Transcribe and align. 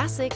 Klassik 0.00 0.34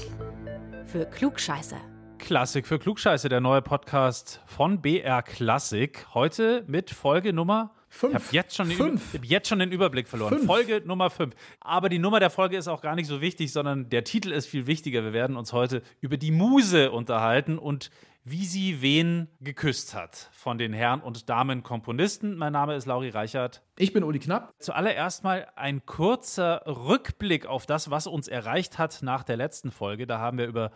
für 0.84 1.06
Klugscheißer. 1.06 1.80
Klassik 2.18 2.66
für 2.66 2.78
Klugscheiße, 2.78 3.30
der 3.30 3.40
neue 3.40 3.62
Podcast 3.62 4.42
von 4.44 4.82
BR 4.82 5.22
Klassik. 5.22 6.06
Heute 6.12 6.64
mit 6.66 6.90
Folge 6.90 7.32
Nummer 7.32 7.70
Fünf. 7.88 8.12
Ich 8.12 8.14
habe 8.26 8.34
jetzt, 8.36 8.56
schon 8.56 8.70
Fünf. 8.70 9.14
Über- 9.14 9.24
jetzt 9.24 9.48
schon 9.48 9.60
den 9.60 9.72
Überblick 9.72 10.06
verloren. 10.06 10.34
Fünf. 10.34 10.44
Folge 10.44 10.82
Nummer 10.84 11.08
5. 11.08 11.34
Aber 11.60 11.88
die 11.88 11.98
Nummer 11.98 12.20
der 12.20 12.28
Folge 12.28 12.58
ist 12.58 12.68
auch 12.68 12.82
gar 12.82 12.94
nicht 12.94 13.06
so 13.06 13.22
wichtig, 13.22 13.54
sondern 13.54 13.88
der 13.88 14.04
Titel 14.04 14.32
ist 14.32 14.48
viel 14.48 14.66
wichtiger. 14.66 15.02
Wir 15.02 15.14
werden 15.14 15.34
uns 15.38 15.54
heute 15.54 15.80
über 16.02 16.18
die 16.18 16.30
Muse 16.30 16.90
unterhalten 16.90 17.56
und 17.56 17.88
wie 18.26 18.46
sie 18.46 18.80
wen 18.80 19.28
geküsst 19.40 19.94
hat 19.94 20.30
von 20.32 20.56
den 20.56 20.72
Herren 20.72 21.02
und 21.02 21.28
Damen 21.28 21.62
Komponisten. 21.62 22.36
Mein 22.36 22.54
Name 22.54 22.74
ist 22.74 22.86
Lauri 22.86 23.10
Reichert. 23.10 23.62
Ich 23.76 23.92
bin 23.92 24.02
Uli 24.02 24.18
Knapp. 24.18 24.54
Zuallererst 24.58 25.24
mal 25.24 25.46
ein 25.56 25.84
kurzer 25.84 26.62
Rückblick 26.66 27.44
auf 27.44 27.66
das, 27.66 27.90
was 27.90 28.06
uns 28.06 28.26
erreicht 28.26 28.78
hat 28.78 29.00
nach 29.02 29.24
der 29.24 29.36
letzten 29.36 29.70
Folge. 29.70 30.06
Da 30.06 30.20
haben 30.20 30.38
wir 30.38 30.46
über, 30.46 30.70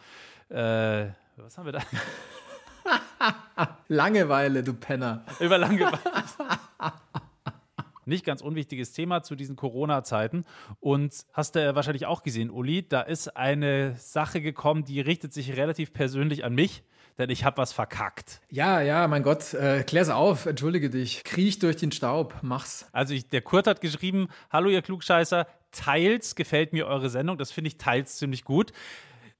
äh, 0.51 1.06
was 1.39 1.56
haben 1.56 1.65
wir 1.65 1.73
da? 1.73 1.80
Langeweile, 3.89 4.62
du 4.62 4.75
Penner. 4.75 5.25
über 5.41 5.56
Langeweile. 5.56 5.98
Nicht 8.05 8.27
ganz 8.27 8.42
unwichtiges 8.42 8.92
Thema 8.92 9.23
zu 9.23 9.37
diesen 9.37 9.56
Corona-Zeiten. 9.56 10.45
Und 10.80 11.25
hast 11.33 11.55
du 11.55 11.62
ja 11.62 11.75
wahrscheinlich 11.75 12.05
auch 12.05 12.23
gesehen, 12.23 12.51
Uli, 12.51 12.87
da 12.87 13.01
ist 13.01 13.39
eine 13.39 13.97
Sache 13.97 14.42
gekommen, 14.42 14.84
die 14.84 15.01
richtet 15.01 15.33
sich 15.33 15.56
relativ 15.56 15.95
persönlich 15.95 16.45
an 16.45 16.55
mich, 16.55 16.84
denn 17.19 17.31
ich 17.31 17.45
habe 17.45 17.57
was 17.59 17.73
verkackt. 17.73 18.41
Ja, 18.51 18.81
ja, 18.81 19.07
mein 19.09 19.23
Gott, 19.23 19.53
äh, 19.55 19.83
klär's 19.83 20.09
auf, 20.09 20.47
entschuldige 20.47 20.89
dich. 20.89 21.25
Kriech 21.25 21.59
durch 21.59 21.77
den 21.77 21.93
Staub, 21.93 22.37
mach's. 22.43 22.87
Also 22.92 23.15
ich, 23.15 23.29
der 23.29 23.42
Kurt 23.42 23.67
hat 23.67 23.81
geschrieben, 23.81 24.29
hallo 24.51 24.70
ihr 24.70 24.83
Klugscheißer, 24.83 25.47
teils 25.73 26.34
gefällt 26.34 26.73
mir 26.73 26.87
eure 26.87 27.11
Sendung, 27.11 27.37
das 27.37 27.51
finde 27.51 27.69
ich 27.69 27.77
teils 27.77 28.17
ziemlich 28.17 28.45
gut. 28.45 28.73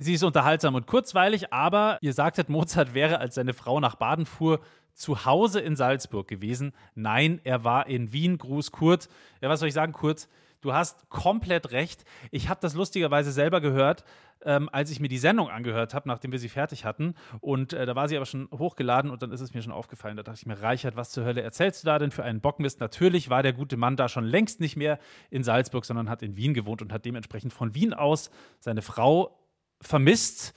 Sie 0.01 0.15
ist 0.15 0.23
unterhaltsam 0.23 0.75
und 0.77 0.87
kurzweilig, 0.87 1.53
aber 1.53 1.99
ihr 2.03 2.13
sagtet, 2.13 2.49
Mozart 2.49 2.95
wäre, 2.95 3.19
als 3.19 3.35
seine 3.35 3.53
Frau 3.53 3.81
nach 3.81 3.97
Baden 3.97 4.27
fuhr, 4.27 4.61
zu 4.95 5.25
Hause 5.25 5.61
in 5.61 5.77
Salzburg 5.77 6.29
gewesen. 6.29 6.73
Nein, 6.95 7.41
er 7.45 7.65
war 7.65 7.87
in 7.87 8.13
Wien. 8.13 8.37
Gruß 8.39 8.73
Kurt. 8.73 9.09
Ja, 9.41 9.49
was 9.49 9.61
soll 9.61 9.69
ich 9.69 9.75
sagen, 9.75 9.93
Kurt? 9.93 10.29
Du 10.61 10.73
hast 10.73 11.09
komplett 11.09 11.71
recht. 11.71 12.05
Ich 12.31 12.49
habe 12.49 12.61
das 12.61 12.75
lustigerweise 12.75 13.31
selber 13.31 13.61
gehört, 13.61 14.05
ähm, 14.43 14.69
als 14.73 14.91
ich 14.91 14.99
mir 14.99 15.09
die 15.09 15.19
Sendung 15.19 15.49
angehört 15.49 15.95
habe, 15.95 16.09
nachdem 16.09 16.33
wir 16.33 16.39
sie 16.39 16.49
fertig 16.49 16.85
hatten. 16.85 17.15
Und 17.41 17.73
äh, 17.73 17.87
da 17.87 17.95
war 17.95 18.09
sie 18.09 18.17
aber 18.17 18.27
schon 18.27 18.49
hochgeladen 18.53 19.11
und 19.11 19.23
dann 19.23 19.31
ist 19.31 19.41
es 19.41 19.55
mir 19.55 19.63
schon 19.63 19.73
aufgefallen. 19.73 20.17
Da 20.17 20.23
dachte 20.25 20.39
ich 20.41 20.47
mir, 20.47 20.61
Reichert, 20.61 20.97
was 20.97 21.11
zur 21.11 21.25
Hölle 21.25 21.43
erzählst 21.43 21.83
du 21.83 21.87
da 21.87 21.99
denn 21.99 22.11
für 22.11 22.25
einen 22.25 22.41
Bockmist? 22.41 22.81
Natürlich 22.81 23.31
war 23.31 23.43
der 23.43 23.53
gute 23.53 23.77
Mann 23.77 23.97
da 23.97 24.09
schon 24.09 24.25
längst 24.25 24.61
nicht 24.61 24.77
mehr 24.77 24.99
in 25.31 25.45
Salzburg, 25.45 25.85
sondern 25.85 26.11
hat 26.11 26.23
in 26.23 26.37
Wien 26.37 26.55
gewohnt 26.55 26.83
und 26.83 26.93
hat 26.93 27.05
dementsprechend 27.05 27.53
von 27.53 27.75
Wien 27.75 27.95
aus 27.95 28.31
seine 28.59 28.83
Frau 28.83 29.39
vermisst. 29.81 30.55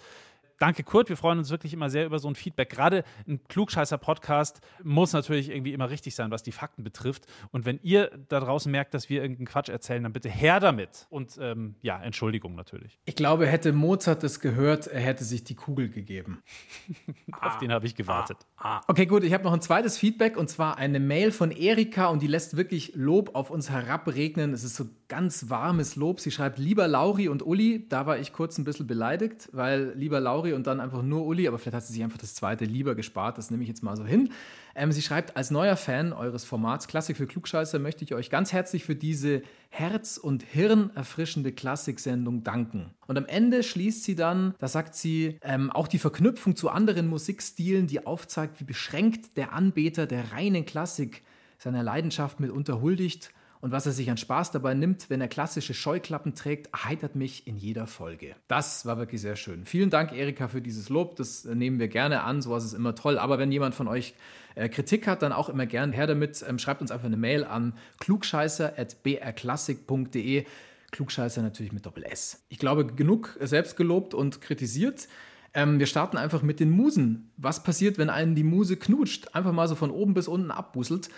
Danke, 0.61 0.83
Kurt. 0.83 1.09
Wir 1.09 1.17
freuen 1.17 1.39
uns 1.39 1.49
wirklich 1.49 1.73
immer 1.73 1.89
sehr 1.89 2.05
über 2.05 2.19
so 2.19 2.27
ein 2.27 2.35
Feedback. 2.35 2.69
Gerade 2.69 3.03
ein 3.27 3.39
Klugscheißer-Podcast 3.47 4.61
muss 4.83 5.11
natürlich 5.11 5.49
irgendwie 5.49 5.73
immer 5.73 5.89
richtig 5.89 6.13
sein, 6.13 6.29
was 6.29 6.43
die 6.43 6.51
Fakten 6.51 6.83
betrifft. 6.83 7.25
Und 7.49 7.65
wenn 7.65 7.79
ihr 7.81 8.11
da 8.29 8.39
draußen 8.39 8.71
merkt, 8.71 8.93
dass 8.93 9.09
wir 9.09 9.23
irgendeinen 9.23 9.47
Quatsch 9.47 9.69
erzählen, 9.69 10.03
dann 10.03 10.13
bitte 10.13 10.29
her 10.29 10.59
damit. 10.59 11.07
Und 11.09 11.39
ähm, 11.41 11.73
ja, 11.81 11.99
Entschuldigung 11.99 12.53
natürlich. 12.53 12.99
Ich 13.05 13.15
glaube, 13.15 13.47
hätte 13.47 13.73
Mozart 13.73 14.21
das 14.21 14.39
gehört, 14.39 14.85
er 14.85 15.01
hätte 15.01 15.23
sich 15.23 15.43
die 15.43 15.55
Kugel 15.55 15.89
gegeben. 15.89 16.43
Auf 17.41 17.57
den 17.57 17.71
habe 17.71 17.87
ich 17.87 17.95
gewartet. 17.95 18.37
Okay, 18.85 19.07
gut, 19.07 19.23
ich 19.23 19.33
habe 19.33 19.43
noch 19.43 19.53
ein 19.53 19.61
zweites 19.61 19.97
Feedback 19.97 20.37
und 20.37 20.47
zwar 20.47 20.77
eine 20.77 20.99
Mail 20.99 21.31
von 21.31 21.49
Erika 21.49 22.05
und 22.09 22.21
die 22.21 22.27
lässt 22.27 22.55
wirklich 22.55 22.91
Lob 22.93 23.33
auf 23.33 23.49
uns 23.49 23.71
herabregnen. 23.71 24.53
Es 24.53 24.63
ist 24.63 24.75
so 24.75 24.85
ganz 25.07 25.49
warmes 25.49 25.95
Lob. 25.95 26.19
Sie 26.19 26.29
schreibt, 26.29 26.59
lieber 26.59 26.87
Lauri 26.87 27.29
und 27.29 27.43
Uli, 27.43 27.87
da 27.89 28.05
war 28.05 28.19
ich 28.19 28.31
kurz 28.31 28.59
ein 28.59 28.63
bisschen 28.63 28.85
beleidigt, 28.85 29.49
weil 29.53 29.93
lieber 29.95 30.19
Lauri 30.19 30.50
und 30.53 30.67
dann 30.67 30.79
einfach 30.79 31.01
nur 31.01 31.25
Uli, 31.25 31.47
aber 31.47 31.57
vielleicht 31.57 31.75
hat 31.75 31.83
sie 31.85 31.93
sich 31.93 32.03
einfach 32.03 32.17
das 32.17 32.35
zweite 32.35 32.65
lieber 32.65 32.95
gespart, 32.95 33.37
das 33.37 33.51
nehme 33.51 33.63
ich 33.63 33.69
jetzt 33.69 33.83
mal 33.83 33.95
so 33.95 34.05
hin. 34.05 34.29
Ähm, 34.75 34.91
sie 34.91 35.01
schreibt, 35.01 35.35
als 35.35 35.51
neuer 35.51 35.75
Fan 35.75 36.13
eures 36.13 36.43
Formats 36.43 36.87
Klassik 36.87 37.17
für 37.17 37.27
Klugscheißer 37.27 37.79
möchte 37.79 38.03
ich 38.03 38.13
euch 38.13 38.29
ganz 38.29 38.53
herzlich 38.53 38.83
für 38.83 38.95
diese 38.95 39.41
herz- 39.69 40.17
und 40.17 40.43
hirnerfrischende 40.43 41.51
Klassiksendung 41.51 42.43
danken. 42.43 42.91
Und 43.07 43.17
am 43.17 43.25
Ende 43.25 43.63
schließt 43.63 44.03
sie 44.03 44.15
dann, 44.15 44.55
da 44.59 44.67
sagt 44.67 44.95
sie, 44.95 45.37
ähm, 45.41 45.71
auch 45.71 45.87
die 45.87 45.99
Verknüpfung 45.99 46.55
zu 46.55 46.69
anderen 46.69 47.07
Musikstilen, 47.07 47.87
die 47.87 48.05
aufzeigt, 48.05 48.59
wie 48.59 48.65
beschränkt 48.65 49.37
der 49.37 49.53
Anbeter 49.53 50.05
der 50.07 50.31
reinen 50.31 50.65
Klassik 50.65 51.23
seiner 51.57 51.83
Leidenschaft 51.83 52.39
mitunter 52.39 52.81
huldigt 52.81 53.31
und 53.61 53.71
was 53.71 53.85
er 53.85 53.91
sich 53.91 54.09
an 54.09 54.17
Spaß 54.17 54.49
dabei 54.51 54.73
nimmt, 54.73 55.11
wenn 55.11 55.21
er 55.21 55.27
klassische 55.27 55.75
Scheuklappen 55.75 56.33
trägt, 56.33 56.73
erheitert 56.73 57.15
mich 57.15 57.45
in 57.45 57.57
jeder 57.57 57.85
Folge. 57.85 58.35
Das 58.47 58.87
war 58.87 58.97
wirklich 58.97 59.21
sehr 59.21 59.35
schön. 59.35 59.65
Vielen 59.65 59.91
Dank, 59.91 60.13
Erika, 60.13 60.47
für 60.47 60.61
dieses 60.61 60.89
Lob. 60.89 61.15
Das 61.15 61.45
äh, 61.45 61.53
nehmen 61.53 61.77
wir 61.79 61.87
gerne 61.87 62.23
an. 62.23 62.41
Sowas 62.41 62.65
ist 62.65 62.73
immer 62.73 62.95
toll. 62.95 63.19
Aber 63.19 63.37
wenn 63.37 63.51
jemand 63.51 63.75
von 63.75 63.87
euch 63.87 64.15
äh, 64.55 64.67
Kritik 64.67 65.05
hat, 65.05 65.21
dann 65.21 65.31
auch 65.31 65.47
immer 65.47 65.67
gern 65.67 65.91
her 65.91 66.07
damit. 66.07 66.43
Ähm, 66.47 66.57
schreibt 66.57 66.81
uns 66.81 66.89
einfach 66.89 67.05
eine 67.05 67.17
Mail 67.17 67.43
an 67.43 67.73
klugscheißer.brklassik.de. 67.99 70.45
Klugscheißer 70.89 71.43
natürlich 71.43 71.71
mit 71.71 71.85
Doppel 71.85 72.03
S. 72.03 72.43
Ich 72.49 72.57
glaube, 72.57 72.87
genug 72.87 73.37
selbst 73.39 73.77
gelobt 73.77 74.15
und 74.15 74.41
kritisiert. 74.41 75.07
Ähm, 75.53 75.77
wir 75.77 75.85
starten 75.85 76.17
einfach 76.17 76.41
mit 76.41 76.59
den 76.59 76.71
Musen. 76.71 77.29
Was 77.37 77.61
passiert, 77.61 77.99
wenn 77.99 78.09
einen 78.09 78.33
die 78.33 78.43
Muse 78.43 78.75
knutscht? 78.75 79.35
Einfach 79.35 79.51
mal 79.51 79.67
so 79.67 79.75
von 79.75 79.91
oben 79.91 80.15
bis 80.15 80.27
unten 80.27 80.49
abbuselt. 80.49 81.09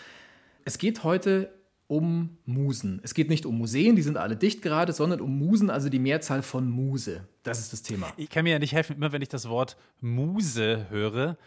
Es 0.66 0.78
geht 0.78 1.06
heute 1.06 1.54
um 1.88 2.38
Musen. 2.46 3.00
Es 3.04 3.14
geht 3.14 3.30
nicht 3.30 3.46
um 3.46 3.58
Museen, 3.58 3.96
die 3.96 4.02
sind 4.02 4.18
alle 4.18 4.36
dicht 4.36 4.62
gerade, 4.62 4.94
sondern 4.94 5.22
um 5.22 5.38
Musen, 5.38 5.70
also 5.70 5.90
die 5.90 6.00
Mehrzahl 6.00 6.42
von 6.42 6.70
Muse. 6.70 7.28
Das 7.44 7.60
ist 7.60 7.74
das 7.74 7.82
Thema. 7.84 8.12
Ich 8.18 8.30
kann 8.30 8.44
mir 8.44 8.52
ja 8.52 8.60
nicht 8.60 8.74
helfen, 8.74 8.96
immer 8.96 9.12
wenn 9.12 9.22
ich 9.22 9.30
das 9.30 9.50
Wort 9.50 9.78
Muse 10.02 10.88
höre, 10.90 11.38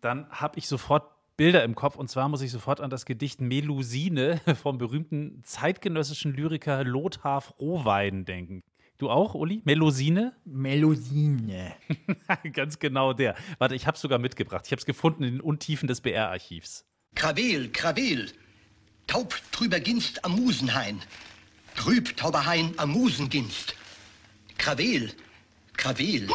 dann 0.00 0.28
habe 0.30 0.58
ich 0.58 0.66
sofort 0.66 1.04
Bilder 1.36 1.64
im 1.64 1.74
Kopf. 1.74 1.96
Und 1.96 2.08
zwar 2.08 2.28
muss 2.28 2.42
ich 2.42 2.50
sofort 2.50 2.80
an 2.80 2.90
das 2.90 3.06
Gedicht 3.06 3.40
Melusine 3.40 4.40
vom 4.62 4.76
berühmten 4.76 5.42
zeitgenössischen 5.42 6.34
Lyriker 6.34 6.84
Lothar 6.84 7.40
Frohwein 7.40 8.24
denken. 8.24 8.62
Du 8.98 9.08
auch, 9.08 9.34
Uli? 9.34 9.62
Melusine? 9.64 10.34
Melodine. 10.44 11.72
Ganz 12.52 12.78
genau 12.78 13.14
der. 13.14 13.34
Warte, 13.56 13.74
ich 13.74 13.86
habe 13.86 13.94
es 13.94 14.02
sogar 14.02 14.18
mitgebracht. 14.18 14.66
Ich 14.66 14.72
habe 14.72 14.80
es 14.80 14.84
gefunden 14.84 15.24
in 15.24 15.32
den 15.36 15.40
Untiefen 15.40 15.86
des 15.86 16.02
BR-Archivs. 16.02 16.84
Krawel, 17.14 17.70
Krawel, 17.72 18.30
taub 19.10 19.34
trüber 19.50 19.80
Ginst 19.80 20.24
am 20.24 20.36
Musenhain, 20.36 21.02
trüb 21.74 22.16
tauber 22.16 22.46
Hain 22.46 22.74
am 22.76 22.90
Musenginst. 22.90 23.74
Krawel, 24.56 25.12
Krawel. 25.76 26.28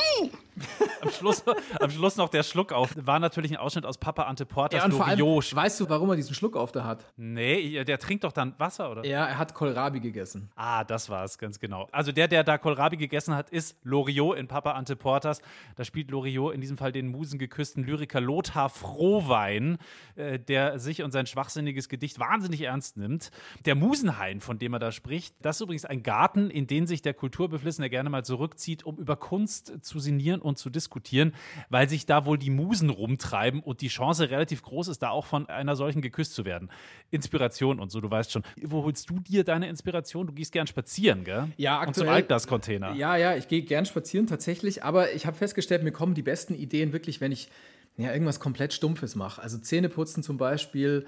Am 1.02 1.12
Schluss, 1.12 1.44
am 1.80 1.90
Schluss 1.92 2.16
noch 2.18 2.30
der 2.30 2.44
Schluck 2.44 2.72
auf. 2.72 2.96
War 2.96 3.20
natürlich 3.20 3.52
ein 3.52 3.58
Ausschnitt 3.58 3.86
aus 3.86 3.98
Papa 3.98 4.24
Ante 4.24 4.46
Portas 4.46 4.80
Ja, 4.80 4.86
und 4.86 4.94
vor 4.94 5.06
allem, 5.06 5.20
weißt 5.20 5.80
du, 5.80 5.90
warum 5.90 6.10
er 6.10 6.16
diesen 6.16 6.34
Schluck 6.34 6.56
auf 6.56 6.72
der 6.72 6.84
hat? 6.84 7.06
Nee, 7.18 7.84
der 7.84 8.00
trinkt 8.00 8.24
doch 8.24 8.32
dann 8.32 8.56
Wasser, 8.58 8.90
oder? 8.90 9.06
Ja, 9.06 9.26
er 9.26 9.38
hat 9.38 9.54
Kohlrabi 9.54 10.00
gegessen. 10.00 10.50
Ah, 10.56 10.84
das 10.84 11.10
war 11.10 11.24
es, 11.24 11.38
ganz 11.38 11.60
genau. 11.60 11.88
Also 11.92 12.12
der, 12.12 12.28
der 12.28 12.44
da 12.44 12.58
Kohlrabi 12.58 12.98
gegessen 12.98 13.36
hat, 13.36 13.50
ist 13.50 13.78
Loriot 13.84 14.38
in 14.38 14.48
Papa 14.48 14.72
Ante 14.72 14.96
Portas. 14.96 15.42
Da 15.76 15.84
spielt 15.84 16.10
Loriot 16.10 16.54
in 16.54 16.62
diesem 16.62 16.78
Fall 16.78 16.92
den 16.92 17.08
musengeküssten 17.08 17.84
Lyriker 17.84 18.22
Lothar 18.22 18.70
Frohwein, 18.70 19.78
äh, 20.16 20.40
der 20.40 20.80
sich 20.80 21.04
und 21.04 21.12
sein 21.12 21.28
schwachsinniges 21.28 21.90
Gedicht 21.90 22.20
wahnsinnig 22.20 22.62
ernst 22.62 22.98
nimmt. 22.98 23.30
Der 23.66 23.76
Musenhain, 23.76 24.42
von 24.42 24.58
dem 24.58 24.74
er 24.74 24.80
da 24.80 24.92
spricht, 24.92 25.36
das 25.42 25.58
ist 25.58 25.62
übrigens 25.62 25.86
ein 25.86 26.02
Garten, 26.02 26.50
in 26.50 26.68
den 26.68 26.88
sich 26.88 27.02
der 27.02 27.14
Kulturbeflissene 27.14 27.90
gerne 27.90 28.10
mal 28.10 28.26
zurückzieht, 28.26 28.86
um 28.86 28.98
über 28.98 29.16
Kunst 29.16 29.84
zu 29.84 30.00
sinnieren 30.00 30.42
und 30.46 30.58
zu 30.58 30.70
diskutieren, 30.70 31.34
weil 31.70 31.90
sich 31.90 32.06
da 32.06 32.26
wohl 32.26 32.38
die 32.38 32.50
Musen 32.50 32.90
rumtreiben 32.90 33.62
und 33.62 33.82
die 33.82 33.88
Chance 33.90 34.30
relativ 34.30 34.62
groß 34.64 34.88
ist, 34.88 35.00
da 35.02 35.10
auch 35.10 35.26
von 35.26 35.48
einer 35.50 35.76
solchen 35.76 36.02
geküsst 36.02 36.34
zu 36.34 36.46
werden. 36.46 36.70
Inspiration 37.12 37.80
und 37.80 37.92
so, 37.92 38.02
du 38.02 38.10
weißt 38.10 38.32
schon. 38.32 38.44
Wo 38.62 38.84
holst 38.84 39.10
du 39.10 39.20
dir 39.20 39.44
deine 39.44 39.68
Inspiration? 39.70 40.28
Du 40.28 40.34
gehst 40.34 40.52
gern 40.52 40.68
spazieren, 40.68 41.24
gell? 41.24 41.48
Ja, 41.58 41.80
Und 41.80 41.94
zum 41.96 42.04
aktuell- 42.04 42.10
Altglas-Container. 42.16 42.94
Ja, 42.96 43.16
ja, 43.18 43.36
ich 43.36 43.48
gehe 43.48 43.62
gern 43.64 43.86
spazieren 43.86 44.28
tatsächlich, 44.28 44.84
aber 44.84 45.12
ich 45.14 45.26
habe 45.26 45.36
festgestellt, 45.36 45.84
mir 45.84 45.92
kommen 45.92 46.14
die 46.14 46.22
besten 46.24 46.56
Ideen 46.56 46.94
wirklich, 46.94 47.22
wenn 47.22 47.32
ich 47.32 47.50
ja, 47.98 48.12
irgendwas 48.12 48.40
komplett 48.40 48.74
Stumpfes 48.74 49.16
mache. 49.16 49.42
Also 49.42 49.58
Zähneputzen 49.58 50.22
zum 50.22 50.38
Beispiel. 50.38 51.06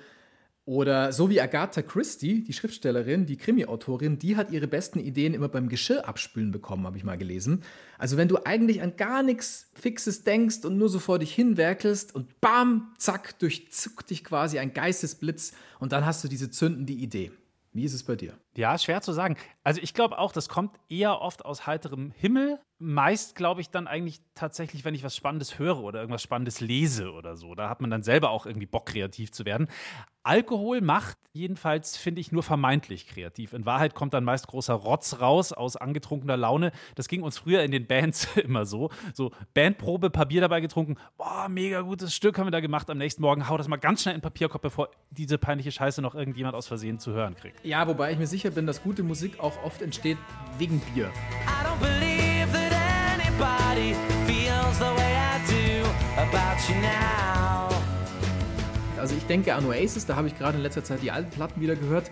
Oder 0.68 1.14
so 1.14 1.30
wie 1.30 1.40
Agatha 1.40 1.82
Christie, 1.82 2.44
die 2.44 2.52
Schriftstellerin, 2.52 3.26
die 3.26 3.38
Krimi-Autorin, 3.38 4.20
die 4.20 4.36
hat 4.36 4.52
ihre 4.52 4.68
besten 4.68 5.00
Ideen 5.00 5.34
immer 5.34 5.48
beim 5.48 5.70
Geschirr 5.70 6.06
abspülen 6.06 6.52
bekommen, 6.52 6.86
habe 6.86 6.98
ich 6.98 7.06
mal 7.06 7.18
gelesen. 7.18 7.64
Also 7.98 8.18
wenn 8.18 8.28
du 8.28 8.46
eigentlich 8.46 8.82
an 8.82 8.98
gar 8.98 9.24
nichts 9.24 9.72
Fixes 9.76 10.26
denkst 10.26 10.66
und 10.66 10.78
nur 10.78 10.90
so 10.90 11.00
vor 11.00 11.20
dich 11.20 11.34
hinwerkelst 11.34 12.14
und 12.14 12.42
bam, 12.42 12.92
zack, 12.98 13.40
durchzuckt 13.40 14.10
dich 14.10 14.26
quasi 14.26 14.60
ein 14.60 14.74
Geistesblitz 14.74 15.54
und 15.80 15.94
dann 15.94 16.06
hast 16.06 16.26
du 16.26 16.28
diese 16.28 16.52
zündende 16.52 16.92
Idee. 16.92 17.32
Wie 17.72 17.86
ist 17.86 17.94
es 17.94 18.04
bei 18.04 18.18
dir? 18.18 18.34
Ja, 18.58 18.76
schwer 18.80 19.02
zu 19.02 19.14
sagen. 19.14 19.38
Also 19.64 19.82
ich 19.84 19.94
glaube 19.94 20.18
auch, 20.18 20.32
das 20.32 20.50
kommt 20.50 20.76
eher 20.90 21.22
oft 21.22 21.46
aus 21.46 21.68
heiterem 21.68 22.12
Himmel. 22.18 22.60
Meist 22.80 23.36
glaube 23.36 23.62
ich 23.62 23.70
dann 23.70 23.86
eigentlich 23.86 24.20
tatsächlich, 24.34 24.84
wenn 24.84 24.96
ich 24.96 25.04
was 25.04 25.16
Spannendes 25.16 25.60
höre 25.60 25.84
oder 25.84 26.00
irgendwas 26.00 26.24
Spannendes 26.24 26.60
lese 26.60 27.12
oder 27.12 27.36
so. 27.36 27.54
Da 27.54 27.70
hat 27.70 27.82
man 27.82 27.92
dann 27.92 28.02
selber 28.02 28.32
auch 28.32 28.48
irgendwie 28.48 28.66
Bock, 28.66 28.88
kreativ 28.88 29.32
zu 29.32 29.46
werden. 29.46 29.68
Alkohol 30.28 30.82
macht 30.82 31.18
jedenfalls, 31.32 31.96
finde 31.96 32.20
ich, 32.20 32.34
nur 32.34 32.44
vermeintlich 32.44 33.08
kreativ. 33.08 33.54
In 33.54 33.66
Wahrheit 33.66 33.96
kommt 33.96 34.14
dann 34.14 34.26
meist 34.26 34.48
großer 34.48 34.74
Rotz 34.74 35.22
raus 35.22 35.54
aus 35.54 35.78
angetrunkener 35.78 36.36
Laune. 36.36 36.74
Das 36.96 37.08
ging 37.08 37.24
uns 37.24 37.38
früher 37.38 37.64
in 37.64 37.72
den 37.72 37.88
Bands 37.88 38.28
immer 38.44 38.66
so. 38.66 38.90
So 39.14 39.32
Bandprobe, 39.54 40.10
Papier 40.10 40.42
dabei 40.42 40.60
getrunken. 40.60 40.98
Boah, 41.18 41.48
mega 41.48 41.80
gutes 41.80 42.14
Stück 42.14 42.38
haben 42.38 42.48
wir 42.48 42.52
da 42.52 42.60
gemacht. 42.60 42.90
Am 42.90 42.98
nächsten 42.98 43.22
Morgen 43.22 43.48
hau 43.48 43.58
das 43.58 43.70
mal 43.70 43.78
ganz 43.78 44.02
schnell 44.02 44.16
in 44.16 44.20
den 44.20 44.24
Papierkorb, 44.24 44.62
bevor 44.62 44.90
diese 45.12 45.38
peinliche 45.38 45.72
Scheiße 45.72 46.02
noch 46.02 46.14
irgendjemand 46.14 46.56
aus 46.56 46.68
Versehen 46.68 47.00
zu 47.00 47.14
hören 47.14 47.36
kriegt. 47.36 47.64
Ja, 47.66 47.88
wobei 47.88 48.12
ich 48.12 48.18
mir 48.18 48.28
sicher 48.28 48.47
bin, 48.52 48.68
dass 48.68 48.84
gute 48.84 49.04
Musik 49.04 49.40
auch 49.40 49.64
oft 49.64 49.82
entsteht 49.82 50.18
wegen 50.58 50.80
Bier. 50.80 51.08
I 51.08 51.66
don't 51.66 51.80
believe 51.80 52.52
that 52.54 52.74
anybody 53.20 53.96
feels 54.26 54.78
the 54.78 54.86
way 54.96 55.16
I 55.16 55.40
do 55.48 55.88
about 56.20 56.60
you 56.68 56.76
now. 56.82 57.70
Also 59.00 59.16
ich 59.16 59.26
denke 59.26 59.54
an 59.54 59.66
Oasis, 59.66 60.06
da 60.06 60.16
habe 60.16 60.28
ich 60.28 60.38
gerade 60.38 60.58
in 60.58 60.64
letzter 60.64 60.84
Zeit 60.84 61.02
die 61.02 61.12
alten 61.12 61.30
Platten 61.30 61.62
wieder 61.62 61.76
gehört. 61.76 62.10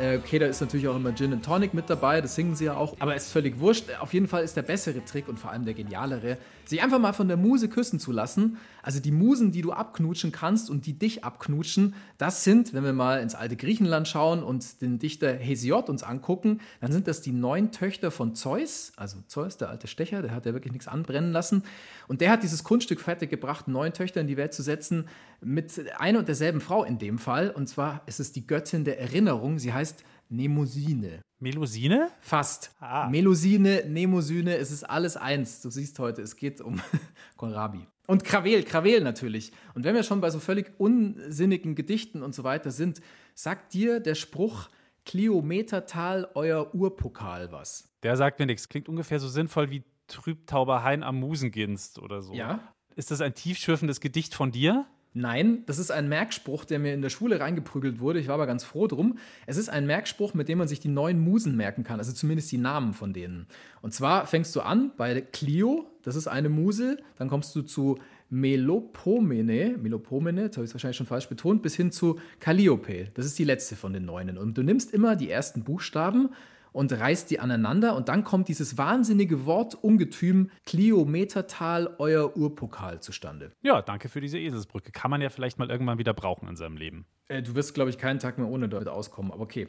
Äh, 0.00 0.20
Okay, 0.30 0.38
da 0.38 0.46
ist 0.46 0.60
natürlich 0.60 0.86
auch 0.86 0.96
immer 0.96 1.14
Gin 1.14 1.32
and 1.32 1.44
Tonic 1.44 1.74
mit 1.74 1.90
dabei, 1.90 2.20
das 2.20 2.34
singen 2.34 2.54
sie 2.54 2.66
ja 2.66 2.74
auch. 2.74 2.96
Aber 3.00 3.14
ist 3.16 3.32
völlig 3.32 3.58
wurscht. 3.58 3.84
Auf 4.00 4.14
jeden 4.14 4.28
Fall 4.28 4.44
ist 4.44 4.56
der 4.56 4.62
bessere 4.62 5.04
Trick 5.04 5.28
und 5.28 5.38
vor 5.38 5.50
allem 5.50 5.64
der 5.64 5.74
genialere, 5.74 6.38
sich 6.64 6.82
einfach 6.82 6.98
mal 6.98 7.12
von 7.12 7.26
der 7.26 7.36
Muse 7.36 7.68
küssen 7.68 7.98
zu 7.98 8.12
lassen. 8.12 8.58
Also 8.82 9.00
die 9.00 9.10
Musen, 9.10 9.50
die 9.50 9.60
du 9.60 9.72
abknutschen 9.72 10.30
kannst 10.30 10.70
und 10.70 10.86
die 10.86 10.98
dich 10.98 11.24
abknutschen, 11.24 11.94
das 12.16 12.44
sind, 12.44 12.72
wenn 12.72 12.84
wir 12.84 12.92
mal 12.92 13.20
ins 13.20 13.34
alte 13.34 13.56
Griechenland 13.56 14.08
schauen 14.08 14.42
und 14.42 14.80
den 14.80 14.98
Dichter 14.98 15.34
Hesiod 15.34 15.90
uns 15.90 16.02
angucken, 16.02 16.60
dann 16.80 16.92
sind 16.92 17.08
das 17.08 17.20
die 17.22 17.32
neun 17.32 17.72
Töchter 17.72 18.10
von 18.10 18.34
Zeus. 18.34 18.92
Also 18.96 19.18
Zeus, 19.26 19.56
der 19.56 19.68
alte 19.68 19.86
Stecher, 19.86 20.22
der 20.22 20.34
hat 20.34 20.46
ja 20.46 20.52
wirklich 20.52 20.72
nichts 20.72 20.88
anbrennen 20.88 21.32
lassen. 21.32 21.64
Und 22.08 22.20
der 22.20 22.30
hat 22.30 22.42
dieses 22.42 22.64
Kunststück 22.64 23.00
fertig 23.00 23.30
gebracht, 23.30 23.68
neun 23.68 23.92
Töchter 23.92 24.20
in 24.20 24.26
die 24.26 24.36
Welt 24.36 24.54
zu 24.54 24.62
setzen, 24.62 25.06
mit 25.42 25.72
einer 25.98 26.18
und 26.18 26.28
derselben 26.28 26.60
Frau 26.60 26.84
in 26.84 26.98
dem 26.98 27.18
Fall. 27.18 27.50
Und 27.50 27.68
zwar 27.68 28.02
ist 28.06 28.20
es 28.20 28.32
die 28.32 28.46
Göttin 28.46 28.84
der 28.84 29.00
Erinnerung. 29.00 29.58
Sie 29.58 29.72
heißt 29.72 29.89
Nemosine. 30.28 31.22
Melusine? 31.40 32.10
Fast. 32.20 32.74
Ah. 32.80 33.08
Melusine, 33.08 33.84
Nemosyne, 33.86 34.56
es 34.56 34.70
ist 34.70 34.84
alles 34.84 35.16
eins. 35.16 35.62
Du 35.62 35.70
siehst 35.70 35.98
heute, 35.98 36.22
es 36.22 36.36
geht 36.36 36.60
um 36.60 36.80
Kohlrabi. 37.36 37.86
Und 38.06 38.24
Krawel, 38.24 38.62
Krawel 38.62 39.00
natürlich. 39.00 39.52
Und 39.74 39.84
wenn 39.84 39.94
wir 39.94 40.02
schon 40.02 40.20
bei 40.20 40.30
so 40.30 40.38
völlig 40.38 40.72
unsinnigen 40.78 41.74
Gedichten 41.74 42.22
und 42.22 42.34
so 42.34 42.44
weiter 42.44 42.70
sind, 42.70 43.00
sagt 43.34 43.72
dir 43.72 44.00
der 44.00 44.14
Spruch 44.14 44.68
Kliometertal 45.06 46.28
euer 46.34 46.74
Urpokal 46.74 47.50
was? 47.52 47.88
Der 48.02 48.16
sagt 48.16 48.38
mir 48.38 48.46
nichts. 48.46 48.68
Klingt 48.68 48.88
ungefähr 48.88 49.18
so 49.18 49.28
sinnvoll 49.28 49.70
wie 49.70 49.82
Trübtauber 50.08 50.82
Hain 50.82 51.02
am 51.02 51.18
Musenginst 51.20 51.98
oder 51.98 52.20
so. 52.20 52.34
Ja? 52.34 52.60
Ist 52.96 53.10
das 53.10 53.20
ein 53.20 53.34
tiefschürfendes 53.34 54.00
Gedicht 54.00 54.34
von 54.34 54.52
dir? 54.52 54.86
Nein, 55.12 55.64
das 55.66 55.78
ist 55.78 55.90
ein 55.90 56.08
Merkspruch, 56.08 56.64
der 56.64 56.78
mir 56.78 56.94
in 56.94 57.02
der 57.02 57.10
Schule 57.10 57.40
reingeprügelt 57.40 57.98
wurde. 57.98 58.20
Ich 58.20 58.28
war 58.28 58.34
aber 58.34 58.46
ganz 58.46 58.62
froh 58.62 58.86
drum. 58.86 59.18
Es 59.46 59.56
ist 59.56 59.68
ein 59.68 59.86
Merkspruch, 59.86 60.34
mit 60.34 60.48
dem 60.48 60.58
man 60.58 60.68
sich 60.68 60.78
die 60.78 60.88
neuen 60.88 61.18
Musen 61.18 61.56
merken 61.56 61.82
kann, 61.82 61.98
also 61.98 62.12
zumindest 62.12 62.52
die 62.52 62.58
Namen 62.58 62.94
von 62.94 63.12
denen. 63.12 63.46
Und 63.82 63.92
zwar 63.92 64.26
fängst 64.26 64.54
du 64.54 64.60
an 64.60 64.92
bei 64.96 65.20
Clio, 65.20 65.86
das 66.04 66.14
ist 66.14 66.28
eine 66.28 66.48
Muse, 66.48 66.98
dann 67.18 67.28
kommst 67.28 67.56
du 67.56 67.62
zu 67.62 67.98
Melopomene, 68.30 69.76
Melopomene, 69.82 70.42
jetzt 70.42 70.56
habe 70.56 70.64
ich 70.64 70.70
es 70.70 70.74
wahrscheinlich 70.74 70.96
schon 70.96 71.06
falsch 71.06 71.28
betont, 71.28 71.62
bis 71.62 71.74
hin 71.74 71.90
zu 71.90 72.20
Calliope. 72.38 73.08
Das 73.14 73.26
ist 73.26 73.36
die 73.40 73.44
letzte 73.44 73.74
von 73.74 73.92
den 73.92 74.04
neunen. 74.04 74.38
Und 74.38 74.56
du 74.56 74.62
nimmst 74.62 74.94
immer 74.94 75.16
die 75.16 75.28
ersten 75.28 75.64
Buchstaben 75.64 76.30
und 76.72 76.92
reißt 76.92 77.30
die 77.30 77.40
aneinander 77.40 77.96
und 77.96 78.08
dann 78.08 78.24
kommt 78.24 78.48
dieses 78.48 78.78
wahnsinnige 78.78 79.46
Wortungetüm 79.46 80.50
Kliometertal, 80.66 81.94
euer 81.98 82.36
Urpokal 82.36 83.00
zustande. 83.00 83.52
Ja, 83.62 83.82
danke 83.82 84.08
für 84.08 84.20
diese 84.20 84.38
Eselsbrücke. 84.38 84.92
Kann 84.92 85.10
man 85.10 85.20
ja 85.20 85.30
vielleicht 85.30 85.58
mal 85.58 85.70
irgendwann 85.70 85.98
wieder 85.98 86.14
brauchen 86.14 86.48
in 86.48 86.56
seinem 86.56 86.76
Leben. 86.76 87.06
Äh, 87.28 87.42
du 87.42 87.54
wirst, 87.54 87.74
glaube 87.74 87.90
ich, 87.90 87.98
keinen 87.98 88.18
Tag 88.18 88.38
mehr 88.38 88.48
ohne 88.48 88.68
damit 88.68 88.88
auskommen, 88.88 89.32
aber 89.32 89.42
okay. 89.42 89.68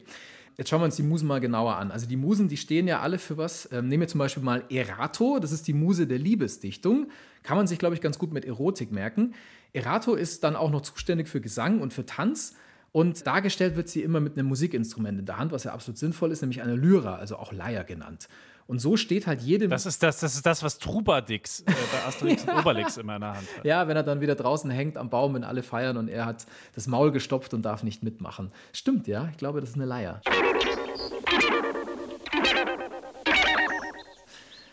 Jetzt 0.58 0.68
schauen 0.68 0.82
wir 0.82 0.84
uns 0.84 0.96
die 0.96 1.02
Musen 1.02 1.26
mal 1.26 1.40
genauer 1.40 1.76
an. 1.76 1.90
Also 1.90 2.06
die 2.06 2.16
Musen, 2.16 2.48
die 2.48 2.58
stehen 2.58 2.86
ja 2.86 3.00
alle 3.00 3.18
für 3.18 3.38
was. 3.38 3.70
Ähm, 3.72 3.88
nehmen 3.88 4.02
wir 4.02 4.08
zum 4.08 4.18
Beispiel 4.18 4.42
mal 4.42 4.64
Erato, 4.68 5.38
das 5.38 5.50
ist 5.50 5.66
die 5.66 5.72
Muse 5.72 6.06
der 6.06 6.18
Liebesdichtung. 6.18 7.08
Kann 7.42 7.56
man 7.56 7.66
sich, 7.66 7.78
glaube 7.78 7.94
ich, 7.94 8.02
ganz 8.02 8.18
gut 8.18 8.34
mit 8.34 8.44
Erotik 8.44 8.92
merken. 8.92 9.34
Erato 9.72 10.14
ist 10.14 10.44
dann 10.44 10.54
auch 10.54 10.70
noch 10.70 10.82
zuständig 10.82 11.28
für 11.28 11.40
Gesang 11.40 11.80
und 11.80 11.94
für 11.94 12.04
Tanz. 12.04 12.54
Und 12.92 13.26
dargestellt 13.26 13.74
wird 13.76 13.88
sie 13.88 14.02
immer 14.02 14.20
mit 14.20 14.36
einem 14.36 14.48
Musikinstrument 14.48 15.18
in 15.18 15.26
der 15.26 15.38
Hand, 15.38 15.50
was 15.50 15.64
ja 15.64 15.72
absolut 15.72 15.98
sinnvoll 15.98 16.30
ist, 16.30 16.42
nämlich 16.42 16.60
einer 16.60 16.76
Lyra, 16.76 17.16
also 17.16 17.36
auch 17.36 17.52
Leier 17.52 17.84
genannt. 17.84 18.28
Und 18.66 18.78
so 18.78 18.96
steht 18.96 19.26
halt 19.26 19.40
jedem. 19.40 19.70
Das 19.70 19.86
ist 19.86 20.02
das, 20.02 20.20
das, 20.20 20.34
ist 20.34 20.46
das 20.46 20.62
was 20.62 20.78
Trubadix 20.78 21.60
äh, 21.60 21.64
bei 21.64 22.04
Asterix 22.06 22.44
und 22.44 22.58
Obelix 22.58 22.96
immer 22.96 23.16
in 23.16 23.22
der 23.22 23.34
Hand 23.34 23.48
hat. 23.56 23.64
Ja, 23.64 23.88
wenn 23.88 23.96
er 23.96 24.02
dann 24.02 24.20
wieder 24.20 24.34
draußen 24.34 24.70
hängt 24.70 24.96
am 24.96 25.10
Baum, 25.10 25.34
wenn 25.34 25.44
alle 25.44 25.62
feiern 25.62 25.96
und 25.96 26.08
er 26.08 26.26
hat 26.26 26.46
das 26.74 26.86
Maul 26.86 27.12
gestopft 27.12 27.54
und 27.54 27.62
darf 27.62 27.82
nicht 27.82 28.02
mitmachen. 28.02 28.52
Stimmt, 28.72 29.08
ja. 29.08 29.28
Ich 29.30 29.36
glaube, 29.36 29.60
das 29.60 29.70
ist 29.70 29.76
eine 29.76 29.86
Leier. 29.86 30.20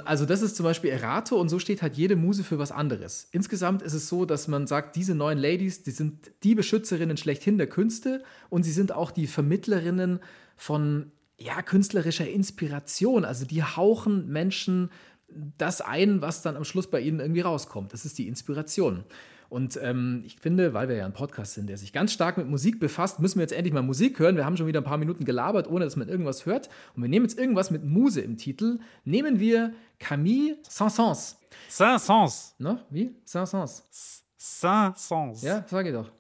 Also 0.05 0.25
das 0.25 0.41
ist 0.41 0.55
zum 0.55 0.63
Beispiel 0.63 0.91
Erato 0.91 1.39
und 1.39 1.49
so 1.49 1.59
steht 1.59 1.81
halt 1.81 1.95
jede 1.95 2.15
Muse 2.15 2.43
für 2.43 2.57
was 2.57 2.71
anderes. 2.71 3.27
Insgesamt 3.31 3.81
ist 3.81 3.93
es 3.93 4.07
so, 4.07 4.25
dass 4.25 4.47
man 4.47 4.67
sagt, 4.67 4.95
diese 4.95 5.15
neuen 5.15 5.37
Ladies, 5.37 5.83
die 5.83 5.91
sind 5.91 6.31
die 6.43 6.55
Beschützerinnen 6.55 7.17
schlechthin 7.17 7.57
der 7.57 7.67
Künste 7.67 8.23
und 8.49 8.63
sie 8.63 8.71
sind 8.71 8.91
auch 8.91 9.11
die 9.11 9.27
Vermittlerinnen 9.27 10.19
von 10.55 11.11
ja, 11.37 11.61
künstlerischer 11.61 12.27
Inspiration. 12.27 13.25
Also 13.25 13.45
die 13.45 13.63
hauchen 13.63 14.27
Menschen 14.27 14.89
das 15.57 15.81
ein, 15.81 16.21
was 16.21 16.41
dann 16.41 16.55
am 16.55 16.63
Schluss 16.63 16.87
bei 16.87 16.99
ihnen 16.99 17.19
irgendwie 17.19 17.41
rauskommt. 17.41 17.93
Das 17.93 18.05
ist 18.05 18.17
die 18.17 18.27
Inspiration. 18.27 19.03
Und 19.49 19.79
ähm, 19.81 20.23
ich 20.25 20.37
finde, 20.37 20.73
weil 20.73 20.87
wir 20.89 20.95
ja 20.95 21.05
ein 21.05 21.13
Podcast 21.13 21.55
sind, 21.55 21.67
der 21.67 21.77
sich 21.77 21.91
ganz 21.91 22.13
stark 22.13 22.37
mit 22.37 22.47
Musik 22.47 22.79
befasst, 22.79 23.19
müssen 23.19 23.39
wir 23.39 23.43
jetzt 23.43 23.51
endlich 23.51 23.73
mal 23.73 23.81
Musik 23.81 24.19
hören. 24.19 24.35
Wir 24.35 24.45
haben 24.45 24.57
schon 24.57 24.67
wieder 24.67 24.81
ein 24.81 24.85
paar 24.85 24.97
Minuten 24.97 25.25
gelabert, 25.25 25.67
ohne 25.67 25.85
dass 25.85 25.95
man 25.95 26.07
irgendwas 26.07 26.45
hört. 26.45 26.69
Und 26.95 27.01
wir 27.01 27.09
nehmen 27.09 27.25
jetzt 27.25 27.37
irgendwas 27.37 27.71
mit 27.71 27.83
Muse 27.83 28.21
im 28.21 28.37
Titel. 28.37 28.79
Nehmen 29.05 29.39
wir 29.39 29.73
Camille 29.97 30.57
Saint-Saëns. 30.67 31.37
Saint-Saëns. 31.67 32.53
Ne? 32.59 32.79
Wie? 32.89 33.15
Saint-Saëns. 33.25 33.83
Saint-Saëns. 34.37 35.43
Ja, 35.43 35.65
sag 35.67 35.85
ich 35.85 35.93
doch. 35.93 36.11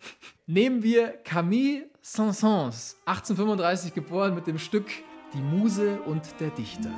Nehmen 0.47 0.81
wir 0.81 1.09
Camille 1.23 1.89
Saint-Saëns, 2.01 2.95
1835 3.05 3.93
geboren 3.93 4.33
mit 4.33 4.47
dem 4.47 4.57
Stück 4.57 4.87
Die 5.33 5.41
Muse 5.41 6.01
und 6.01 6.23
der 6.39 6.49
Dichter. 6.49 6.89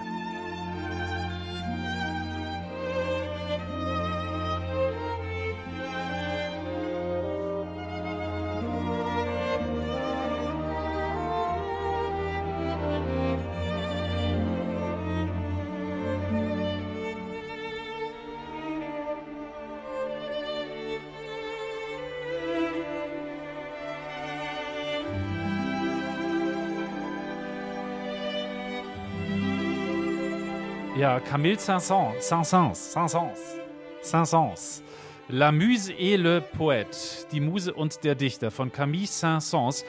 Ja, 31.02 31.20
Camille 31.20 31.58
Saint-Saëns. 31.58 32.22
Saint-Saëns. 32.22 32.78
Saint-Saëns. 32.78 33.40
Saint-Saëns. 34.04 34.84
La 35.30 35.52
Muse 35.52 35.92
et 35.98 36.18
le 36.18 36.42
Poète, 36.42 37.28
die 37.32 37.40
Muse 37.40 37.74
und 37.74 38.04
der 38.04 38.16
Dichter 38.16 38.52
von 38.52 38.72
Camille 38.72 39.08
Saint-Saëns. 39.08 39.86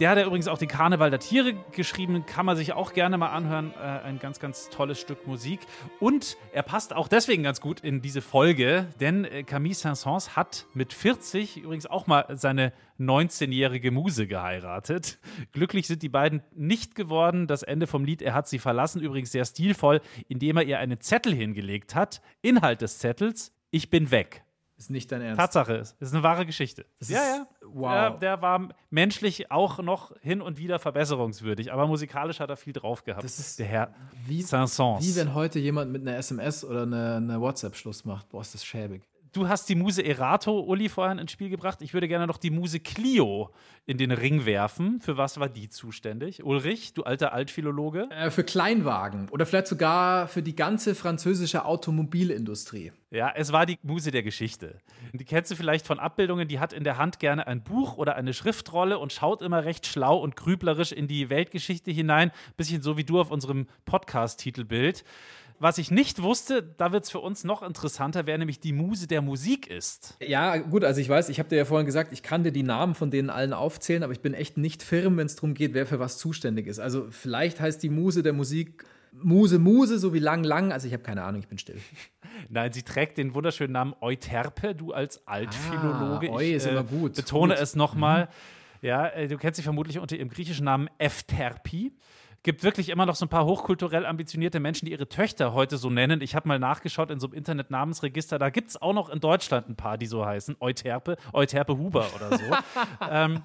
Der 0.00 0.10
hat 0.10 0.18
ja 0.18 0.24
übrigens 0.24 0.48
auch 0.48 0.58
den 0.58 0.68
Karneval 0.68 1.10
der 1.10 1.18
Tiere 1.18 1.54
geschrieben, 1.72 2.24
kann 2.24 2.46
man 2.46 2.56
sich 2.56 2.72
auch 2.72 2.92
gerne 2.92 3.18
mal 3.18 3.28
anhören. 3.28 3.72
Äh, 3.74 4.06
ein 4.06 4.18
ganz, 4.18 4.40
ganz 4.40 4.70
tolles 4.70 4.98
Stück 4.98 5.26
Musik. 5.26 5.60
Und 6.00 6.36
er 6.52 6.62
passt 6.62 6.94
auch 6.94 7.08
deswegen 7.08 7.42
ganz 7.42 7.60
gut 7.60 7.80
in 7.80 8.00
diese 8.00 8.22
Folge, 8.22 8.86
denn 9.00 9.24
äh, 9.24 9.42
Camille 9.42 9.74
Saint-Saëns 9.74 10.36
hat 10.36 10.66
mit 10.72 10.92
40 10.92 11.58
übrigens 11.58 11.86
auch 11.86 12.06
mal 12.06 12.24
seine 12.30 12.72
19-jährige 12.98 13.90
Muse 13.90 14.26
geheiratet. 14.26 15.18
Glücklich 15.52 15.86
sind 15.86 16.02
die 16.02 16.08
beiden 16.08 16.42
nicht 16.54 16.94
geworden. 16.94 17.46
Das 17.46 17.62
Ende 17.62 17.86
vom 17.86 18.04
Lied, 18.04 18.22
er 18.22 18.34
hat 18.34 18.48
sie 18.48 18.58
verlassen, 18.58 19.02
übrigens 19.02 19.32
sehr 19.32 19.44
stilvoll, 19.44 20.00
indem 20.28 20.56
er 20.56 20.64
ihr 20.64 20.78
einen 20.78 21.00
Zettel 21.00 21.34
hingelegt 21.34 21.94
hat. 21.94 22.22
Inhalt 22.42 22.80
des 22.80 22.98
Zettels, 22.98 23.52
ich 23.70 23.90
bin 23.90 24.10
weg. 24.10 24.44
Ist 24.78 24.90
nicht 24.90 25.10
dein 25.10 25.22
Ernst. 25.22 25.38
Tatsache 25.40 25.74
ist, 25.74 25.96
ist 26.00 26.14
eine 26.14 26.22
wahre 26.22 26.46
Geschichte. 26.46 26.86
Das 27.00 27.08
ja, 27.08 27.18
ja. 27.18 27.46
wow. 27.66 27.90
Der, 27.90 28.10
der 28.36 28.42
war 28.42 28.68
menschlich 28.90 29.50
auch 29.50 29.78
noch 29.80 30.12
hin 30.20 30.40
und 30.40 30.56
wieder 30.56 30.78
verbesserungswürdig, 30.78 31.72
aber 31.72 31.88
musikalisch 31.88 32.38
hat 32.38 32.48
er 32.48 32.56
viel 32.56 32.72
drauf 32.72 33.02
gehabt. 33.02 33.24
Das 33.24 33.40
ist 33.40 33.58
der 33.58 33.66
Herr 33.66 33.94
wie- 34.24 34.42
Saint-Saëns. 34.42 35.02
Wie 35.02 35.16
wenn 35.16 35.34
heute 35.34 35.58
jemand 35.58 35.90
mit 35.90 36.02
einer 36.02 36.16
SMS 36.16 36.64
oder 36.64 36.82
einer, 36.82 37.16
einer 37.16 37.40
WhatsApp 37.40 37.74
Schluss 37.74 38.04
macht. 38.04 38.28
Boah, 38.28 38.40
ist 38.40 38.54
das 38.54 38.64
schäbig. 38.64 39.02
Du 39.38 39.46
hast 39.46 39.68
die 39.68 39.76
Muse 39.76 40.04
Erato, 40.04 40.58
Uli, 40.58 40.88
vorhin 40.88 41.18
ins 41.18 41.30
Spiel 41.30 41.48
gebracht. 41.48 41.80
Ich 41.80 41.94
würde 41.94 42.08
gerne 42.08 42.26
noch 42.26 42.38
die 42.38 42.50
Muse 42.50 42.80
Clio 42.80 43.50
in 43.86 43.96
den 43.96 44.10
Ring 44.10 44.46
werfen. 44.46 44.98
Für 44.98 45.16
was 45.16 45.38
war 45.38 45.48
die 45.48 45.68
zuständig? 45.68 46.42
Ulrich, 46.42 46.92
du 46.92 47.04
alter 47.04 47.32
Altphilologe. 47.32 48.08
Äh, 48.10 48.32
für 48.32 48.42
Kleinwagen 48.42 49.28
oder 49.28 49.46
vielleicht 49.46 49.68
sogar 49.68 50.26
für 50.26 50.42
die 50.42 50.56
ganze 50.56 50.96
französische 50.96 51.66
Automobilindustrie. 51.66 52.90
Ja, 53.12 53.30
es 53.32 53.52
war 53.52 53.64
die 53.64 53.78
Muse 53.84 54.10
der 54.10 54.24
Geschichte. 54.24 54.80
Die 55.12 55.24
kennst 55.24 55.52
du 55.52 55.54
vielleicht 55.54 55.86
von 55.86 56.00
Abbildungen, 56.00 56.48
die 56.48 56.58
hat 56.58 56.72
in 56.72 56.82
der 56.82 56.98
Hand 56.98 57.20
gerne 57.20 57.46
ein 57.46 57.62
Buch 57.62 57.96
oder 57.96 58.16
eine 58.16 58.34
Schriftrolle 58.34 58.98
und 58.98 59.12
schaut 59.12 59.40
immer 59.40 59.64
recht 59.64 59.86
schlau 59.86 60.18
und 60.18 60.34
grüblerisch 60.34 60.90
in 60.90 61.06
die 61.06 61.30
Weltgeschichte 61.30 61.92
hinein. 61.92 62.32
Bisschen 62.56 62.82
so 62.82 62.96
wie 62.96 63.04
du 63.04 63.20
auf 63.20 63.30
unserem 63.30 63.68
Podcast-Titelbild. 63.84 65.04
Was 65.60 65.78
ich 65.78 65.90
nicht 65.90 66.22
wusste, 66.22 66.62
da 66.62 66.92
wird 66.92 67.04
es 67.04 67.10
für 67.10 67.18
uns 67.18 67.42
noch 67.42 67.62
interessanter, 67.62 68.26
wer 68.26 68.38
nämlich 68.38 68.60
die 68.60 68.72
Muse 68.72 69.08
der 69.08 69.22
Musik 69.22 69.66
ist. 69.66 70.16
Ja, 70.24 70.56
gut, 70.58 70.84
also 70.84 71.00
ich 71.00 71.08
weiß, 71.08 71.28
ich 71.30 71.38
habe 71.38 71.48
dir 71.48 71.56
ja 71.56 71.64
vorhin 71.64 71.86
gesagt, 71.86 72.12
ich 72.12 72.22
kann 72.22 72.44
dir 72.44 72.52
die 72.52 72.62
Namen 72.62 72.94
von 72.94 73.10
denen 73.10 73.28
allen 73.28 73.52
aufzählen, 73.52 74.02
aber 74.04 74.12
ich 74.12 74.20
bin 74.20 74.34
echt 74.34 74.56
nicht 74.56 74.82
firm, 74.82 75.16
wenn 75.16 75.26
es 75.26 75.34
darum 75.34 75.54
geht, 75.54 75.74
wer 75.74 75.86
für 75.86 75.98
was 75.98 76.18
zuständig 76.18 76.66
ist. 76.66 76.78
Also 76.78 77.08
vielleicht 77.10 77.60
heißt 77.60 77.82
die 77.82 77.88
Muse 77.88 78.22
der 78.22 78.32
Musik 78.32 78.84
Muse 79.12 79.58
Muse, 79.58 79.98
so 79.98 80.12
wie 80.12 80.18
lang 80.18 80.44
lang. 80.44 80.70
Also 80.70 80.86
ich 80.86 80.92
habe 80.92 81.02
keine 81.02 81.22
Ahnung, 81.24 81.40
ich 81.40 81.48
bin 81.48 81.58
still. 81.58 81.80
Nein, 82.48 82.72
sie 82.72 82.82
trägt 82.82 83.18
den 83.18 83.34
wunderschönen 83.34 83.72
Namen 83.72 83.94
Euterpe, 84.00 84.74
du 84.74 84.92
als 84.92 85.26
Altphilologe. 85.26 86.28
Ah, 86.30 86.34
Eu 86.34 86.40
ist 86.40 86.64
ich, 86.64 86.66
äh, 86.66 86.72
immer 86.72 86.84
gut. 86.84 87.14
Betone 87.14 87.54
Gut. 87.54 87.62
es 87.62 87.74
nochmal. 87.74 88.28
Ja, 88.80 89.08
äh, 89.08 89.26
du 89.26 89.38
kennst 89.38 89.56
sie 89.56 89.62
vermutlich 89.62 89.98
unter 89.98 90.16
ihrem 90.16 90.28
griechischen 90.28 90.64
Namen 90.64 90.88
Efterpi. 90.98 91.92
Gibt 92.42 92.62
wirklich 92.62 92.88
immer 92.88 93.04
noch 93.04 93.16
so 93.16 93.26
ein 93.26 93.28
paar 93.28 93.44
hochkulturell 93.44 94.06
ambitionierte 94.06 94.60
Menschen, 94.60 94.86
die 94.86 94.92
ihre 94.92 95.08
Töchter 95.08 95.52
heute 95.52 95.76
so 95.76 95.90
nennen. 95.90 96.20
Ich 96.20 96.34
habe 96.34 96.46
mal 96.46 96.58
nachgeschaut 96.58 97.10
in 97.10 97.18
so 97.18 97.26
einem 97.26 97.34
Internet-Namensregister. 97.34 98.38
Da 98.38 98.50
gibt 98.50 98.70
es 98.70 98.80
auch 98.80 98.92
noch 98.92 99.10
in 99.10 99.20
Deutschland 99.20 99.68
ein 99.68 99.76
paar, 99.76 99.98
die 99.98 100.06
so 100.06 100.24
heißen. 100.24 100.56
Euterpe, 100.60 101.16
Euterpe 101.32 101.76
Huber 101.76 102.06
oder 102.14 102.38
so. 102.38 102.44
ähm, 103.10 103.42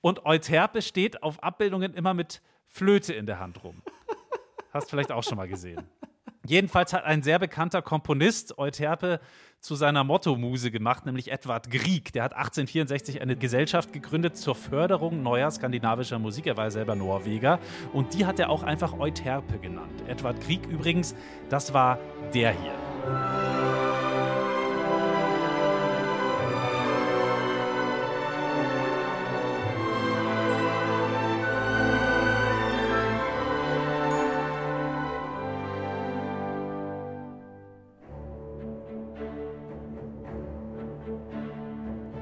und 0.00 0.26
Euterpe 0.26 0.82
steht 0.82 1.22
auf 1.22 1.42
Abbildungen 1.42 1.94
immer 1.94 2.14
mit 2.14 2.42
Flöte 2.66 3.14
in 3.14 3.26
der 3.26 3.40
Hand 3.40 3.64
rum. 3.64 3.82
Hast 4.72 4.90
vielleicht 4.90 5.12
auch 5.12 5.24
schon 5.24 5.36
mal 5.36 5.48
gesehen. 5.48 5.88
Jedenfalls 6.46 6.92
hat 6.92 7.04
ein 7.04 7.22
sehr 7.22 7.38
bekannter 7.38 7.82
Komponist 7.82 8.58
Euterpe 8.58 9.20
zu 9.60 9.74
seiner 9.74 10.04
Mottomuse 10.04 10.70
gemacht, 10.70 11.04
nämlich 11.04 11.30
Edward 11.30 11.70
Grieg. 11.70 12.12
Der 12.12 12.24
hat 12.24 12.32
1864 12.32 13.20
eine 13.20 13.36
Gesellschaft 13.36 13.92
gegründet 13.92 14.36
zur 14.36 14.54
Förderung 14.54 15.22
neuer 15.22 15.50
skandinavischer 15.50 16.18
Musik. 16.18 16.46
Er 16.46 16.56
war 16.56 16.70
selber 16.70 16.94
Norweger. 16.94 17.58
Und 17.92 18.14
die 18.14 18.24
hat 18.24 18.38
er 18.38 18.48
auch 18.48 18.62
einfach 18.62 18.98
Euterpe 18.98 19.58
genannt. 19.58 20.02
Edward 20.08 20.40
Grieg 20.40 20.66
übrigens, 20.66 21.14
das 21.50 21.74
war 21.74 21.98
der 22.32 22.52
hier. 22.52 23.69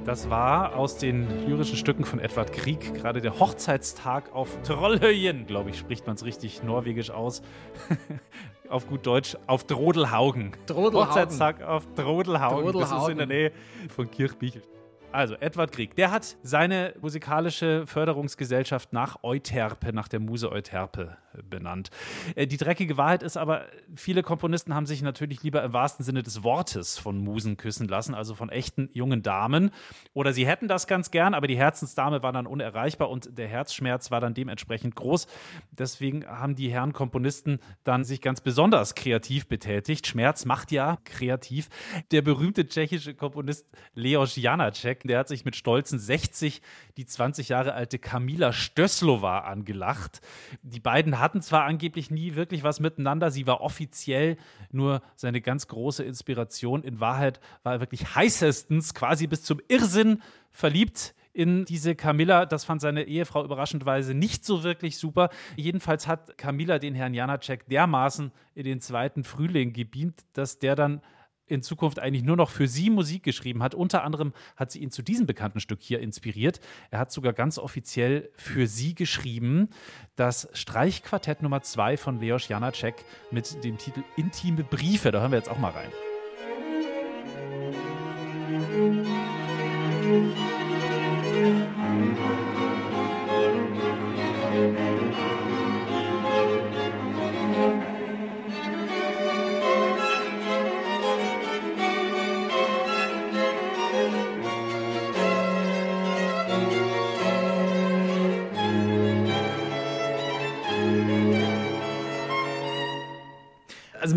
Das 0.09 0.31
war 0.31 0.75
aus 0.75 0.97
den 0.97 1.47
lyrischen 1.47 1.77
Stücken 1.77 2.03
von 2.03 2.19
Edward 2.19 2.55
Grieg 2.55 2.95
gerade 2.95 3.21
der 3.21 3.39
Hochzeitstag 3.39 4.35
auf 4.35 4.49
Trollhöjen, 4.63 5.47
glaube 5.47 5.69
ich, 5.69 5.79
spricht 5.79 6.07
man 6.07 6.17
es 6.17 6.25
richtig 6.25 6.63
norwegisch 6.63 7.11
aus. 7.11 7.43
auf 8.71 8.89
gut 8.89 9.07
Deutsch, 9.07 9.37
auf 9.47 9.65
Drodelhaugen. 9.65 10.53
Drodelhaugen. 10.65 11.11
Hochzeitstag 11.11 11.63
auf 11.63 11.87
Drodelhaugen. 11.95 12.73
Das 12.73 12.91
ist 12.91 12.93
in 12.93 13.19
Drodelhaugen. 13.19 13.19
der 13.19 13.27
Nähe 13.27 13.53
von 13.95 14.11
Kirchbichel. 14.11 14.63
Also, 15.11 15.37
Edward 15.37 15.73
Grieg, 15.73 15.97
der 15.97 16.11
hat 16.11 16.37
seine 16.43 16.95
musikalische 17.01 17.87
Förderungsgesellschaft 17.87 18.93
nach 18.93 19.23
Euterpe, 19.23 19.93
nach 19.95 20.07
der 20.07 20.21
Muse 20.21 20.53
Euterpe 20.53 21.17
benannt. 21.43 21.91
Äh, 22.35 22.47
Die 22.47 22.57
dreckige 22.57 22.97
Wahrheit 22.97 23.23
ist 23.23 23.37
aber, 23.37 23.67
viele 23.95 24.23
Komponisten 24.23 24.75
haben 24.75 24.87
sich 24.87 25.03
natürlich 25.03 25.43
lieber 25.43 25.63
im 25.63 25.73
wahrsten 25.73 26.05
Sinne 26.05 26.23
des 26.23 26.43
Wortes 26.43 26.99
von 26.99 27.19
Musen 27.19 27.57
küssen 27.57 27.89
lassen, 27.89 28.15
also 28.15 28.35
von 28.35 28.49
echten 28.49 28.91
jungen 28.93 29.23
Damen. 29.23 29.71
Oder 30.15 30.33
sie 30.33 30.47
hätten 30.47 30.69
das 30.69 30.87
ganz 30.87 31.11
gern, 31.11 31.35
aber 31.35 31.47
die 31.47 31.57
Herzensdame 31.57 32.23
war 32.23 32.33
dann 32.33 32.47
unerreichbar 32.47 33.11
und 33.11 33.37
der 33.39 33.49
Herzschmerz 33.49 34.11
war 34.11 34.21
dann 34.21 34.35
dementsprechend 34.35 34.95
groß. 34.95 35.27
Deswegen 35.71 36.27
haben 36.27 36.55
die 36.55 36.71
Herren 36.71 36.93
Komponisten 36.93 37.61
dann 37.85 38.05
sich 38.05 38.21
ganz 38.21 38.41
besonders 38.41 38.95
kreativ 38.95 39.47
betätigt. 39.47 40.07
Schmerz 40.07 40.45
macht 40.45 40.73
ja 40.73 40.99
kreativ. 41.05 41.69
Der 42.11 42.23
berühmte 42.23 42.67
tschechische 42.67 43.15
Komponist 43.15 43.67
Leos 43.95 44.37
Janacek, 44.37 44.98
der 45.07 45.21
hat 45.21 45.29
sich 45.29 45.45
mit 45.45 45.55
stolzen 45.55 45.99
60 45.99 46.63
die 46.97 47.07
20 47.07 47.51
Jahre 47.51 47.75
alte 47.75 47.99
Kamila 47.99 48.53
Stöslova 48.53 49.41
angelacht. 49.41 50.21
Die 50.63 50.81
beiden 50.81 51.21
hatten 51.21 51.43
zwar 51.43 51.65
angeblich 51.65 52.11
nie 52.11 52.35
wirklich 52.35 52.65
was 52.65 52.81
miteinander, 52.81 53.31
sie 53.31 53.47
war 53.47 53.61
offiziell 53.61 54.37
nur 54.73 55.03
seine 55.15 55.41
ganz 55.41 55.69
große 55.69 56.03
Inspiration. 56.03 56.83
In 56.83 57.01
Wahrheit 57.01 57.41
war 57.63 57.75
er 57.75 57.81
wirklich 57.81 58.15
heißestens, 58.15 58.95
quasi 58.95 59.27
bis 59.27 59.45
zum 59.45 59.61
Irrsinn 59.69 60.23
verliebt 60.51 61.15
in 61.39 61.65
diese 61.65 61.95
Camilla. 61.95 62.47
Das 62.47 62.65
fand 62.65 62.81
seine 62.81 63.05
Ehefrau 63.05 63.45
überraschendweise 63.45 64.13
nicht 64.13 64.45
so 64.45 64.65
wirklich 64.65 64.99
super. 64.99 65.31
Jedenfalls 65.55 66.09
hat 66.09 66.37
Camilla 66.37 66.81
den 66.81 66.97
Herrn 66.97 67.15
Janacek 67.15 67.69
dermaßen 67.69 68.33
in 68.57 68.65
den 68.65 68.81
zweiten 68.81 69.23
Frühling 69.23 69.73
gebeamt, 69.73 70.25
dass 70.33 70.59
der 70.59 70.75
dann 70.75 71.01
in 71.49 71.63
Zukunft 71.63 71.99
eigentlich 71.99 72.25
nur 72.25 72.37
noch 72.37 72.51
für 72.51 72.69
sie 72.69 72.91
Musik 72.91 73.23
geschrieben 73.23 73.63
hat. 73.63 73.75
Unter 73.75 74.05
anderem 74.05 74.33
hat 74.57 74.71
sie 74.71 74.81
ihn 74.81 74.91
zu 74.91 75.03
diesem 75.03 75.27
bekannten 75.27 75.61
Stück 75.61 75.81
hier 75.83 76.01
inspiriert. 76.01 76.61
Er 76.91 76.99
hat 76.99 77.13
sogar 77.13 77.33
ganz 77.33 77.59
offiziell 77.59 78.31
für 78.37 78.67
sie 78.67 78.95
geschrieben 78.95 79.69
das 80.17 80.49
Streichquartett 80.53 81.43
Nummer 81.43 81.63
2 81.63 81.97
von 81.97 82.21
Leos 82.21 82.49
Janacek 82.49 83.05
mit 83.31 83.63
dem 83.65 83.79
Titel 83.79 84.03
Intime 84.17 84.65
Briefe. 84.65 85.11
Da 85.11 85.21
hören 85.21 85.33
wir 85.33 85.39
jetzt 85.39 85.51
auch 85.51 85.59
mal 85.59 85.73
rein. 85.73 85.91
Also 91.79 92.38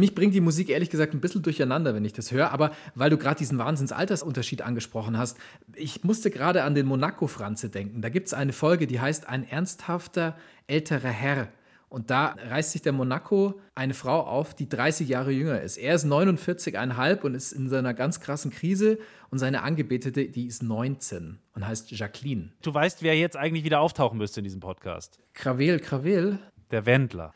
mich 0.02 0.16
bringt 0.16 0.34
die 0.34 0.42
Musik 0.42 0.70
ehrlich 0.70 0.90
gesagt 0.90 1.14
ein 1.14 1.22
bisschen 1.22 1.44
durcheinander, 1.44 1.96
wenn 1.96 2.04
ich 2.04 2.12
das 2.12 2.32
höre, 2.32 2.52
aber 2.52 2.72
weil 2.96 3.10
du 3.10 3.18
gerade 3.18 3.38
diesen 3.38 3.58
Wahnsinnsaltersunterschied 3.58 4.62
angesprochen 4.62 5.18
hast, 5.18 5.38
ich 5.76 6.04
musste 6.04 6.32
gerade 6.32 6.64
an 6.64 6.76
den 6.76 6.88
Monaco-Franze 6.88 7.70
denken. 7.70 8.02
Da 8.02 8.10
gibt 8.10 8.28
es 8.28 8.34
eine 8.34 8.52
Folge, 8.52 8.88
die 8.88 9.00
heißt 9.00 9.30
Ein 9.30 9.48
ernsthafter 9.48 10.36
älterer 10.68 11.10
Herr. 11.10 11.48
Und 11.88 12.10
da 12.10 12.36
reißt 12.50 12.72
sich 12.72 12.82
der 12.82 12.94
Monaco 12.94 13.60
eine 13.76 13.94
Frau 13.94 14.22
auf, 14.22 14.54
die 14.54 14.70
30 14.70 15.10
Jahre 15.10 15.32
jünger 15.32 15.62
ist. 15.62 15.78
Er 15.78 15.94
ist 15.94 16.06
49,5 16.06 17.22
und 17.22 17.36
ist 17.36 17.52
in 17.52 17.70
seiner 17.70 17.94
ganz 17.94 18.22
krassen 18.22 18.50
Krise. 18.50 18.98
Und 19.30 19.40
seine 19.40 19.62
Angebetete, 19.62 20.26
die 20.26 20.48
ist 20.48 20.64
19 20.64 21.40
und 21.54 21.68
heißt 21.68 21.92
Jacqueline. 21.92 22.54
Du 22.62 22.74
weißt, 22.74 23.04
wer 23.04 23.18
jetzt 23.18 23.38
eigentlich 23.38 23.64
wieder 23.64 23.82
auftauchen 23.82 24.18
müsste 24.18 24.40
in 24.40 24.46
diesem 24.46 24.62
Podcast. 24.62 25.20
Krawel, 25.34 25.80
Krawel. 25.80 26.40
Der 26.72 26.86
Wendler. 26.86 27.34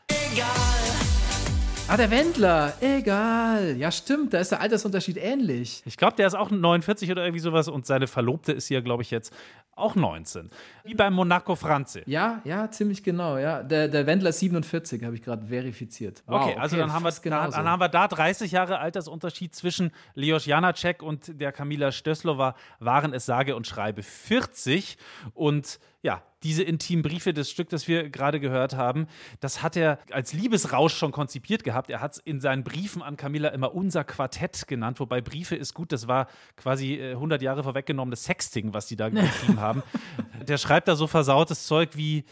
Ah, 1.88 1.96
der 1.96 2.10
Wendler. 2.10 2.74
Egal. 2.80 3.76
Ja, 3.76 3.92
stimmt. 3.92 4.34
Da 4.34 4.40
ist 4.40 4.50
der 4.50 4.60
Altersunterschied 4.60 5.18
ähnlich. 5.18 5.82
Ich 5.84 5.96
glaube, 5.96 6.16
der 6.16 6.26
ist 6.26 6.34
auch 6.34 6.50
49 6.50 7.12
oder 7.12 7.22
irgendwie 7.22 7.38
sowas 7.38 7.68
und 7.68 7.86
seine 7.86 8.08
Verlobte 8.08 8.50
ist 8.50 8.66
hier, 8.66 8.82
glaube 8.82 9.04
ich, 9.04 9.12
jetzt 9.12 9.32
auch 9.76 9.94
19. 9.94 10.50
Wie 10.82 10.94
beim 10.94 11.14
Monaco 11.14 11.54
Franze. 11.54 12.02
Ja, 12.06 12.40
ja, 12.42 12.68
ziemlich 12.72 13.04
genau. 13.04 13.38
Ja, 13.38 13.62
der, 13.62 13.86
der 13.86 14.04
Wendler 14.06 14.30
ist 14.30 14.40
47, 14.40 15.04
habe 15.04 15.14
ich 15.14 15.22
gerade 15.22 15.46
verifiziert. 15.46 16.24
Wow, 16.26 16.46
Okay, 16.46 16.56
also 16.58 16.76
dann, 16.76 16.92
haben 16.92 17.04
wir, 17.04 17.12
dann, 17.12 17.50
dann 17.52 17.68
haben 17.68 17.80
wir 17.80 17.88
da 17.88 18.08
30 18.08 18.50
Jahre 18.50 18.80
Altersunterschied 18.80 19.54
zwischen 19.54 19.92
Leos 20.14 20.44
Janacek 20.44 21.04
und 21.04 21.40
der 21.40 21.52
Kamila 21.52 21.92
Stöslova 21.92 22.56
waren 22.80 23.12
es 23.12 23.26
sage 23.26 23.54
und 23.54 23.66
schreibe 23.66 24.02
40 24.02 24.98
und 25.34 25.78
ja, 26.02 26.22
diese 26.46 26.62
intimen 26.62 27.02
Briefe, 27.02 27.34
das 27.34 27.50
Stück, 27.50 27.68
das 27.70 27.88
wir 27.88 28.08
gerade 28.08 28.38
gehört 28.38 28.76
haben, 28.76 29.08
das 29.40 29.62
hat 29.62 29.76
er 29.76 29.98
als 30.12 30.32
Liebesrausch 30.32 30.94
schon 30.94 31.10
konzipiert 31.10 31.64
gehabt. 31.64 31.90
Er 31.90 32.00
hat 32.00 32.12
es 32.12 32.18
in 32.18 32.40
seinen 32.40 32.62
Briefen 32.62 33.02
an 33.02 33.16
Camilla 33.16 33.48
immer 33.48 33.74
unser 33.74 34.04
Quartett 34.04 34.68
genannt, 34.68 35.00
wobei 35.00 35.20
Briefe 35.20 35.56
ist 35.56 35.74
gut, 35.74 35.90
das 35.90 36.06
war 36.06 36.28
quasi 36.56 36.94
äh, 36.94 37.12
100 37.12 37.42
Jahre 37.42 37.64
vorweggenommenes 37.64 38.24
Sexting, 38.24 38.72
was 38.72 38.86
die 38.86 38.96
da 38.96 39.08
geschrieben 39.10 39.60
haben. 39.60 39.82
Der 40.46 40.58
schreibt 40.58 40.86
da 40.86 40.94
so 40.94 41.08
versautes 41.08 41.66
Zeug 41.66 41.90
wie 41.94 42.24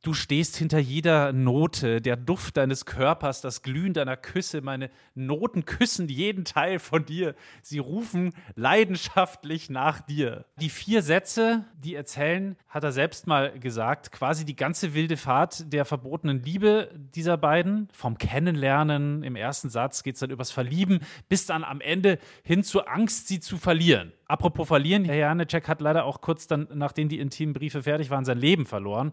Du 0.00 0.14
stehst 0.14 0.56
hinter 0.56 0.78
jeder 0.78 1.32
Note, 1.32 2.00
der 2.00 2.14
Duft 2.14 2.56
deines 2.56 2.86
Körpers, 2.86 3.40
das 3.40 3.62
Glühen 3.62 3.94
deiner 3.94 4.16
Küsse, 4.16 4.60
meine 4.60 4.90
Noten 5.16 5.64
küssen 5.64 6.08
jeden 6.08 6.44
Teil 6.44 6.78
von 6.78 7.04
dir. 7.04 7.34
Sie 7.62 7.80
rufen 7.80 8.32
leidenschaftlich 8.54 9.70
nach 9.70 10.00
dir. 10.00 10.44
Die 10.60 10.70
vier 10.70 11.02
Sätze, 11.02 11.64
die 11.82 11.96
erzählen, 11.96 12.56
hat 12.68 12.84
er 12.84 12.92
selbst 12.92 13.26
mal 13.26 13.58
gesagt, 13.58 14.12
quasi 14.12 14.44
die 14.44 14.54
ganze 14.54 14.94
wilde 14.94 15.16
Fahrt 15.16 15.72
der 15.72 15.84
verbotenen 15.84 16.44
Liebe 16.44 16.90
dieser 17.16 17.36
beiden. 17.36 17.88
Vom 17.92 18.18
Kennenlernen 18.18 19.24
im 19.24 19.34
ersten 19.34 19.68
Satz 19.68 20.04
geht 20.04 20.14
es 20.14 20.20
dann 20.20 20.30
übers 20.30 20.52
Verlieben, 20.52 21.00
bis 21.28 21.44
dann 21.44 21.64
am 21.64 21.80
Ende 21.80 22.20
hin 22.44 22.62
zur 22.62 22.88
Angst, 22.88 23.26
sie 23.26 23.40
zu 23.40 23.58
verlieren. 23.58 24.12
Apropos 24.28 24.68
verlieren, 24.68 25.04
Herr 25.06 25.16
Janecek 25.16 25.66
hat 25.68 25.80
leider 25.80 26.04
auch 26.04 26.20
kurz 26.20 26.46
dann, 26.46 26.68
nachdem 26.74 27.08
die 27.08 27.18
intimen 27.18 27.54
Briefe 27.54 27.82
fertig 27.82 28.10
waren, 28.10 28.24
sein 28.26 28.38
Leben 28.38 28.66
verloren. 28.66 29.12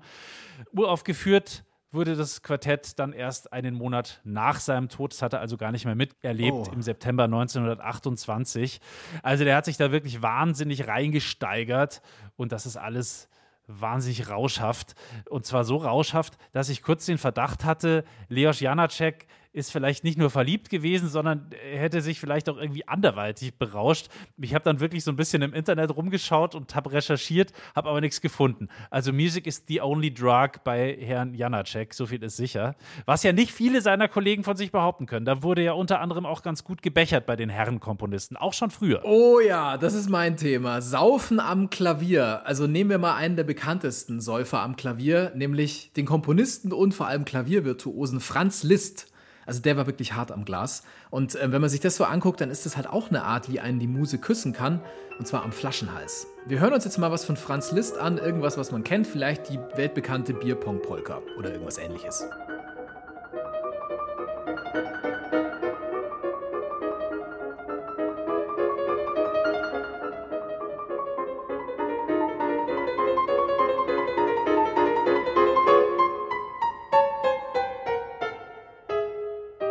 Uraufgeführt 0.74 1.64
wurde 1.92 2.16
das 2.18 2.42
Quartett 2.42 3.00
dann 3.00 3.14
erst 3.14 3.54
einen 3.54 3.74
Monat 3.74 4.20
nach 4.26 4.60
seinem 4.60 4.90
Tod. 4.90 5.14
Das 5.14 5.22
hat 5.22 5.32
er 5.32 5.40
also 5.40 5.56
gar 5.56 5.72
nicht 5.72 5.86
mehr 5.86 5.96
miterlebt 5.96 6.68
Oh. 6.70 6.72
im 6.74 6.82
September 6.82 7.24
1928. 7.24 8.82
Also 9.24 9.44
der 9.46 9.56
hat 9.56 9.66
sich 9.66 9.78
da 9.78 9.92
wirklich 9.92 10.22
wahnsinnig 10.22 10.88
reingesteigert 10.88 12.02
und 12.36 12.52
das 12.52 12.66
ist 12.66 12.76
alles 12.78 13.30
wahnsinnig 13.68 14.30
rauschhaft. 14.30 14.94
Und 15.30 15.46
zwar 15.46 15.64
so 15.64 15.78
rauschhaft, 15.78 16.38
dass 16.52 16.70
ich 16.70 16.84
kurz 16.84 17.06
den 17.06 17.18
Verdacht 17.18 17.64
hatte, 17.64 18.04
Leos 18.28 18.60
Janacek 18.60 19.26
ist 19.56 19.72
vielleicht 19.72 20.04
nicht 20.04 20.18
nur 20.18 20.30
verliebt 20.30 20.70
gewesen, 20.70 21.08
sondern 21.08 21.50
er 21.72 21.80
hätte 21.80 22.02
sich 22.02 22.20
vielleicht 22.20 22.50
auch 22.50 22.58
irgendwie 22.58 22.88
anderweitig 22.88 23.58
berauscht. 23.58 24.10
Ich 24.38 24.54
habe 24.54 24.66
dann 24.66 24.82
wirklich 24.82 25.06
so 25.06 25.12
ein 25.12 25.16
bisschen 25.16 25.42
im 25.42 25.54
Internet 25.54 25.96
rumgeschaut 25.96 26.56
und 26.56 26.76
habe 26.76 26.92
recherchiert, 26.92 27.54
habe 27.74 27.90
aber 27.90 28.02
nichts 28.02 28.20
gefunden. 28.20 28.68
Also 28.90 29.14
Music 29.14 29.48
is 29.48 29.64
the 29.68 29.80
only 29.80 30.14
drug 30.14 30.64
bei 30.66 30.98
Herrn 31.00 31.34
Janacek, 31.34 31.94
so 31.94 32.06
viel 32.06 32.22
ist 32.22 32.36
sicher. 32.36 32.76
Was 33.06 33.24
ja 33.24 33.32
nicht 33.32 33.52
viele 33.52 33.80
seiner 33.80 34.10
Kollegen 34.10 34.44
von 34.44 34.58
sich 34.58 34.74
behaupten 34.74 35.06
können. 35.06 35.26
Da 35.26 35.42
wurde 35.42 35.64
ja 35.64 35.72
unter 35.72 36.02
anderem 36.02 36.26
auch 36.26 36.44
ganz 36.44 36.66
gut 36.66 36.82
gebechert 36.82 37.26
bei 37.26 37.38
den 37.38 37.50
Herrenkomponisten, 37.50 38.36
auch 38.36 38.54
schon 38.54 38.72
früher. 38.72 39.06
Oh 39.06 39.40
ja, 39.40 39.78
das 39.78 39.94
ist 39.94 40.10
mein 40.10 40.36
Thema. 40.36 40.82
Saufen 40.82 41.40
am 41.40 41.70
Klavier. 41.70 42.46
Also 42.46 42.68
nehmen 42.68 42.90
wir 42.90 42.98
mal 42.98 43.16
einen 43.16 43.38
der 43.38 43.46
bekanntesten 43.46 44.20
Säufer 44.20 44.60
am 44.60 44.76
Klavier, 44.76 45.32
nämlich 45.34 45.94
den 45.94 46.06
Komponisten 46.06 46.74
und 46.74 46.94
vor 46.94 47.08
allem 47.08 47.24
Klaviervirtuosen 47.24 48.20
Franz 48.20 48.64
Liszt. 48.64 49.14
Also 49.46 49.62
der 49.62 49.78
war 49.78 49.86
wirklich 49.86 50.14
hart 50.14 50.32
am 50.32 50.46
Glas. 50.46 50.84
Und 51.10 51.36
äh, 51.36 51.52
wenn 51.52 51.62
man 51.62 51.70
sich 51.70 51.80
das 51.80 51.96
so 51.96 52.04
anguckt, 52.04 52.42
dann 52.42 52.50
ist 52.50 52.66
das 52.66 52.76
halt 52.76 52.88
auch 52.88 53.10
eine 53.10 53.24
Art, 53.24 53.50
wie 53.50 53.60
einen 53.60 53.80
die 53.80 53.88
Muse 53.88 54.18
küssen 54.18 54.54
kann. 54.54 54.82
Und 55.18 55.28
zwar 55.28 55.44
am 55.44 55.52
Flaschenhals. 55.52 56.28
Wir 56.46 56.60
hören 56.60 56.74
uns 56.74 56.84
jetzt 56.84 56.98
mal 56.98 57.12
was 57.12 57.24
von 57.24 57.38
Franz 57.38 57.72
Liszt 57.72 57.98
an. 57.98 58.18
Irgendwas, 58.18 58.58
was 58.58 58.72
man 58.72 58.84
kennt. 58.84 59.08
Vielleicht 59.08 59.50
die 59.50 59.60
weltbekannte 59.76 60.34
Bierpong-Polka 60.34 61.22
oder 61.38 61.52
irgendwas 61.52 61.78
ähnliches. 61.78 62.26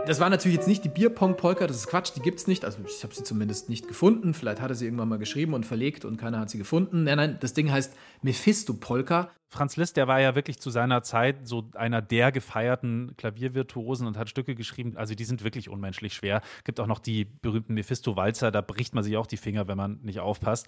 Das 0.06 0.20
war 0.20 0.28
natürlich 0.28 0.58
jetzt 0.58 0.68
nicht 0.68 0.84
die 0.84 0.90
Bierpong-Polka, 0.90 1.66
das 1.66 1.78
ist 1.78 1.86
Quatsch, 1.86 2.12
die 2.14 2.20
gibt's 2.20 2.46
nicht. 2.46 2.66
Also 2.66 2.78
ich 2.86 3.02
habe 3.02 3.14
sie 3.14 3.24
zumindest 3.24 3.70
nicht 3.70 3.88
gefunden. 3.88 4.34
Vielleicht 4.34 4.60
hat 4.60 4.70
er 4.70 4.74
sie 4.74 4.84
irgendwann 4.84 5.08
mal 5.08 5.18
geschrieben 5.18 5.54
und 5.54 5.64
verlegt 5.64 6.04
und 6.04 6.18
keiner 6.18 6.38
hat 6.38 6.50
sie 6.50 6.58
gefunden. 6.58 7.04
Nein, 7.04 7.16
nein, 7.16 7.38
das 7.40 7.54
Ding 7.54 7.70
heißt 7.70 7.94
Mephisto-Polka. 8.20 9.30
Franz 9.50 9.76
Liszt, 9.76 9.96
der 9.96 10.08
war 10.08 10.20
ja 10.20 10.34
wirklich 10.34 10.58
zu 10.58 10.70
seiner 10.70 11.02
Zeit 11.02 11.46
so 11.46 11.70
einer 11.74 12.02
der 12.02 12.32
gefeierten 12.32 13.14
Klaviervirtuosen 13.16 14.06
und 14.06 14.18
hat 14.18 14.28
Stücke 14.28 14.54
geschrieben, 14.54 14.96
also 14.96 15.14
die 15.14 15.24
sind 15.24 15.44
wirklich 15.44 15.68
unmenschlich 15.68 16.14
schwer. 16.14 16.40
Gibt 16.64 16.80
auch 16.80 16.86
noch 16.86 16.98
die 16.98 17.24
berühmten 17.24 17.74
Mephisto-Walzer, 17.74 18.50
da 18.50 18.60
bricht 18.60 18.94
man 18.94 19.04
sich 19.04 19.16
auch 19.16 19.26
die 19.26 19.36
Finger, 19.36 19.68
wenn 19.68 19.76
man 19.76 20.00
nicht 20.02 20.20
aufpasst. 20.20 20.66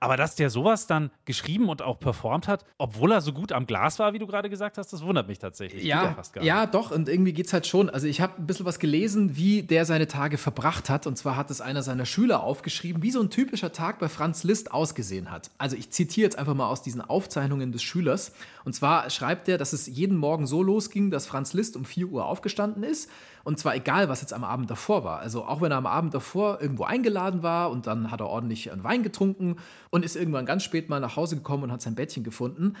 Aber 0.00 0.16
dass 0.16 0.34
der 0.34 0.50
sowas 0.50 0.86
dann 0.86 1.10
geschrieben 1.24 1.68
und 1.68 1.82
auch 1.82 1.98
performt 2.00 2.48
hat, 2.48 2.64
obwohl 2.78 3.12
er 3.12 3.20
so 3.20 3.32
gut 3.32 3.52
am 3.52 3.66
Glas 3.66 3.98
war, 3.98 4.12
wie 4.12 4.18
du 4.18 4.26
gerade 4.26 4.50
gesagt 4.50 4.78
hast, 4.78 4.92
das 4.92 5.02
wundert 5.04 5.28
mich 5.28 5.38
tatsächlich. 5.38 5.82
Geht 5.82 5.90
Ja, 5.90 6.12
fast 6.14 6.32
gar 6.32 6.44
ja, 6.44 6.66
doch, 6.66 6.90
und 6.90 7.08
irgendwie 7.08 7.32
geht's 7.32 7.52
halt 7.52 7.66
schon. 7.66 7.88
Also 7.88 8.06
ich 8.06 8.20
habe 8.20 8.34
ein 8.38 8.46
bisschen 8.46 8.66
was 8.66 8.78
gelesen, 8.78 9.36
wie 9.36 9.62
der 9.62 9.84
seine 9.84 10.08
Tage 10.08 10.38
verbracht 10.38 10.90
hat. 10.90 11.06
Und 11.06 11.16
zwar 11.16 11.36
hat 11.36 11.50
es 11.50 11.60
einer 11.60 11.82
seiner 11.82 12.06
Schüler 12.06 12.42
aufgeschrieben, 12.42 13.02
wie 13.02 13.10
so 13.10 13.20
ein 13.20 13.30
typischer 13.30 13.72
Tag 13.72 13.98
bei 13.98 14.08
Franz 14.08 14.44
Liszt 14.44 14.72
ausgesehen 14.72 15.30
hat. 15.30 15.50
Also 15.58 15.76
ich 15.76 15.90
zitiere 15.90 16.24
jetzt 16.24 16.38
einfach 16.38 16.54
mal 16.54 16.68
aus 16.68 16.82
diesen 16.82 17.00
Aufzeichnungen 17.00 17.72
des 17.72 17.82
Schülers. 17.82 18.13
Und 18.64 18.74
zwar 18.74 19.08
schreibt 19.10 19.48
er, 19.48 19.58
dass 19.58 19.72
es 19.72 19.86
jeden 19.86 20.16
Morgen 20.16 20.46
so 20.46 20.62
losging, 20.62 21.10
dass 21.10 21.26
Franz 21.26 21.52
Liszt 21.52 21.76
um 21.76 21.84
4 21.84 22.08
Uhr 22.08 22.26
aufgestanden 22.26 22.82
ist. 22.82 23.10
Und 23.44 23.58
zwar 23.58 23.74
egal, 23.74 24.08
was 24.08 24.20
jetzt 24.20 24.32
am 24.32 24.44
Abend 24.44 24.70
davor 24.70 25.04
war. 25.04 25.18
Also 25.18 25.44
auch 25.44 25.60
wenn 25.60 25.70
er 25.70 25.78
am 25.78 25.86
Abend 25.86 26.14
davor 26.14 26.60
irgendwo 26.60 26.84
eingeladen 26.84 27.42
war 27.42 27.70
und 27.70 27.86
dann 27.86 28.10
hat 28.10 28.20
er 28.20 28.28
ordentlich 28.28 28.72
einen 28.72 28.84
Wein 28.84 29.02
getrunken 29.02 29.56
und 29.90 30.04
ist 30.04 30.16
irgendwann 30.16 30.46
ganz 30.46 30.62
spät 30.62 30.88
mal 30.88 31.00
nach 31.00 31.16
Hause 31.16 31.36
gekommen 31.36 31.64
und 31.64 31.72
hat 31.72 31.82
sein 31.82 31.94
Bettchen 31.94 32.24
gefunden. 32.24 32.76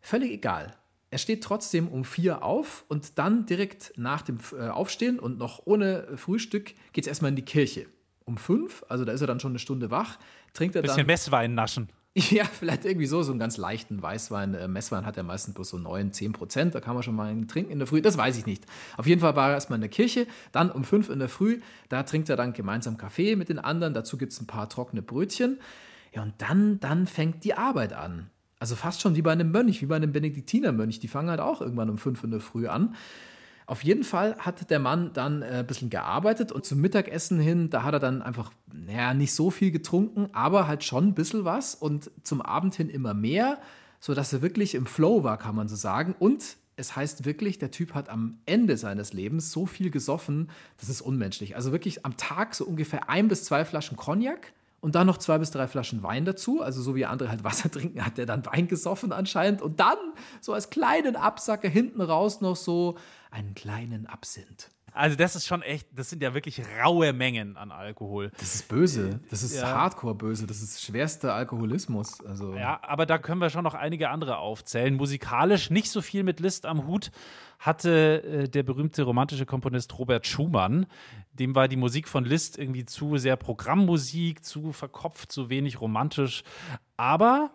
Völlig 0.00 0.32
egal. 0.32 0.74
Er 1.10 1.18
steht 1.18 1.42
trotzdem 1.42 1.88
um 1.88 2.04
vier 2.04 2.44
auf 2.44 2.84
und 2.88 3.18
dann 3.18 3.44
direkt 3.44 3.92
nach 3.96 4.22
dem 4.22 4.38
äh, 4.56 4.68
Aufstehen 4.68 5.18
und 5.18 5.38
noch 5.38 5.62
ohne 5.64 6.06
Frühstück 6.16 6.74
geht 6.92 7.04
es 7.04 7.08
erstmal 7.08 7.30
in 7.30 7.36
die 7.36 7.44
Kirche. 7.44 7.86
Um 8.24 8.36
fünf, 8.36 8.84
also 8.88 9.04
da 9.04 9.12
ist 9.12 9.20
er 9.20 9.26
dann 9.26 9.40
schon 9.40 9.50
eine 9.50 9.58
Stunde 9.58 9.90
wach, 9.90 10.18
trinkt 10.54 10.76
er 10.76 10.82
Bisschen 10.82 10.98
dann. 10.98 11.06
Messwein 11.06 11.54
naschen. 11.54 11.88
Ja, 12.30 12.44
vielleicht 12.44 12.84
irgendwie 12.84 13.06
so, 13.06 13.22
so 13.22 13.32
einen 13.32 13.38
ganz 13.38 13.56
leichten 13.56 14.02
Weißwein. 14.02 14.54
Äh, 14.54 14.68
Messwein 14.68 15.06
hat 15.06 15.16
ja 15.16 15.22
meistens 15.22 15.54
bloß 15.54 15.70
so 15.70 15.78
9, 15.78 16.12
10 16.12 16.32
Prozent. 16.32 16.74
Da 16.74 16.80
kann 16.80 16.94
man 16.94 17.02
schon 17.02 17.14
mal 17.14 17.28
einen 17.28 17.48
trinken 17.48 17.70
in 17.70 17.78
der 17.78 17.86
Früh. 17.86 18.02
Das 18.02 18.16
weiß 18.16 18.36
ich 18.36 18.46
nicht. 18.46 18.64
Auf 18.96 19.06
jeden 19.06 19.20
Fall 19.20 19.36
war 19.36 19.48
er 19.48 19.54
erstmal 19.54 19.76
in 19.76 19.82
der 19.82 19.90
Kirche. 19.90 20.26
Dann 20.52 20.70
um 20.70 20.84
5 20.84 21.08
in 21.08 21.18
der 21.18 21.28
Früh, 21.28 21.60
da 21.88 22.02
trinkt 22.02 22.28
er 22.28 22.36
dann 22.36 22.52
gemeinsam 22.52 22.96
Kaffee 22.96 23.36
mit 23.36 23.48
den 23.48 23.58
anderen. 23.58 23.94
Dazu 23.94 24.18
gibt 24.18 24.32
es 24.32 24.40
ein 24.40 24.46
paar 24.46 24.68
trockene 24.68 25.02
Brötchen. 25.02 25.60
Ja, 26.12 26.22
und 26.22 26.34
dann, 26.38 26.80
dann 26.80 27.06
fängt 27.06 27.44
die 27.44 27.54
Arbeit 27.54 27.92
an. 27.92 28.30
Also 28.58 28.74
fast 28.74 29.00
schon 29.00 29.16
wie 29.16 29.22
bei 29.22 29.32
einem 29.32 29.52
Mönch, 29.52 29.80
wie 29.80 29.86
bei 29.86 29.96
einem 29.96 30.12
Benediktinermönch. 30.12 30.98
Die 30.98 31.08
fangen 31.08 31.30
halt 31.30 31.40
auch 31.40 31.60
irgendwann 31.60 31.88
um 31.88 31.98
5 31.98 32.24
in 32.24 32.30
der 32.32 32.40
Früh 32.40 32.66
an. 32.66 32.96
Auf 33.70 33.84
jeden 33.84 34.02
Fall 34.02 34.34
hat 34.38 34.68
der 34.68 34.80
Mann 34.80 35.12
dann 35.12 35.42
äh, 35.42 35.58
ein 35.58 35.66
bisschen 35.66 35.90
gearbeitet 35.90 36.50
und 36.50 36.64
zum 36.64 36.80
Mittagessen 36.80 37.38
hin, 37.38 37.70
da 37.70 37.84
hat 37.84 37.94
er 37.94 38.00
dann 38.00 38.20
einfach, 38.20 38.50
naja, 38.72 39.14
nicht 39.14 39.32
so 39.32 39.52
viel 39.52 39.70
getrunken, 39.70 40.28
aber 40.32 40.66
halt 40.66 40.82
schon 40.82 41.06
ein 41.06 41.14
bisschen 41.14 41.44
was 41.44 41.76
und 41.76 42.10
zum 42.24 42.42
Abend 42.42 42.74
hin 42.74 42.90
immer 42.90 43.14
mehr, 43.14 43.60
sodass 44.00 44.32
er 44.32 44.42
wirklich 44.42 44.74
im 44.74 44.86
Flow 44.86 45.22
war, 45.22 45.38
kann 45.38 45.54
man 45.54 45.68
so 45.68 45.76
sagen. 45.76 46.16
Und 46.18 46.56
es 46.74 46.96
heißt 46.96 47.24
wirklich, 47.24 47.60
der 47.60 47.70
Typ 47.70 47.94
hat 47.94 48.08
am 48.08 48.38
Ende 48.44 48.76
seines 48.76 49.12
Lebens 49.12 49.52
so 49.52 49.66
viel 49.66 49.92
gesoffen, 49.92 50.50
das 50.80 50.88
ist 50.88 51.00
unmenschlich. 51.00 51.54
Also 51.54 51.70
wirklich 51.70 52.04
am 52.04 52.16
Tag 52.16 52.56
so 52.56 52.64
ungefähr 52.64 53.08
ein 53.08 53.28
bis 53.28 53.44
zwei 53.44 53.64
Flaschen 53.64 53.96
Cognac 53.96 54.52
und 54.80 54.96
dann 54.96 55.06
noch 55.06 55.18
zwei 55.18 55.38
bis 55.38 55.52
drei 55.52 55.68
Flaschen 55.68 56.02
Wein 56.02 56.24
dazu. 56.24 56.60
Also 56.60 56.82
so 56.82 56.96
wie 56.96 57.04
andere 57.04 57.28
halt 57.28 57.44
Wasser 57.44 57.70
trinken, 57.70 58.04
hat 58.04 58.18
der 58.18 58.26
dann 58.26 58.44
Wein 58.46 58.66
gesoffen 58.66 59.12
anscheinend. 59.12 59.62
Und 59.62 59.78
dann 59.78 59.98
so 60.40 60.54
als 60.54 60.70
kleinen 60.70 61.14
Absacker 61.14 61.68
hinten 61.68 62.00
raus 62.00 62.40
noch 62.40 62.56
so 62.56 62.96
einen 63.30 63.54
kleinen 63.54 64.06
Absinth. 64.06 64.70
Also 64.92 65.16
das 65.16 65.36
ist 65.36 65.46
schon 65.46 65.62
echt, 65.62 65.86
das 65.96 66.10
sind 66.10 66.20
ja 66.20 66.34
wirklich 66.34 66.62
raue 66.82 67.12
Mengen 67.12 67.56
an 67.56 67.70
Alkohol. 67.70 68.32
Das 68.38 68.56
ist 68.56 68.66
böse. 68.68 69.20
Das 69.30 69.44
ist 69.44 69.54
Ja. 69.54 69.68
hardcore 69.68 70.16
böse. 70.16 70.48
Das 70.48 70.60
ist 70.60 70.82
schwerster 70.82 71.32
Alkoholismus. 71.32 72.20
Also 72.26 72.54
Ja, 72.56 72.80
aber 72.82 73.06
da 73.06 73.18
können 73.18 73.40
wir 73.40 73.50
schon 73.50 73.62
noch 73.62 73.74
einige 73.74 74.10
andere 74.10 74.38
aufzählen. 74.38 74.96
Musikalisch 74.96 75.70
nicht 75.70 75.90
so 75.92 76.02
viel 76.02 76.24
mit 76.24 76.40
Liszt 76.40 76.66
am 76.66 76.88
Hut 76.88 77.12
hatte 77.60 78.22
äh, 78.24 78.48
der 78.48 78.64
berühmte 78.64 79.02
romantische 79.04 79.46
Komponist 79.46 79.96
Robert 79.96 80.26
Schumann. 80.26 80.86
Dem 81.34 81.54
war 81.54 81.68
die 81.68 81.76
Musik 81.76 82.08
von 82.08 82.24
Liszt 82.24 82.58
irgendwie 82.58 82.84
zu 82.84 83.16
sehr 83.16 83.36
Programmmusik, 83.36 84.44
zu 84.44 84.72
verkopft, 84.72 85.30
zu 85.30 85.50
wenig 85.50 85.80
romantisch. 85.80 86.42
Aber 86.96 87.52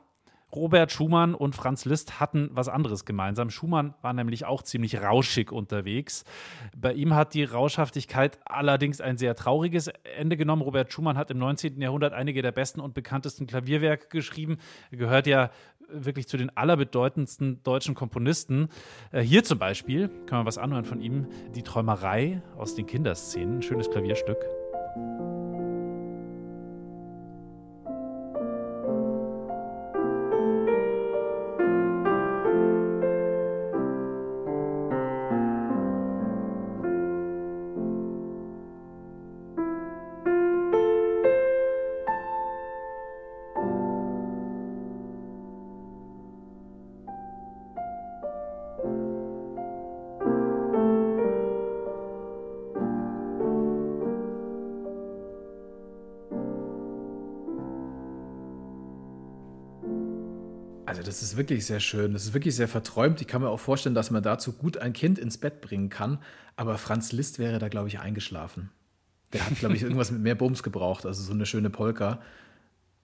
Robert 0.56 0.92
Schumann 0.92 1.36
und 1.36 1.56
Franz 1.56 1.86
Liszt 1.86 2.20
hatten 2.20 2.50
was 2.52 2.70
anderes 2.70 3.06
gemeinsam. 3.06 3.50
Schumann 3.50 3.94
war 4.02 4.14
nämlich 4.14 4.46
auch 4.46 4.64
ziemlich 4.64 5.02
rauschig 5.02 5.52
unterwegs. 5.52 6.24
Bei 6.76 6.94
ihm 6.94 7.14
hat 7.14 7.34
die 7.34 7.44
Rauschhaftigkeit 7.44 8.40
allerdings 8.46 9.02
ein 9.02 9.18
sehr 9.18 9.36
trauriges 9.36 9.88
Ende 10.18 10.38
genommen. 10.38 10.62
Robert 10.62 10.92
Schumann 10.92 11.18
hat 11.18 11.32
im 11.32 11.38
19. 11.38 11.82
Jahrhundert 11.82 12.14
einige 12.14 12.42
der 12.42 12.52
besten 12.52 12.80
und 12.80 12.94
bekanntesten 12.94 13.48
Klavierwerke 13.48 14.08
geschrieben. 14.10 14.58
Er 14.92 14.98
gehört 14.98 15.28
ja 15.28 15.52
wirklich 15.90 16.28
zu 16.28 16.38
den 16.38 16.56
allerbedeutendsten 16.56 17.62
deutschen 17.64 17.96
Komponisten. 17.96 18.70
Äh, 19.12 19.22
Hier 19.22 19.44
zum 19.44 19.60
Beispiel 19.60 20.10
können 20.26 20.42
wir 20.42 20.46
was 20.46 20.58
anhören 20.58 20.86
von 20.86 21.02
ihm. 21.02 21.28
Die 21.54 21.64
Träumerei 21.64 22.42
aus 22.58 22.76
den 22.76 22.86
Kinderszenen. 22.86 23.58
Ein 23.58 23.62
schönes 23.62 23.90
Klavierstück. 23.90 24.65
Ist 61.36 61.38
wirklich 61.38 61.66
sehr 61.66 61.82
schön, 61.82 62.14
das 62.14 62.24
ist 62.24 62.34
wirklich 62.34 62.56
sehr 62.56 62.68
verträumt. 62.68 63.20
Ich 63.20 63.28
kann 63.28 63.42
mir 63.42 63.50
auch 63.50 63.60
vorstellen, 63.60 63.96
dass 63.96 64.10
man 64.10 64.24
dazu 64.24 64.54
gut 64.54 64.78
ein 64.78 64.94
Kind 64.94 65.20
ins 65.20 65.38
Bett 65.38 65.62
bringen 65.62 65.90
kann. 65.90 66.20
Aber 66.56 66.78
Franz 66.78 67.12
Liszt 67.12 67.40
wäre 67.40 67.60
da, 67.60 67.68
glaube 67.68 67.90
ich, 67.90 68.00
eingeschlafen. 68.00 68.70
Der 69.34 69.46
hat, 69.46 69.60
glaube 69.60 69.76
ich, 69.76 69.84
irgendwas 69.84 70.12
mit 70.12 70.22
mehr 70.22 70.36
Bums 70.36 70.64
gebraucht, 70.64 71.06
also 71.06 71.22
so 71.22 71.34
eine 71.34 71.46
schöne 71.46 71.70
Polka. 71.70 72.22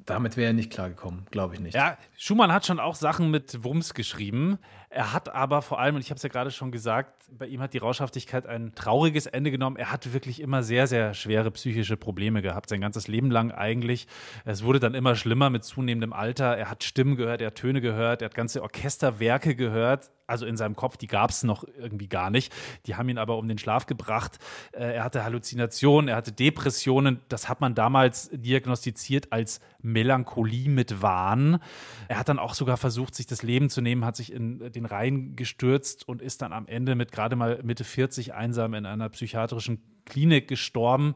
Damit 0.05 0.35
wäre 0.37 0.47
er 0.47 0.53
nicht 0.53 0.71
klargekommen, 0.71 1.25
glaube 1.31 1.53
ich 1.53 1.59
nicht. 1.59 1.75
Ja, 1.75 1.97
Schumann 2.17 2.51
hat 2.51 2.65
schon 2.65 2.79
auch 2.79 2.95
Sachen 2.95 3.29
mit 3.29 3.63
Wumms 3.63 3.93
geschrieben. 3.93 4.57
Er 4.89 5.13
hat 5.13 5.29
aber 5.29 5.61
vor 5.61 5.79
allem, 5.79 5.95
und 5.95 6.01
ich 6.01 6.09
habe 6.09 6.17
es 6.17 6.23
ja 6.23 6.29
gerade 6.29 6.51
schon 6.51 6.71
gesagt, 6.71 7.13
bei 7.31 7.45
ihm 7.47 7.61
hat 7.61 7.73
die 7.73 7.77
Rauschhaftigkeit 7.77 8.45
ein 8.45 8.73
trauriges 8.75 9.25
Ende 9.25 9.51
genommen. 9.51 9.77
Er 9.77 9.91
hat 9.91 10.11
wirklich 10.11 10.41
immer 10.41 10.63
sehr, 10.63 10.87
sehr 10.87 11.13
schwere 11.13 11.51
psychische 11.51 11.97
Probleme 11.97 12.41
gehabt, 12.41 12.69
sein 12.69 12.81
ganzes 12.81 13.07
Leben 13.07 13.31
lang 13.31 13.51
eigentlich. 13.51 14.07
Es 14.43 14.63
wurde 14.63 14.79
dann 14.79 14.95
immer 14.95 15.15
schlimmer 15.15 15.49
mit 15.49 15.63
zunehmendem 15.63 16.13
Alter. 16.13 16.57
Er 16.57 16.69
hat 16.69 16.83
Stimmen 16.83 17.15
gehört, 17.15 17.41
er 17.41 17.47
hat 17.47 17.55
Töne 17.55 17.79
gehört, 17.79 18.21
er 18.21 18.25
hat 18.25 18.35
ganze 18.35 18.61
Orchesterwerke 18.63 19.55
gehört. 19.55 20.11
Also 20.31 20.45
in 20.45 20.55
seinem 20.55 20.75
Kopf, 20.77 20.95
die 20.95 21.07
gab 21.07 21.29
es 21.29 21.43
noch 21.43 21.65
irgendwie 21.77 22.07
gar 22.07 22.29
nicht. 22.29 22.53
Die 22.85 22.95
haben 22.95 23.09
ihn 23.09 23.17
aber 23.17 23.37
um 23.37 23.47
den 23.49 23.57
Schlaf 23.57 23.85
gebracht. 23.85 24.39
Äh, 24.71 24.95
er 24.95 25.03
hatte 25.03 25.25
Halluzinationen, 25.25 26.07
er 26.07 26.15
hatte 26.15 26.31
Depressionen. 26.31 27.19
Das 27.27 27.49
hat 27.49 27.59
man 27.59 27.75
damals 27.75 28.29
diagnostiziert 28.31 29.33
als 29.33 29.59
Melancholie 29.81 30.69
mit 30.69 31.01
Wahn. 31.01 31.59
Er 32.07 32.17
hat 32.17 32.29
dann 32.29 32.39
auch 32.39 32.53
sogar 32.53 32.77
versucht, 32.77 33.13
sich 33.13 33.27
das 33.27 33.43
Leben 33.43 33.69
zu 33.69 33.81
nehmen, 33.81 34.05
hat 34.05 34.15
sich 34.15 34.31
in 34.31 34.71
den 34.71 34.85
Rhein 34.85 35.35
gestürzt 35.35 36.07
und 36.07 36.21
ist 36.21 36.41
dann 36.41 36.53
am 36.53 36.65
Ende 36.65 36.95
mit 36.95 37.11
gerade 37.11 37.35
mal 37.35 37.59
Mitte 37.63 37.83
40 37.83 38.33
einsam 38.33 38.73
in 38.73 38.85
einer 38.85 39.09
psychiatrischen 39.09 39.83
Klinik 40.05 40.47
gestorben. 40.47 41.15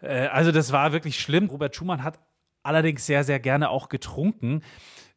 Äh, 0.00 0.28
also 0.28 0.52
das 0.52 0.72
war 0.72 0.92
wirklich 0.92 1.20
schlimm. 1.20 1.50
Robert 1.50 1.76
Schumann 1.76 2.02
hat 2.02 2.18
allerdings 2.62 3.04
sehr, 3.04 3.24
sehr 3.24 3.40
gerne 3.40 3.68
auch 3.68 3.90
getrunken 3.90 4.62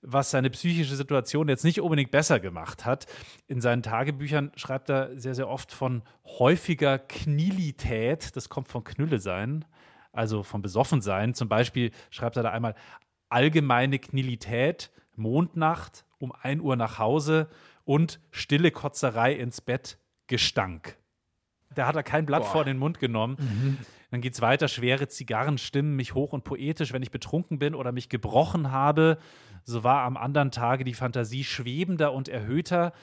was 0.06 0.32
seine 0.32 0.50
psychische 0.50 0.96
Situation 0.96 1.50
jetzt 1.50 1.64
nicht 1.64 1.82
unbedingt 1.82 2.12
besser 2.12 2.40
gemacht 2.40 2.86
hat. 2.86 3.06
In 3.48 3.62
seinen 3.62 3.84
Tagebüchern 3.84 4.52
schreibt 4.56 4.90
er 4.90 5.18
sehr, 5.20 5.36
sehr 5.36 5.50
oft 5.50 5.72
von 5.72 6.04
häufiger 6.26 7.00
Knilität. 7.00 8.36
Das 8.36 8.50
kommt 8.50 8.68
von 8.68 8.84
Knülle 8.84 9.20
sein, 9.20 9.66
also 10.12 10.44
vom 10.44 10.62
Besoffensein. 10.62 11.34
Zum 11.34 11.50
Beispiel 11.50 11.92
schreibt 12.10 12.38
er 12.38 12.44
da 12.44 12.52
einmal 12.52 12.76
allgemeine 13.30 14.00
Knilität, 14.00 14.92
Mondnacht, 15.16 16.06
um 16.20 16.32
1 16.32 16.62
Uhr 16.62 16.76
nach 16.76 17.00
Hause 17.00 17.50
und 17.84 18.20
stille 18.32 18.72
Kotzerei 18.72 19.34
ins 19.34 19.62
Bett, 19.62 19.98
Gestank. 20.28 20.98
Da 21.74 21.88
hat 21.88 21.96
er 21.96 22.04
kein 22.04 22.26
Blatt 22.26 22.44
Boah. 22.44 22.52
vor 22.52 22.66
den 22.66 22.78
Mund 22.78 23.00
genommen. 23.00 23.38
Dann 24.12 24.22
geht 24.22 24.34
es 24.34 24.42
weiter, 24.42 24.68
schwere 24.68 25.08
Zigarren 25.08 25.58
stimmen 25.58 25.96
mich 25.96 26.14
hoch 26.14 26.32
und 26.32 26.44
poetisch, 26.44 26.94
wenn 26.94 27.04
ich 27.04 27.12
betrunken 27.12 27.60
bin 27.60 27.76
oder 27.76 27.92
mich 27.92 28.08
gebrochen 28.08 28.72
habe. 28.72 29.18
So 29.66 29.84
war 29.84 30.04
am 30.04 30.16
anderen 30.16 30.52
Tage 30.52 30.84
die 30.84 30.94
Fantasie 30.94 31.44
schwebender 31.44 32.14
und 32.14 32.30
erhöhter. 32.30 32.94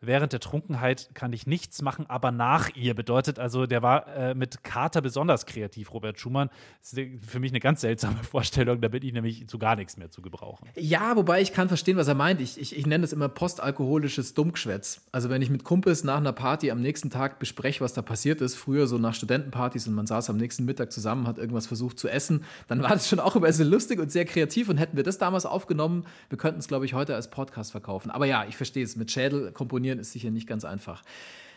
Während 0.00 0.32
der 0.32 0.38
Trunkenheit 0.38 1.10
kann 1.14 1.32
ich 1.32 1.46
nichts 1.48 1.82
machen, 1.82 2.06
aber 2.08 2.30
nach 2.30 2.70
ihr 2.76 2.94
bedeutet 2.94 3.40
also, 3.40 3.66
der 3.66 3.82
war 3.82 4.06
äh, 4.06 4.34
mit 4.34 4.62
Kater 4.62 5.00
besonders 5.00 5.44
kreativ, 5.44 5.92
Robert 5.92 6.20
Schumann. 6.20 6.50
Das 6.80 6.92
ist 6.92 7.24
für 7.26 7.40
mich 7.40 7.50
eine 7.50 7.58
ganz 7.58 7.80
seltsame 7.80 8.18
Vorstellung, 8.22 8.80
da 8.80 8.86
bin 8.86 9.02
ich 9.02 9.12
nämlich 9.12 9.48
zu 9.48 9.58
gar 9.58 9.74
nichts 9.74 9.96
mehr 9.96 10.08
zu 10.10 10.22
gebrauchen. 10.22 10.68
Ja, 10.76 11.16
wobei 11.16 11.40
ich 11.40 11.52
kann 11.52 11.66
verstehen, 11.66 11.96
was 11.96 12.06
er 12.06 12.14
meint. 12.14 12.40
Ich, 12.40 12.60
ich, 12.60 12.76
ich 12.76 12.86
nenne 12.86 13.02
das 13.02 13.12
immer 13.12 13.28
postalkoholisches 13.28 14.34
Dummgeschwätz. 14.34 15.08
Also 15.10 15.30
wenn 15.30 15.42
ich 15.42 15.50
mit 15.50 15.64
Kumpels 15.64 16.04
nach 16.04 16.18
einer 16.18 16.32
Party 16.32 16.70
am 16.70 16.80
nächsten 16.80 17.10
Tag 17.10 17.40
bespreche, 17.40 17.80
was 17.80 17.92
da 17.92 18.02
passiert 18.02 18.40
ist, 18.40 18.54
früher 18.54 18.86
so 18.86 18.98
nach 18.98 19.14
Studentenpartys 19.14 19.88
und 19.88 19.94
man 19.94 20.06
saß 20.06 20.30
am 20.30 20.36
nächsten 20.36 20.64
Mittag 20.64 20.92
zusammen, 20.92 21.26
hat 21.26 21.38
irgendwas 21.38 21.66
versucht 21.66 21.98
zu 21.98 22.08
essen, 22.08 22.44
dann 22.68 22.82
war 22.82 22.90
das 22.90 23.08
schon 23.08 23.18
auch 23.18 23.34
immer 23.34 23.52
sehr 23.52 23.66
lustig 23.66 23.98
und 23.98 24.12
sehr 24.12 24.26
kreativ 24.26 24.68
und 24.68 24.78
hätten 24.78 24.96
wir 24.96 25.02
das 25.02 25.18
damals 25.18 25.44
aufgenommen, 25.44 26.06
wir 26.28 26.38
könnten 26.38 26.60
es, 26.60 26.68
glaube 26.68 26.84
ich, 26.84 26.94
heute 26.94 27.16
als 27.16 27.30
Podcast 27.30 27.72
verkaufen. 27.72 28.12
Aber 28.12 28.26
ja, 28.26 28.44
ich 28.48 28.56
verstehe 28.56 28.84
es, 28.84 28.94
mit 28.94 29.10
Schädel 29.10 29.50
komponieren 29.88 29.98
ist 29.98 30.12
sicher 30.12 30.30
nicht 30.30 30.46
ganz 30.46 30.64
einfach. 30.64 31.02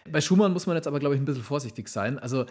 Bei 0.10 0.22
Schumann 0.22 0.54
muss 0.54 0.66
man 0.66 0.76
jetzt 0.76 0.88
aber, 0.88 1.00
glaube 1.00 1.16
ich, 1.16 1.22
ein 1.22 1.26
bisschen 1.26 1.44
vorsichtig 1.44 1.88
sein. 1.88 2.18
Also 2.18 2.46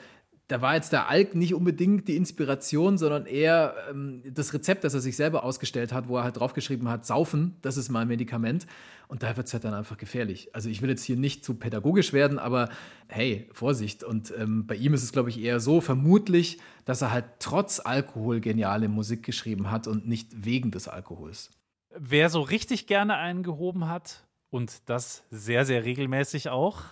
da 0.47 0.61
war 0.61 0.75
jetzt 0.75 0.93
der 0.93 1.09
Alk 1.09 1.35
nicht 1.35 1.55
unbedingt 1.55 2.09
die 2.09 2.17
Inspiration, 2.17 2.99
sondern 2.99 3.27
eher 3.27 3.75
ähm, 3.89 4.23
das 4.25 4.53
Rezept, 4.53 4.83
das 4.83 4.95
er 4.95 5.01
sich 5.01 5.17
selber 5.17 5.45
ausgestellt 5.45 5.93
hat, 5.93 6.09
wo 6.09 6.17
er 6.17 6.25
halt 6.25 6.39
draufgeschrieben 6.39 6.89
hat, 6.89 7.07
saufen, 7.07 7.57
das 7.63 7.77
ist 7.77 7.89
mein 7.89 8.09
Medikament. 8.09 8.67
Und 9.07 9.23
da 9.23 9.37
wird 9.37 9.47
es 9.47 9.53
halt 9.53 9.65
dann 9.65 9.75
einfach 9.75 9.97
gefährlich. 9.97 10.55
Also 10.55 10.69
ich 10.69 10.83
will 10.83 10.91
jetzt 10.91 11.05
hier 11.05 11.17
nicht 11.17 11.45
zu 11.45 11.55
pädagogisch 11.55 12.13
werden, 12.13 12.39
aber 12.39 12.69
hey, 13.09 13.49
Vorsicht. 13.53 14.05
Und 14.05 14.33
ähm, 14.39 14.67
bei 14.67 14.77
ihm 14.77 14.95
ist 14.95 15.03
es, 15.03 15.13
glaube 15.13 15.31
ich, 15.31 15.41
eher 15.41 15.59
so 15.59 15.81
vermutlich, 15.81 16.59
dass 16.85 17.03
er 17.03 17.13
halt 17.13 17.25
trotz 17.41 17.81
Alkohol 17.81 18.41
geniale 18.41 18.89
Musik 18.89 19.25
geschrieben 19.25 19.71
hat 19.71 19.89
und 19.89 20.07
nicht 20.07 20.45
wegen 20.45 20.71
des 20.71 20.87
Alkohols. 20.87 21.51
Wer 21.97 22.31
so 22.31 22.41
richtig 22.41 22.87
gerne 22.87 23.17
einen 23.17 23.43
gehoben 23.43 23.89
hat, 23.89 24.25
und 24.51 24.89
das 24.89 25.25
sehr, 25.31 25.65
sehr 25.65 25.85
regelmäßig 25.85 26.49
auch, 26.49 26.83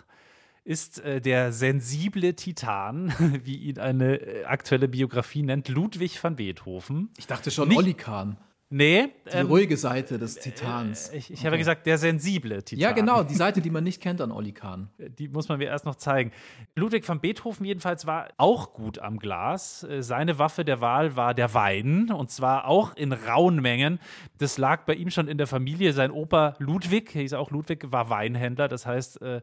ist 0.65 1.01
äh, 1.01 1.21
der 1.21 1.53
sensible 1.53 2.35
Titan, 2.35 3.13
wie 3.45 3.57
ihn 3.57 3.79
eine 3.79 4.17
äh, 4.21 4.45
aktuelle 4.45 4.89
Biografie 4.89 5.43
nennt, 5.43 5.69
Ludwig 5.69 6.23
van 6.23 6.37
Beethoven. 6.37 7.11
Ich 7.17 7.27
dachte 7.27 7.51
schon 7.51 7.69
Nicht- 7.69 7.79
Olli 7.79 7.95
Kahn, 7.95 8.37
Nee, 8.71 9.09
die 9.33 9.37
ähm, 9.39 9.47
ruhige 9.47 9.79
Seite 9.79 10.19
des 10.19 10.35
Titans. 10.35 11.11
ich, 11.15 11.31
ich 11.33 11.47
habe 11.47 11.57
gesagt, 11.57 11.87
der 11.87 11.97
sensible 11.97 12.63
Titan. 12.63 12.83
ja, 12.83 12.93
genau, 12.93 13.23
die 13.23 13.35
Seite, 13.35 13.63
die 13.63 13.71
man 13.71 13.83
nicht 13.83 14.03
kennt 14.03 14.21
an 14.21 14.31
Olli 14.31 14.53
Kahn. 14.53 14.91
Die 15.19 15.29
muss 15.29 15.49
man 15.49 15.59
mir 15.59 15.65
erst 15.69 15.87
noch 15.87 15.95
zeigen. 15.95 16.33
Ludwig 16.75 17.09
van 17.09 17.21
Beethoven 17.21 17.65
jedenfalls 17.65 18.07
war 18.07 18.29
auch 18.37 18.75
gut 18.75 18.99
am 18.99 19.19
Glas. 19.19 19.85
Äh, 19.85 20.03
Seine 20.03 20.39
Waffe 20.39 20.67
der 20.67 20.83
Wahl 20.83 21.17
war 21.17 21.33
der 21.33 21.55
Wein 21.55 22.11
und 22.13 22.31
zwar 22.31 22.67
auch 22.67 22.95
in 22.95 23.13
rauen 23.13 23.63
Mengen. 23.63 24.01
Das 24.37 24.59
lag 24.59 24.85
bei 24.85 24.95
ihm 24.95 25.11
schon 25.11 25.29
in 25.29 25.39
der 25.39 25.47
Familie. 25.47 25.95
Sein 25.95 26.11
Opa 26.11 26.55
Ludwig, 26.59 27.11
hieß 27.13 27.33
auch 27.33 27.51
Ludwig, 27.51 27.91
war 27.91 28.11
Weinhändler. 28.11 28.69
Das 28.69 28.85
heißt, 28.85 29.23
äh, 29.23 29.41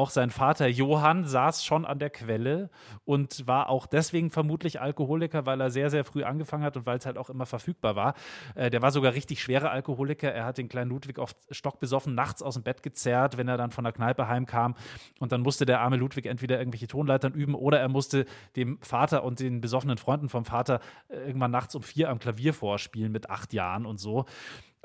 auch 0.00 0.08
sein 0.08 0.30
Vater 0.30 0.66
Johann 0.66 1.24
saß 1.26 1.62
schon 1.62 1.84
an 1.84 1.98
der 1.98 2.08
Quelle 2.08 2.70
und 3.04 3.46
war 3.46 3.68
auch 3.68 3.86
deswegen 3.86 4.30
vermutlich 4.30 4.80
Alkoholiker, 4.80 5.44
weil 5.44 5.60
er 5.60 5.70
sehr, 5.70 5.90
sehr 5.90 6.04
früh 6.04 6.24
angefangen 6.24 6.64
hat 6.64 6.78
und 6.78 6.86
weil 6.86 6.96
es 6.96 7.04
halt 7.04 7.18
auch 7.18 7.28
immer 7.28 7.44
verfügbar 7.44 7.96
war. 7.96 8.14
Äh, 8.54 8.70
Der 8.70 8.80
war 8.80 8.92
sogar 8.92 9.12
richtig 9.12 9.42
schwerer 9.42 9.70
Alkoholiker. 9.70 10.32
Er 10.32 10.46
hat 10.46 10.56
den 10.56 10.70
kleinen 10.70 10.90
Ludwig 10.90 11.18
oft 11.18 11.36
stockbesoffen 11.50 12.14
nachts 12.14 12.42
aus 12.42 12.54
dem 12.54 12.62
Bett 12.62 12.82
gezerrt, 12.82 13.36
wenn 13.36 13.46
er 13.46 13.58
dann 13.58 13.72
von 13.72 13.84
der 13.84 13.92
Kneipe 13.92 14.26
heimkam. 14.26 14.74
Und 15.18 15.32
dann 15.32 15.42
musste 15.42 15.66
der 15.66 15.80
arme 15.80 15.96
Ludwig 15.96 16.24
entweder 16.24 16.58
irgendwelche 16.58 16.86
Tonleitern 16.86 17.34
üben 17.34 17.54
oder 17.54 17.78
er 17.78 17.88
musste 17.88 18.24
dem 18.56 18.78
Vater 18.80 19.22
und 19.22 19.38
den 19.38 19.60
besoffenen 19.60 19.98
Freunden 19.98 20.30
vom 20.30 20.46
Vater 20.46 20.80
äh, 21.08 21.16
irgendwann 21.26 21.50
nachts 21.50 21.74
um 21.74 21.82
vier 21.82 22.08
am 22.08 22.18
Klavier 22.18 22.54
vorspielen 22.54 23.12
mit 23.12 23.28
acht 23.28 23.52
Jahren 23.52 23.84
und 23.84 23.98
so. 24.00 24.24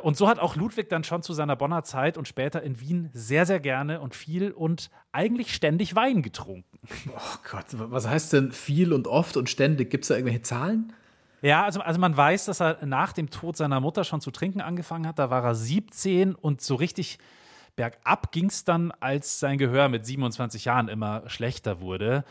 Und 0.02 0.18
so 0.18 0.28
hat 0.28 0.40
auch 0.40 0.56
Ludwig 0.56 0.90
dann 0.90 1.04
schon 1.04 1.24
zu 1.24 1.34
seiner 1.34 1.56
Bonner 1.56 1.84
Zeit 1.84 2.18
und 2.18 2.28
später 2.28 2.62
in 2.62 2.80
Wien 2.82 3.10
sehr, 3.14 3.46
sehr 3.46 3.60
gerne 3.60 4.02
und 4.02 4.14
viel 4.14 4.52
und 4.52 4.90
eigentlich 5.12 5.54
ständig 5.54 5.96
Wein 5.96 6.22
getrunken. 6.22 6.80
Oh 7.10 7.38
Gott, 7.50 7.66
was 7.72 8.08
heißt 8.08 8.34
denn 8.34 8.52
viel 8.52 8.94
und 8.94 9.08
oft 9.08 9.38
und 9.38 9.50
ständig? 9.50 9.90
Gibt 9.90 10.04
es 10.04 10.10
da 10.10 10.16
irgendwelche 10.16 10.42
Zahlen? 10.42 10.94
Ja, 11.42 11.64
also, 11.64 11.80
also 11.80 12.00
man 12.00 12.16
weiß, 12.16 12.46
dass 12.46 12.62
er 12.62 12.86
nach 12.86 13.14
dem 13.14 13.30
Tod 13.30 13.56
seiner 13.56 13.80
Mutter 13.80 14.04
schon 14.04 14.20
zu 14.20 14.32
trinken 14.32 14.62
angefangen 14.62 15.08
hat. 15.08 15.20
Da 15.20 15.30
war 15.30 15.44
er 15.44 15.56
17 15.56 16.36
und 16.36 16.62
so 16.62 16.76
richtig 16.76 17.20
bergab 17.76 18.32
ging 18.32 18.46
es 18.46 18.64
dann, 18.64 18.92
als 19.00 19.40
sein 19.40 19.58
Gehör 19.58 19.90
mit 19.90 20.06
27 20.06 20.66
Jahren 20.66 20.88
immer 20.88 21.30
schlechter 21.30 21.82
wurde. 21.82 22.24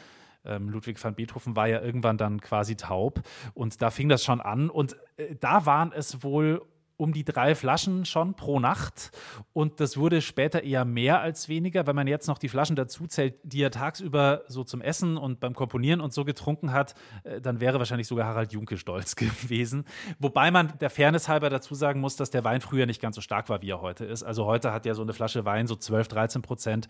Ähm, 0.44 0.68
Ludwig 0.68 1.03
van 1.03 1.14
Beethoven 1.14 1.57
war 1.57 1.68
ja 1.68 1.81
irgendwann 1.81 2.18
dann 2.18 2.40
quasi 2.40 2.77
taub 2.77 3.20
und 3.55 3.81
da 3.81 3.90
fing 3.90 4.09
das 4.09 4.24
schon 4.24 4.40
an. 4.40 4.68
Und 4.70 4.96
äh, 5.16 5.35
da 5.38 5.66
waren 5.66 5.92
es 5.92 6.22
wohl 6.22 6.62
um 6.96 7.12
die 7.12 7.24
drei 7.24 7.54
Flaschen 7.54 8.04
schon 8.04 8.35
pro 8.35 8.61
Nacht. 8.61 9.11
Und 9.52 9.80
das 9.80 9.96
wurde 9.96 10.20
später 10.20 10.62
eher 10.62 10.85
mehr 10.85 11.20
als 11.20 11.48
weniger, 11.48 11.87
wenn 11.87 11.96
man 11.96 12.07
jetzt 12.07 12.28
noch 12.28 12.38
die 12.38 12.48
Flaschen 12.48 12.76
dazu 12.76 13.07
zählt, 13.07 13.35
die 13.42 13.62
er 13.62 13.70
tagsüber 13.70 14.42
so 14.46 14.64
zum 14.64 14.80
Essen 14.80 15.16
und 15.16 15.40
beim 15.40 15.54
Komponieren 15.54 16.00
und 16.00 16.12
so 16.12 16.24
getrunken 16.24 16.72
hat, 16.72 16.94
äh, 17.24 17.40
dann 17.40 17.61
wäre 17.61 17.78
wahrscheinlich 17.78 18.07
sogar 18.07 18.26
Harald 18.26 18.52
Junke 18.52 18.76
stolz 18.76 19.16
gewesen. 19.16 19.85
Wobei 20.18 20.50
man 20.50 20.72
der 20.80 20.90
Fairness 20.90 21.28
halber 21.28 21.50
dazu 21.50 21.74
sagen 21.74 22.00
muss, 22.00 22.16
dass 22.16 22.30
der 22.30 22.44
Wein 22.44 22.61
früher 22.61 22.87
nicht 22.87 23.00
ganz 23.00 23.16
so 23.16 23.22
stark 23.22 23.48
war, 23.48 23.62
wie 23.62 23.70
er 23.70 23.80
heute 23.80 24.04
ist. 24.04 24.22
Also 24.22 24.44
heute 24.46 24.72
hat 24.72 24.87
ja 24.87 24.94
so 24.94 25.02
eine 25.02 25.12
Flasche 25.12 25.44
Wein 25.44 25.66
so 25.66 25.76
12, 25.76 26.09
13 26.09 26.42
Prozent 26.42 26.88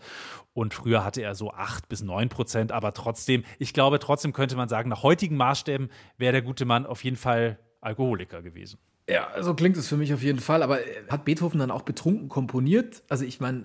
und 0.53 0.73
früher 0.73 1.03
hatte 1.03 1.21
er 1.21 1.35
so 1.35 1.51
8 1.51 1.89
bis 1.89 2.03
9 2.03 2.29
Prozent. 2.29 2.71
Aber 2.71 2.93
trotzdem, 2.93 3.43
ich 3.57 3.73
glaube, 3.73 3.99
trotzdem 3.99 4.33
könnte 4.33 4.55
man 4.55 4.69
sagen, 4.69 4.89
nach 4.89 5.03
heutigen 5.03 5.37
Maßstäben 5.37 5.89
wäre 6.17 6.33
der 6.33 6.41
gute 6.41 6.65
Mann 6.65 6.85
auf 6.85 7.03
jeden 7.03 7.17
Fall 7.17 7.59
Alkoholiker 7.81 8.41
gewesen. 8.41 8.79
Ja, 9.07 9.29
so 9.43 9.53
klingt 9.53 9.77
es 9.77 9.87
für 9.87 9.97
mich 9.97 10.13
auf 10.13 10.23
jeden 10.23 10.39
Fall. 10.39 10.63
Aber 10.63 10.81
äh, 10.81 11.03
hat 11.09 11.25
Beethoven 11.25 11.59
dann 11.59 11.71
auch 11.71 11.83
betrunken 11.83 12.27
komponiert? 12.27 13.03
Also 13.07 13.23
ich 13.23 13.39
meine, 13.39 13.63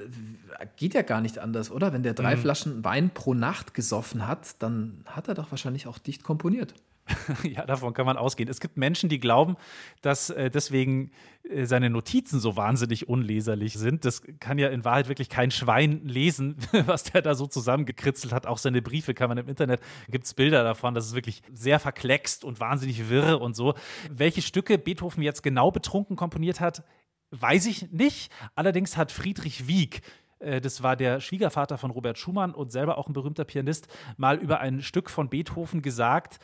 geht 0.76 0.94
ja 0.94 1.02
gar 1.02 1.20
nicht 1.20 1.38
anders, 1.38 1.70
oder? 1.70 1.92
Wenn 1.92 2.02
der 2.02 2.14
drei 2.14 2.36
Flaschen 2.36 2.84
Wein 2.84 3.10
pro 3.10 3.32
Nacht 3.32 3.72
gesoffen 3.72 4.26
hat, 4.26 4.62
dann 4.62 5.04
hat 5.06 5.28
er 5.28 5.34
doch 5.34 5.50
wahrscheinlich 5.50 5.86
auch 5.86 5.98
dicht 5.98 6.22
komponiert. 6.24 6.74
Ja, 7.42 7.64
davon 7.64 7.94
kann 7.94 8.06
man 8.06 8.16
ausgehen. 8.16 8.48
Es 8.48 8.60
gibt 8.60 8.76
Menschen, 8.76 9.08
die 9.08 9.20
glauben, 9.20 9.56
dass 10.02 10.30
äh, 10.30 10.50
deswegen 10.50 11.10
äh, 11.42 11.64
seine 11.64 11.90
Notizen 11.90 12.40
so 12.40 12.56
wahnsinnig 12.56 13.08
unleserlich 13.08 13.74
sind. 13.74 14.04
Das 14.04 14.22
kann 14.40 14.58
ja 14.58 14.68
in 14.68 14.84
Wahrheit 14.84 15.08
wirklich 15.08 15.28
kein 15.28 15.50
Schwein 15.50 16.02
lesen, 16.04 16.56
was 16.86 17.04
der 17.04 17.22
da 17.22 17.34
so 17.34 17.46
zusammengekritzelt 17.46 18.32
hat. 18.32 18.46
Auch 18.46 18.58
seine 18.58 18.82
Briefe 18.82 19.14
kann 19.14 19.28
man 19.28 19.38
im 19.38 19.48
Internet, 19.48 19.80
gibt 20.08 20.26
es 20.26 20.34
Bilder 20.34 20.64
davon. 20.64 20.94
Das 20.94 21.06
ist 21.06 21.14
wirklich 21.14 21.42
sehr 21.52 21.78
verkleckst 21.80 22.44
und 22.44 22.60
wahnsinnig 22.60 23.08
wirr 23.08 23.40
und 23.40 23.54
so. 23.54 23.74
Welche 24.10 24.42
Stücke 24.42 24.78
Beethoven 24.78 25.22
jetzt 25.22 25.42
genau 25.42 25.70
betrunken 25.70 26.16
komponiert 26.16 26.60
hat, 26.60 26.84
weiß 27.30 27.66
ich 27.66 27.90
nicht. 27.92 28.32
Allerdings 28.54 28.96
hat 28.96 29.12
Friedrich 29.12 29.66
Wieck 29.68 30.02
äh, 30.40 30.60
das 30.60 30.82
war 30.82 30.96
der 30.96 31.20
Schwiegervater 31.20 31.78
von 31.78 31.90
Robert 31.90 32.18
Schumann 32.18 32.54
und 32.54 32.72
selber 32.72 32.98
auch 32.98 33.08
ein 33.08 33.12
berühmter 33.12 33.44
Pianist, 33.44 33.88
mal 34.16 34.38
über 34.38 34.60
ein 34.60 34.82
Stück 34.82 35.10
von 35.10 35.28
Beethoven 35.28 35.82
gesagt, 35.82 36.40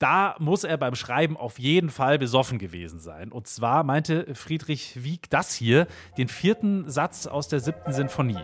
da 0.00 0.34
muss 0.38 0.64
er 0.64 0.78
beim 0.78 0.94
Schreiben 0.96 1.36
auf 1.36 1.58
jeden 1.58 1.90
Fall 1.90 2.18
besoffen 2.18 2.58
gewesen 2.58 2.98
sein. 2.98 3.30
Und 3.30 3.46
zwar 3.46 3.84
meinte 3.84 4.34
Friedrich 4.34 5.04
Wieck 5.04 5.28
das 5.30 5.54
hier, 5.54 5.86
den 6.16 6.26
vierten 6.26 6.90
Satz 6.90 7.26
aus 7.26 7.48
der 7.48 7.60
siebten 7.60 7.92
Sinfonie. 7.92 8.42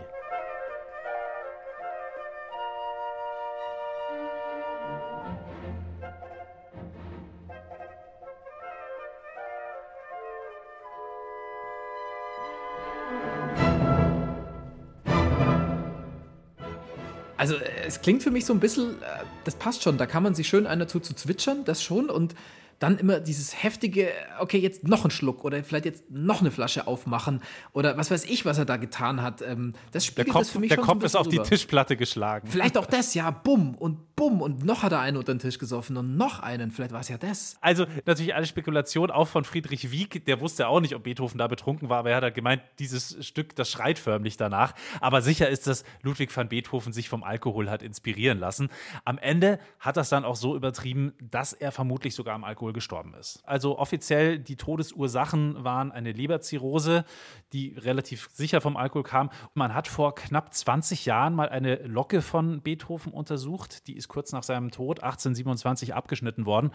Es 17.87 18.01
klingt 18.01 18.21
für 18.21 18.31
mich 18.31 18.45
so 18.45 18.53
ein 18.53 18.59
bisschen, 18.59 19.01
äh, 19.01 19.05
das 19.45 19.55
passt 19.55 19.83
schon, 19.83 19.97
da 19.97 20.05
kann 20.05 20.23
man 20.23 20.35
sich 20.35 20.47
schön 20.47 20.67
einen 20.67 20.81
dazu 20.81 20.99
zu 20.99 21.13
zwitschern, 21.13 21.63
das 21.65 21.81
schon. 21.81 22.09
Und 22.09 22.35
dann 22.79 22.99
immer 22.99 23.19
dieses 23.19 23.63
heftige, 23.63 24.09
okay, 24.39 24.59
jetzt 24.59 24.83
noch 24.87 25.03
ein 25.03 25.09
Schluck 25.09 25.43
oder 25.43 25.63
vielleicht 25.63 25.85
jetzt 25.85 26.11
noch 26.11 26.41
eine 26.41 26.51
Flasche 26.51 26.85
aufmachen 26.85 27.41
oder 27.73 27.97
was 27.97 28.11
weiß 28.11 28.25
ich, 28.25 28.45
was 28.45 28.59
er 28.59 28.65
da 28.65 28.77
getan 28.77 29.23
hat. 29.23 29.41
Ähm, 29.41 29.73
das 29.91 30.03
Der 30.03 30.11
spiegelt 30.11 30.33
Kopf, 30.33 30.41
das 30.43 30.49
für 30.51 30.59
mich 30.59 30.69
der 30.69 30.77
Kopf 30.77 30.99
so 30.99 30.99
ein 30.99 31.05
ist 31.05 31.15
auf 31.15 31.23
bisschen 31.23 31.31
die 31.31 31.37
rüber. 31.37 31.49
Tischplatte 31.49 31.97
geschlagen. 31.97 32.47
Vielleicht 32.47 32.77
auch 32.77 32.85
das, 32.85 33.13
ja, 33.15 33.31
bumm 33.31 33.73
und 33.73 33.97
bumm 34.17 34.41
und 34.41 34.65
noch 34.65 34.83
hat 34.83 34.91
er 34.91 34.99
einen 34.99 35.15
unter 35.15 35.33
den 35.33 35.39
Tisch 35.39 35.59
gesoffen 35.59 35.95
und 35.95 36.17
noch 36.17 36.39
einen, 36.39 36.71
vielleicht 36.71 36.91
war 36.91 36.99
es 36.99 37.07
ja 37.07 37.17
das. 37.17 37.55
Also 37.61 37.85
natürlich 38.05 38.35
alle 38.35 38.47
Spekulation 38.47 39.11
auch 39.11 39.27
von 39.27 39.45
Friedrich 39.45 39.91
Wieck, 39.91 40.25
der 40.25 40.41
wusste 40.41 40.67
auch 40.67 40.81
nicht, 40.81 40.95
ob 40.95 41.03
Beethoven 41.03 41.37
da 41.37 41.47
betrunken 41.47 41.87
war, 41.87 41.99
aber 41.99 42.09
er 42.09 42.21
hat 42.21 42.33
gemeint, 42.33 42.63
dieses 42.79 43.25
Stück, 43.25 43.55
das 43.55 43.69
schreit 43.69 43.99
förmlich 43.99 44.35
danach. 44.35 44.73
Aber 44.99 45.21
sicher 45.21 45.47
ist, 45.47 45.67
dass 45.67 45.85
Ludwig 46.01 46.35
van 46.35 46.49
Beethoven 46.49 46.91
sich 46.91 47.09
vom 47.09 47.23
Alkohol 47.23 47.69
hat 47.69 47.83
inspirieren 47.83 48.39
lassen. 48.39 48.69
Am 49.05 49.19
Ende 49.19 49.59
hat 49.79 49.97
das 49.97 50.09
dann 50.09 50.25
auch 50.25 50.35
so 50.35 50.55
übertrieben, 50.55 51.13
dass 51.21 51.53
er 51.53 51.71
vermutlich 51.71 52.15
sogar 52.15 52.33
am 52.33 52.43
Alkohol 52.43 52.73
gestorben 52.73 53.13
ist. 53.13 53.41
Also 53.45 53.77
offiziell 53.77 54.39
die 54.39 54.55
Todesursachen 54.55 55.63
waren 55.63 55.91
eine 55.91 56.11
Leberzirrhose, 56.11 57.05
die 57.53 57.75
relativ 57.77 58.29
sicher 58.33 58.61
vom 58.61 58.77
Alkohol 58.77 59.03
kam. 59.03 59.29
Man 59.53 59.75
hat 59.75 59.87
vor 59.87 60.15
knapp 60.15 60.55
20 60.55 61.05
Jahren 61.05 61.35
mal 61.35 61.49
eine 61.49 61.75
Locke 61.83 62.23
von 62.23 62.61
Beethoven 62.61 63.13
untersucht. 63.13 63.87
Die 63.87 63.95
ist 63.95 64.06
kurz 64.07 64.31
nach 64.31 64.43
seinem 64.43 64.71
Tod 64.71 65.03
1827 65.03 65.93
abgeschnitten 65.95 66.45
worden. 66.45 66.71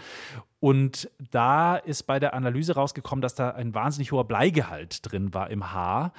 Und 0.60 1.10
da 1.30 1.76
ist 1.76 2.04
bei 2.04 2.18
der 2.18 2.34
Analyse 2.34 2.74
rausgekommen, 2.74 3.22
dass 3.22 3.34
da 3.34 3.50
ein 3.50 3.74
wahnsinnig 3.74 4.12
hoher 4.12 4.24
Bleigehalt 4.24 5.10
drin 5.10 5.34
war 5.34 5.50
im 5.50 5.72
Haar, 5.72 6.12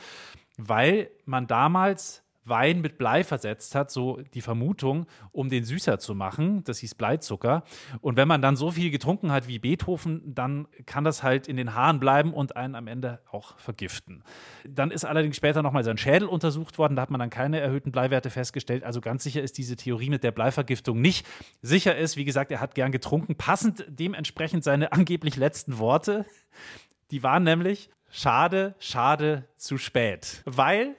weil 0.58 1.10
man 1.26 1.47
damals 1.47 2.22
Wein 2.45 2.82
mit 2.82 2.97
Blei 2.97 3.23
versetzt 3.23 3.75
hat, 3.75 3.91
so 3.91 4.21
die 4.34 4.41
Vermutung, 4.41 5.06
um 5.32 5.49
den 5.49 5.63
süßer 5.63 5.99
zu 5.99 6.15
machen. 6.15 6.63
Das 6.63 6.79
hieß 6.79 6.95
Bleizucker. 6.95 7.63
Und 8.01 8.17
wenn 8.17 8.27
man 8.27 8.41
dann 8.41 8.56
so 8.56 8.71
viel 8.71 8.91
getrunken 8.91 9.32
hat 9.32 9.47
wie 9.47 9.60
Beethoven, 9.60 10.21
dann 10.36 10.67
kann 10.86 11.03
das 11.03 11.23
halt 11.23 11.47
in 11.47 11.58
den 11.58 11.73
Haaren 11.73 11.99
bleiben 11.99 12.34
und 12.34 12.56
einen 12.56 12.75
am 12.75 12.88
Ende 12.88 13.19
auch 13.32 13.58
vergiften. 13.58 14.23
Dann 14.67 14.91
ist 14.91 15.06
allerdings 15.06 15.38
später 15.38 15.62
nochmal 15.62 15.84
sein 15.84 15.97
Schädel 15.97 16.27
untersucht 16.27 16.77
worden. 16.77 16.95
Da 16.95 17.03
hat 17.03 17.12
man 17.12 17.19
dann 17.19 17.29
keine 17.29 17.60
erhöhten 17.60 17.91
Bleiwerte 17.91 18.29
festgestellt. 18.29 18.84
Also 18.84 19.01
ganz 19.01 19.23
sicher 19.23 19.41
ist 19.41 19.58
diese 19.58 19.75
Theorie 19.75 20.10
mit 20.10 20.23
der 20.23 20.32
Bleivergiftung 20.32 20.99
nicht. 20.99 21.25
Sicher 21.62 21.95
ist, 21.95 22.17
wie 22.17 22.25
gesagt, 22.25 22.51
er 22.51 22.60
hat 22.60 22.75
gern 22.75 22.91
getrunken. 22.91 23.36
Passend 23.36 23.86
dementsprechend 23.88 24.63
seine 24.63 24.91
angeblich 24.91 25.36
letzten 25.36 25.77
Worte. 25.77 26.25
Die 27.12 27.23
waren 27.23 27.43
nämlich 27.43 27.89
schade, 28.10 28.75
schade, 28.79 29.47
zu 29.58 29.77
spät. 29.77 30.41
Weil 30.45 30.95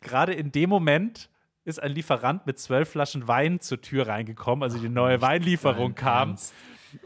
gerade 0.00 0.34
in 0.34 0.52
dem 0.52 0.70
Moment 0.70 1.30
ist 1.64 1.82
ein 1.82 1.92
Lieferant 1.92 2.46
mit 2.46 2.58
zwölf 2.58 2.90
Flaschen 2.90 3.28
Wein 3.28 3.60
zur 3.60 3.80
Tür 3.80 4.08
reingekommen, 4.08 4.62
also 4.62 4.78
die 4.78 4.88
neue 4.88 5.20
Weinlieferung 5.20 5.94
kam. 5.94 6.36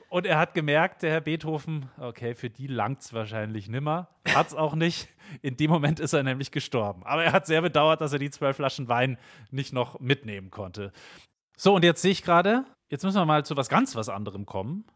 Und 0.09 0.27
er 0.27 0.39
hat 0.39 0.55
gemerkt, 0.55 1.03
der 1.03 1.11
Herr 1.11 1.21
Beethoven, 1.21 1.91
okay, 1.99 2.35
für 2.35 2.49
die 2.49 2.67
langt 2.67 3.03
es 3.03 3.13
wahrscheinlich 3.13 3.69
nimmer. 3.69 4.09
Hat 4.33 4.49
es 4.49 4.55
auch 4.55 4.75
nicht. 4.75 5.09
In 5.43 5.57
dem 5.57 5.71
Moment 5.71 6.01
ist 6.01 6.13
er 6.13 6.23
nämlich 6.23 6.51
gestorben. 6.51 7.03
Aber 7.05 7.25
er 7.25 7.33
hat 7.33 7.47
sehr 7.47 7.61
bedauert, 7.61 8.01
dass 8.01 8.13
er 8.13 8.19
die 8.19 8.31
zwölf 8.31 8.57
Flaschen 8.57 8.89
Wein 8.89 9.19
nicht 9.51 9.73
noch 9.73 10.01
mitnehmen 10.01 10.51
konnte. 10.51 10.93
So, 11.57 11.75
und 11.75 11.85
jetzt 11.85 12.03
sehe 12.03 12.13
ich 12.13 12.23
gerade, 12.23 12.65
jetzt 12.89 13.05
müssen 13.05 13.19
wir 13.19 13.27
mal 13.27 13.45
zu 13.45 13.57
was 13.57 13.69
ganz 13.69 13.95
was 13.95 14.09
anderem 14.09 14.47
kommen. 14.47 14.87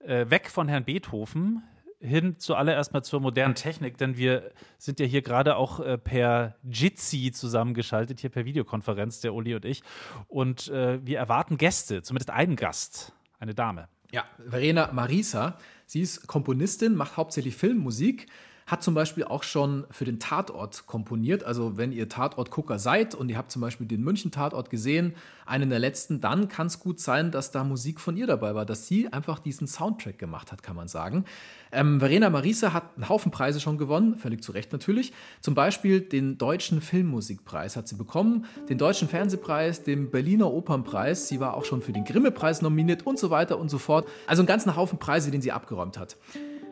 Äh, 0.00 0.30
weg 0.30 0.50
von 0.50 0.68
Herrn 0.68 0.84
Beethoven 0.84 1.62
hin 2.00 2.38
zuallererst 2.38 2.92
mal 2.92 3.02
zur 3.02 3.20
modernen 3.20 3.54
Technik, 3.54 3.98
denn 3.98 4.16
wir 4.16 4.52
sind 4.78 5.00
ja 5.00 5.06
hier 5.06 5.22
gerade 5.22 5.56
auch 5.56 5.80
äh, 5.80 5.98
per 5.98 6.56
Jitsi 6.62 7.32
zusammengeschaltet, 7.32 8.20
hier 8.20 8.30
per 8.30 8.44
Videokonferenz, 8.44 9.20
der 9.20 9.34
Uli 9.34 9.54
und 9.54 9.64
ich. 9.64 9.82
Und 10.28 10.68
äh, 10.68 11.04
wir 11.04 11.18
erwarten 11.18 11.58
Gäste, 11.58 12.02
zumindest 12.02 12.30
einen 12.30 12.56
Gast, 12.56 13.12
eine 13.38 13.54
Dame. 13.54 13.88
Ja, 14.10 14.24
Verena 14.38 14.90
Marisa, 14.92 15.58
sie 15.86 16.00
ist 16.00 16.26
Komponistin, 16.26 16.94
macht 16.94 17.16
hauptsächlich 17.16 17.56
Filmmusik, 17.56 18.26
hat 18.68 18.82
zum 18.82 18.92
Beispiel 18.92 19.24
auch 19.24 19.44
schon 19.44 19.86
für 19.90 20.04
den 20.04 20.20
Tatort 20.20 20.86
komponiert. 20.86 21.42
Also 21.42 21.78
wenn 21.78 21.90
ihr 21.90 22.06
Tatortgucker 22.10 22.78
seid 22.78 23.14
und 23.14 23.30
ihr 23.30 23.38
habt 23.38 23.50
zum 23.50 23.62
Beispiel 23.62 23.86
den 23.86 24.02
München-Tatort 24.02 24.68
gesehen, 24.68 25.14
einen 25.46 25.70
der 25.70 25.78
letzten, 25.78 26.20
dann 26.20 26.48
kann 26.48 26.66
es 26.66 26.78
gut 26.78 27.00
sein, 27.00 27.30
dass 27.30 27.50
da 27.50 27.64
Musik 27.64 27.98
von 27.98 28.18
ihr 28.18 28.26
dabei 28.26 28.54
war, 28.54 28.66
dass 28.66 28.86
sie 28.86 29.10
einfach 29.10 29.38
diesen 29.38 29.66
Soundtrack 29.66 30.18
gemacht 30.18 30.52
hat, 30.52 30.62
kann 30.62 30.76
man 30.76 30.86
sagen. 30.86 31.24
Ähm, 31.72 31.98
Verena 31.98 32.28
Marisa 32.28 32.74
hat 32.74 32.94
einen 32.96 33.08
Haufen 33.08 33.32
Preise 33.32 33.58
schon 33.58 33.78
gewonnen, 33.78 34.16
völlig 34.16 34.42
zu 34.42 34.52
Recht 34.52 34.70
natürlich. 34.70 35.14
Zum 35.40 35.54
Beispiel 35.54 36.02
den 36.02 36.36
Deutschen 36.36 36.82
Filmmusikpreis 36.82 37.74
hat 37.74 37.88
sie 37.88 37.96
bekommen, 37.96 38.44
den 38.68 38.76
Deutschen 38.76 39.08
Fernsehpreis, 39.08 39.82
den 39.82 40.10
Berliner 40.10 40.52
Opernpreis. 40.52 41.28
Sie 41.28 41.40
war 41.40 41.54
auch 41.54 41.64
schon 41.64 41.80
für 41.80 41.92
den 41.92 42.04
Grimme-Preis 42.04 42.60
nominiert 42.60 43.06
und 43.06 43.18
so 43.18 43.30
weiter 43.30 43.58
und 43.58 43.70
so 43.70 43.78
fort. 43.78 44.06
Also 44.26 44.42
einen 44.42 44.46
ganzen 44.46 44.76
Haufen 44.76 44.98
Preise, 44.98 45.30
den 45.30 45.40
sie 45.40 45.52
abgeräumt 45.52 45.96
hat. 45.96 46.18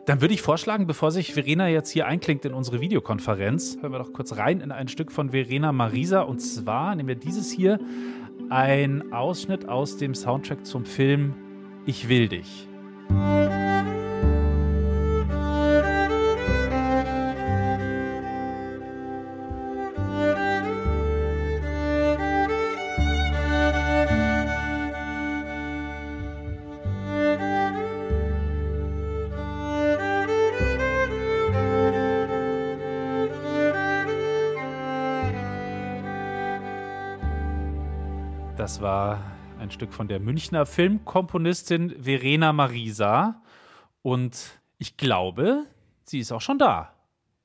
Dann 0.07 0.21
würde 0.21 0.33
ich 0.33 0.41
vorschlagen, 0.41 0.87
bevor 0.87 1.11
sich 1.11 1.33
Verena 1.33 1.67
jetzt 1.67 1.89
hier 1.89 2.07
einklingt 2.07 2.45
in 2.45 2.53
unsere 2.53 2.79
Videokonferenz, 2.79 3.77
hören 3.81 3.91
wir 3.91 3.99
doch 3.99 4.13
kurz 4.13 4.37
rein 4.37 4.61
in 4.61 4.71
ein 4.71 4.87
Stück 4.87 5.11
von 5.11 5.31
Verena 5.31 5.73
Marisa. 5.73 6.21
Und 6.21 6.39
zwar 6.39 6.95
nehmen 6.95 7.09
wir 7.09 7.15
dieses 7.15 7.51
hier, 7.51 7.77
ein 8.49 9.11
Ausschnitt 9.11 9.67
aus 9.67 9.97
dem 9.97 10.15
Soundtrack 10.15 10.65
zum 10.65 10.85
Film 10.85 11.33
Ich 11.85 12.07
will 12.07 12.29
dich. 12.29 12.69
Das 38.67 38.81
war 38.81 39.23
ein 39.61 39.71
Stück 39.71 39.93
von 39.93 40.09
der 40.09 40.19
Münchner 40.19 40.65
Filmkomponistin 40.65 42.03
Verena 42.03 42.51
Marisa. 42.51 43.41
Und 44.01 44.59
ich 44.77 44.97
glaube, 44.97 45.63
sie 46.03 46.19
ist 46.19 46.33
auch 46.33 46.41
schon 46.41 46.59
da 46.59 46.93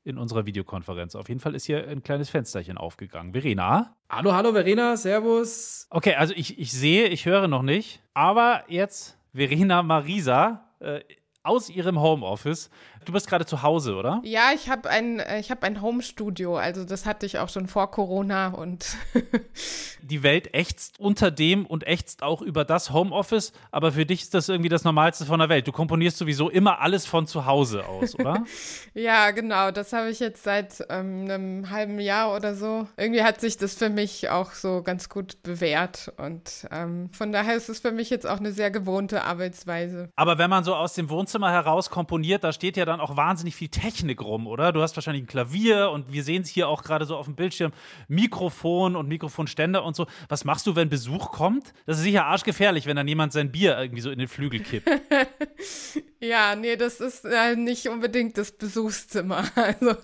in 0.02 0.18
unserer 0.18 0.46
Videokonferenz. 0.46 1.14
Auf 1.14 1.28
jeden 1.28 1.38
Fall 1.38 1.54
ist 1.54 1.66
hier 1.66 1.86
ein 1.86 2.02
kleines 2.02 2.28
Fensterchen 2.28 2.76
aufgegangen. 2.76 3.34
Verena? 3.34 3.94
Hallo, 4.10 4.32
hallo 4.32 4.50
Verena, 4.52 4.96
Servus. 4.96 5.86
Okay, 5.90 6.16
also 6.16 6.34
ich, 6.34 6.58
ich 6.58 6.72
sehe, 6.72 7.06
ich 7.06 7.24
höre 7.24 7.46
noch 7.46 7.62
nicht. 7.62 8.02
Aber 8.14 8.64
jetzt 8.66 9.16
Verena 9.32 9.84
Marisa 9.84 10.72
äh, 10.80 11.02
aus 11.44 11.70
ihrem 11.70 12.00
Homeoffice. 12.00 12.68
Du 13.04 13.12
bist 13.12 13.28
gerade 13.28 13.46
zu 13.46 13.62
Hause, 13.62 13.96
oder? 13.96 14.20
Ja, 14.24 14.50
ich 14.54 14.68
habe 14.68 14.88
ein, 14.88 15.18
äh, 15.18 15.40
ich 15.40 15.50
hab 15.50 15.64
ein 15.64 15.82
Home-Studio, 15.82 16.56
also 16.56 16.84
das 16.84 17.06
hatte 17.06 17.26
ich 17.26 17.38
auch 17.38 17.48
schon 17.48 17.66
vor 17.66 17.90
Corona 17.90 18.48
und 18.48 18.96
Die 20.02 20.24
Welt 20.24 20.52
ächzt 20.52 20.98
unter 20.98 21.30
dem 21.30 21.64
und 21.64 21.86
ächzt 21.86 22.24
auch 22.24 22.42
über 22.42 22.64
das 22.64 22.92
Homeoffice, 22.92 23.52
aber 23.70 23.92
für 23.92 24.04
dich 24.04 24.22
ist 24.22 24.34
das 24.34 24.48
irgendwie 24.48 24.68
das 24.68 24.82
Normalste 24.82 25.24
von 25.24 25.38
der 25.38 25.48
Welt. 25.48 25.68
Du 25.68 25.72
komponierst 25.72 26.18
sowieso 26.18 26.50
immer 26.50 26.80
alles 26.80 27.06
von 27.06 27.26
zu 27.26 27.46
Hause 27.46 27.86
aus, 27.86 28.18
oder? 28.18 28.44
ja, 28.94 29.30
genau, 29.30 29.70
das 29.70 29.92
habe 29.92 30.10
ich 30.10 30.18
jetzt 30.18 30.42
seit 30.42 30.84
ähm, 30.88 31.22
einem 31.22 31.70
halben 31.70 32.00
Jahr 32.00 32.34
oder 32.34 32.56
so. 32.56 32.88
Irgendwie 32.96 33.22
hat 33.22 33.40
sich 33.40 33.56
das 33.56 33.74
für 33.74 33.90
mich 33.90 34.28
auch 34.28 34.52
so 34.52 34.82
ganz 34.82 35.08
gut 35.08 35.42
bewährt 35.44 36.12
und 36.16 36.66
ähm, 36.72 37.08
von 37.12 37.30
daher 37.30 37.54
ist 37.54 37.68
es 37.68 37.78
für 37.78 37.92
mich 37.92 38.10
jetzt 38.10 38.26
auch 38.26 38.40
eine 38.40 38.52
sehr 38.52 38.72
gewohnte 38.72 39.22
Arbeitsweise. 39.22 40.10
aber 40.16 40.38
wenn 40.38 40.50
man 40.50 40.64
so 40.64 40.74
aus 40.74 40.94
dem 40.94 41.10
Wohnzimmer 41.10 41.52
heraus 41.52 41.90
komponiert, 41.90 42.42
da 42.42 42.52
steht 42.52 42.76
ja 42.76 42.84
dann 42.92 43.00
auch 43.00 43.16
wahnsinnig 43.16 43.56
viel 43.56 43.68
Technik 43.68 44.22
rum, 44.22 44.46
oder? 44.46 44.72
Du 44.72 44.82
hast 44.82 44.96
wahrscheinlich 44.96 45.24
ein 45.24 45.26
Klavier 45.26 45.90
und 45.90 46.12
wir 46.12 46.22
sehen 46.22 46.42
es 46.42 46.48
hier 46.48 46.68
auch 46.68 46.82
gerade 46.82 47.04
so 47.04 47.16
auf 47.16 47.26
dem 47.26 47.34
Bildschirm, 47.34 47.72
Mikrofon 48.08 48.96
und 48.96 49.08
Mikrofonständer 49.08 49.84
und 49.84 49.96
so. 49.96 50.06
Was 50.28 50.44
machst 50.44 50.66
du, 50.66 50.76
wenn 50.76 50.88
Besuch 50.88 51.32
kommt? 51.32 51.72
Das 51.86 51.98
ist 51.98 52.04
sicher 52.04 52.26
arschgefährlich, 52.26 52.86
wenn 52.86 52.96
dann 52.96 53.08
jemand 53.08 53.32
sein 53.32 53.50
Bier 53.50 53.78
irgendwie 53.78 54.02
so 54.02 54.10
in 54.10 54.18
den 54.18 54.28
Flügel 54.28 54.60
kippt. 54.60 54.88
Ja, 56.22 56.54
nee, 56.54 56.76
das 56.76 57.00
ist 57.00 57.24
äh, 57.24 57.56
nicht 57.56 57.88
unbedingt 57.88 58.38
das 58.38 58.52
Besuchszimmer. 58.52 59.44
Also, 59.56 59.96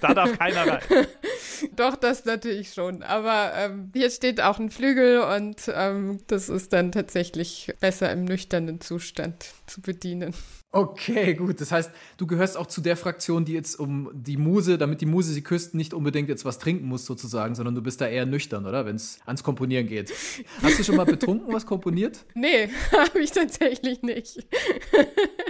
Da 0.00 0.14
darf 0.14 0.38
keiner 0.38 0.66
rein. 0.66 1.06
doch, 1.76 1.96
das 1.96 2.24
natürlich 2.24 2.72
schon. 2.72 3.02
Aber 3.02 3.52
ähm, 3.54 3.90
hier 3.92 4.10
steht 4.10 4.40
auch 4.40 4.60
ein 4.60 4.70
Flügel 4.70 5.20
und 5.20 5.70
ähm, 5.74 6.20
das 6.28 6.48
ist 6.48 6.72
dann 6.72 6.92
tatsächlich 6.92 7.74
besser 7.80 8.12
im 8.12 8.24
nüchternen 8.24 8.80
Zustand 8.80 9.46
zu 9.66 9.80
bedienen. 9.80 10.34
Okay, 10.76 11.32
gut. 11.34 11.60
Das 11.60 11.72
heißt, 11.72 11.90
du 12.18 12.26
gehörst 12.26 12.58
auch 12.58 12.66
zu 12.66 12.82
der 12.82 12.98
Fraktion, 12.98 13.46
die 13.46 13.54
jetzt 13.54 13.80
um 13.80 14.10
die 14.12 14.36
Muse, 14.36 14.76
damit 14.76 15.00
die 15.00 15.06
Muse 15.06 15.32
sie 15.32 15.42
küsst, 15.42 15.74
nicht 15.74 15.94
unbedingt 15.94 16.28
jetzt 16.28 16.44
was 16.44 16.58
trinken 16.58 16.86
muss 16.86 17.06
sozusagen, 17.06 17.54
sondern 17.54 17.74
du 17.74 17.82
bist 17.82 18.00
da 18.02 18.06
eher 18.06 18.26
nüchtern, 18.26 18.66
oder? 18.66 18.84
Wenn 18.84 18.96
es 18.96 19.18
ans 19.24 19.42
Komponieren 19.42 19.86
geht. 19.86 20.12
Hast 20.60 20.78
du 20.78 20.84
schon 20.84 20.96
mal 20.96 21.06
betrunken 21.06 21.50
was 21.54 21.64
komponiert? 21.64 22.26
Nee, 22.34 22.68
habe 22.92 23.20
ich 23.20 23.30
tatsächlich 23.30 24.02
nicht. 24.02 24.46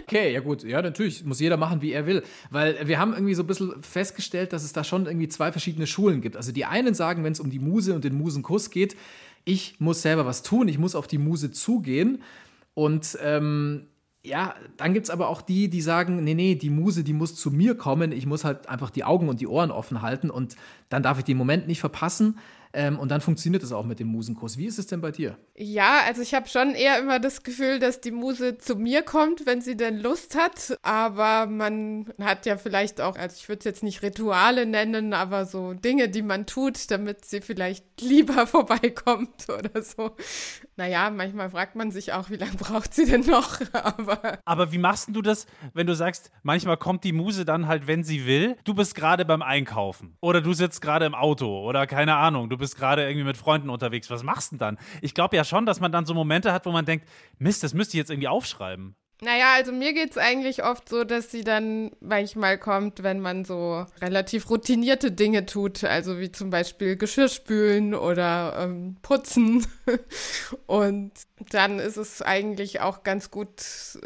Okay, 0.08 0.32
ja 0.32 0.38
gut, 0.38 0.62
ja 0.62 0.80
natürlich, 0.82 1.24
muss 1.24 1.40
jeder 1.40 1.56
machen, 1.56 1.82
wie 1.82 1.90
er 1.90 2.06
will. 2.06 2.22
Weil 2.50 2.86
wir 2.86 3.00
haben 3.00 3.12
irgendwie 3.12 3.34
so 3.34 3.42
ein 3.42 3.48
bisschen 3.48 3.82
festgestellt, 3.82 4.52
dass 4.52 4.62
es 4.62 4.72
da 4.72 4.84
schon 4.84 5.06
irgendwie 5.06 5.26
zwei 5.26 5.50
verschiedene 5.50 5.88
Schulen 5.88 6.20
gibt. 6.20 6.36
Also 6.36 6.52
die 6.52 6.64
einen 6.64 6.94
sagen, 6.94 7.24
wenn 7.24 7.32
es 7.32 7.40
um 7.40 7.50
die 7.50 7.58
Muse 7.58 7.92
und 7.92 8.04
den 8.04 8.14
Musenkuss 8.14 8.70
geht, 8.70 8.96
ich 9.44 9.80
muss 9.80 10.02
selber 10.02 10.24
was 10.24 10.44
tun, 10.44 10.68
ich 10.68 10.78
muss 10.78 10.94
auf 10.94 11.08
die 11.08 11.18
Muse 11.18 11.50
zugehen. 11.50 12.22
Und 12.74 13.18
ähm, 13.20 13.88
ja, 14.24 14.54
dann 14.76 14.94
gibt 14.94 15.06
es 15.06 15.10
aber 15.10 15.28
auch 15.28 15.42
die, 15.42 15.68
die 15.68 15.80
sagen, 15.80 16.22
nee, 16.22 16.34
nee, 16.34 16.54
die 16.54 16.70
Muse, 16.70 17.02
die 17.02 17.12
muss 17.12 17.34
zu 17.34 17.50
mir 17.50 17.74
kommen, 17.74 18.12
ich 18.12 18.26
muss 18.26 18.44
halt 18.44 18.68
einfach 18.68 18.90
die 18.90 19.02
Augen 19.02 19.28
und 19.28 19.40
die 19.40 19.48
Ohren 19.48 19.72
offen 19.72 20.02
halten 20.02 20.30
und 20.30 20.54
dann 20.88 21.02
darf 21.02 21.18
ich 21.18 21.24
den 21.24 21.36
Moment 21.36 21.66
nicht 21.66 21.80
verpassen. 21.80 22.38
Ähm, 22.72 22.98
und 22.98 23.10
dann 23.10 23.20
funktioniert 23.20 23.62
es 23.62 23.72
auch 23.72 23.84
mit 23.84 24.00
dem 24.00 24.08
Musenkurs. 24.08 24.58
Wie 24.58 24.66
ist 24.66 24.78
es 24.78 24.86
denn 24.86 25.00
bei 25.00 25.10
dir? 25.10 25.38
Ja, 25.56 26.00
also 26.06 26.22
ich 26.22 26.34
habe 26.34 26.48
schon 26.48 26.74
eher 26.74 26.98
immer 26.98 27.18
das 27.18 27.42
Gefühl, 27.42 27.78
dass 27.78 28.00
die 28.00 28.10
Muse 28.10 28.58
zu 28.58 28.76
mir 28.76 29.02
kommt, 29.02 29.46
wenn 29.46 29.60
sie 29.60 29.76
denn 29.76 29.98
Lust 29.98 30.36
hat. 30.36 30.76
Aber 30.82 31.46
man 31.46 32.12
hat 32.20 32.46
ja 32.46 32.56
vielleicht 32.56 33.00
auch, 33.00 33.16
also 33.16 33.36
ich 33.38 33.48
würde 33.48 33.60
es 33.60 33.64
jetzt 33.64 33.82
nicht 33.82 34.02
Rituale 34.02 34.66
nennen, 34.66 35.12
aber 35.14 35.46
so 35.46 35.72
Dinge, 35.72 36.08
die 36.08 36.22
man 36.22 36.46
tut, 36.46 36.90
damit 36.90 37.24
sie 37.24 37.40
vielleicht 37.40 37.84
lieber 38.00 38.46
vorbeikommt 38.46 39.48
oder 39.48 39.82
so. 39.82 40.12
Naja, 40.76 41.08
manchmal 41.10 41.50
fragt 41.50 41.74
man 41.76 41.90
sich 41.90 42.12
auch, 42.12 42.28
wie 42.28 42.36
lange 42.36 42.56
braucht 42.58 42.92
sie 42.92 43.06
denn 43.06 43.22
noch? 43.22 43.60
Aber 43.72 44.38
Aber 44.44 44.72
wie 44.72 44.78
machst 44.78 45.06
denn 45.06 45.14
du 45.14 45.22
das, 45.22 45.46
wenn 45.72 45.86
du 45.86 45.94
sagst, 45.94 46.30
manchmal 46.42 46.76
kommt 46.76 47.04
die 47.04 47.12
Muse 47.12 47.44
dann 47.44 47.66
halt, 47.66 47.86
wenn 47.86 48.04
sie 48.04 48.26
will? 48.26 48.56
Du 48.64 48.74
bist 48.74 48.94
gerade 48.94 49.24
beim 49.24 49.40
Einkaufen 49.42 50.16
oder 50.20 50.40
du 50.42 50.52
sitzt 50.52 50.82
gerade 50.82 51.06
im 51.06 51.14
Auto 51.14 51.60
oder 51.66 51.86
keine 51.86 52.16
Ahnung, 52.16 52.50
du 52.50 52.55
bist 52.58 52.76
gerade 52.76 53.06
irgendwie 53.06 53.24
mit 53.24 53.36
Freunden 53.36 53.70
unterwegs. 53.70 54.10
Was 54.10 54.22
machst 54.22 54.52
du 54.52 54.56
denn 54.56 54.58
dann? 54.58 54.78
Ich 55.02 55.14
glaube 55.14 55.36
ja 55.36 55.44
schon, 55.44 55.66
dass 55.66 55.80
man 55.80 55.92
dann 55.92 56.06
so 56.06 56.14
Momente 56.14 56.52
hat, 56.52 56.66
wo 56.66 56.72
man 56.72 56.84
denkt, 56.84 57.08
Mist, 57.38 57.62
das 57.62 57.74
müsste 57.74 57.96
ich 57.96 57.98
jetzt 57.98 58.10
irgendwie 58.10 58.28
aufschreiben. 58.28 58.96
Naja, 59.22 59.54
also 59.54 59.72
mir 59.72 59.94
geht's 59.94 60.18
eigentlich 60.18 60.62
oft 60.62 60.90
so, 60.90 61.02
dass 61.04 61.30
sie 61.30 61.42
dann 61.42 61.90
manchmal 62.00 62.58
kommt, 62.58 63.02
wenn 63.02 63.20
man 63.20 63.46
so 63.46 63.86
relativ 64.02 64.50
routinierte 64.50 65.10
Dinge 65.10 65.46
tut, 65.46 65.84
also 65.84 66.18
wie 66.18 66.30
zum 66.30 66.50
Beispiel 66.50 66.96
Geschirr 66.96 67.28
spülen 67.28 67.94
oder 67.94 68.56
ähm, 68.58 68.96
putzen. 69.00 69.66
Und 70.66 71.12
dann 71.50 71.78
ist 71.78 71.96
es 71.96 72.20
eigentlich 72.20 72.80
auch 72.80 73.04
ganz 73.04 73.30
gut 73.30 73.62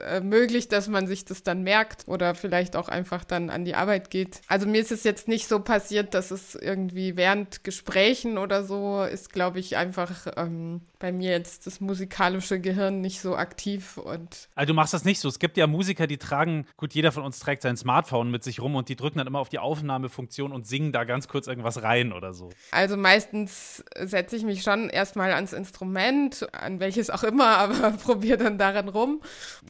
äh, 0.06 0.20
möglich, 0.20 0.68
dass 0.68 0.88
man 0.88 1.06
sich 1.06 1.24
das 1.24 1.42
dann 1.42 1.62
merkt 1.62 2.06
oder 2.06 2.34
vielleicht 2.34 2.76
auch 2.76 2.88
einfach 2.88 3.24
dann 3.24 3.50
an 3.50 3.64
die 3.64 3.74
Arbeit 3.74 4.10
geht. 4.10 4.40
Also 4.46 4.66
mir 4.66 4.80
ist 4.80 4.92
es 4.92 5.04
jetzt 5.04 5.26
nicht 5.26 5.48
so 5.48 5.60
passiert, 5.60 6.14
dass 6.14 6.30
es 6.30 6.54
irgendwie 6.54 7.16
während 7.16 7.64
Gesprächen 7.64 8.38
oder 8.38 8.64
so 8.64 9.02
ist, 9.02 9.32
glaube 9.32 9.58
ich, 9.58 9.76
einfach 9.76 10.26
ähm, 10.36 10.82
bei 10.98 11.12
mir 11.12 11.30
jetzt 11.30 11.66
das 11.66 11.80
musikalische 11.80 12.60
Gehirn 12.60 13.00
nicht 13.00 13.20
so 13.20 13.36
aktiv 13.36 13.96
und 13.96 14.48
Also 14.54 14.68
du 14.68 14.74
machst 14.74 14.92
das 14.92 14.99
nicht 15.04 15.20
so. 15.20 15.28
Es 15.28 15.38
gibt 15.38 15.56
ja 15.56 15.66
Musiker, 15.66 16.06
die 16.06 16.18
tragen, 16.18 16.66
gut, 16.76 16.94
jeder 16.94 17.12
von 17.12 17.24
uns 17.24 17.38
trägt 17.38 17.62
sein 17.62 17.76
Smartphone 17.76 18.30
mit 18.30 18.44
sich 18.44 18.60
rum 18.60 18.74
und 18.74 18.88
die 18.88 18.96
drücken 18.96 19.18
dann 19.18 19.26
immer 19.26 19.38
auf 19.38 19.48
die 19.48 19.58
Aufnahmefunktion 19.58 20.52
und 20.52 20.66
singen 20.66 20.92
da 20.92 21.04
ganz 21.04 21.28
kurz 21.28 21.46
irgendwas 21.46 21.82
rein 21.82 22.12
oder 22.12 22.34
so. 22.34 22.50
Also 22.70 22.96
meistens 22.96 23.84
setze 23.98 24.36
ich 24.36 24.44
mich 24.44 24.62
schon 24.62 24.88
erstmal 24.88 25.32
ans 25.32 25.52
Instrument, 25.52 26.46
an 26.52 26.80
welches 26.80 27.10
auch 27.10 27.22
immer, 27.22 27.46
aber 27.58 27.92
probiere 27.92 28.38
dann 28.38 28.58
daran 28.58 28.88
rum. 28.88 29.20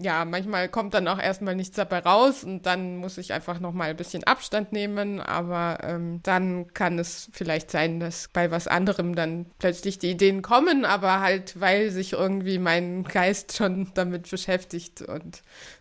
Ja, 0.00 0.24
manchmal 0.24 0.68
kommt 0.68 0.94
dann 0.94 1.08
auch 1.08 1.18
erstmal 1.18 1.54
nichts 1.54 1.76
dabei 1.76 2.00
raus 2.00 2.44
und 2.44 2.66
dann 2.66 2.96
muss 2.96 3.18
ich 3.18 3.32
einfach 3.32 3.60
nochmal 3.60 3.90
ein 3.90 3.96
bisschen 3.96 4.24
Abstand 4.24 4.72
nehmen, 4.72 5.20
aber 5.20 5.78
ähm, 5.82 6.20
dann 6.22 6.72
kann 6.74 6.98
es 6.98 7.30
vielleicht 7.32 7.70
sein, 7.70 8.00
dass 8.00 8.28
bei 8.28 8.50
was 8.50 8.66
anderem 8.66 9.14
dann 9.14 9.46
plötzlich 9.58 9.98
die 9.98 10.10
Ideen 10.10 10.42
kommen, 10.42 10.84
aber 10.84 11.20
halt, 11.20 11.60
weil 11.60 11.90
sich 11.90 12.12
irgendwie 12.12 12.58
mein 12.58 13.04
Geist 13.04 13.56
schon 13.56 13.90
damit 13.94 14.30
beschäftigt 14.30 15.02
und 15.02 15.19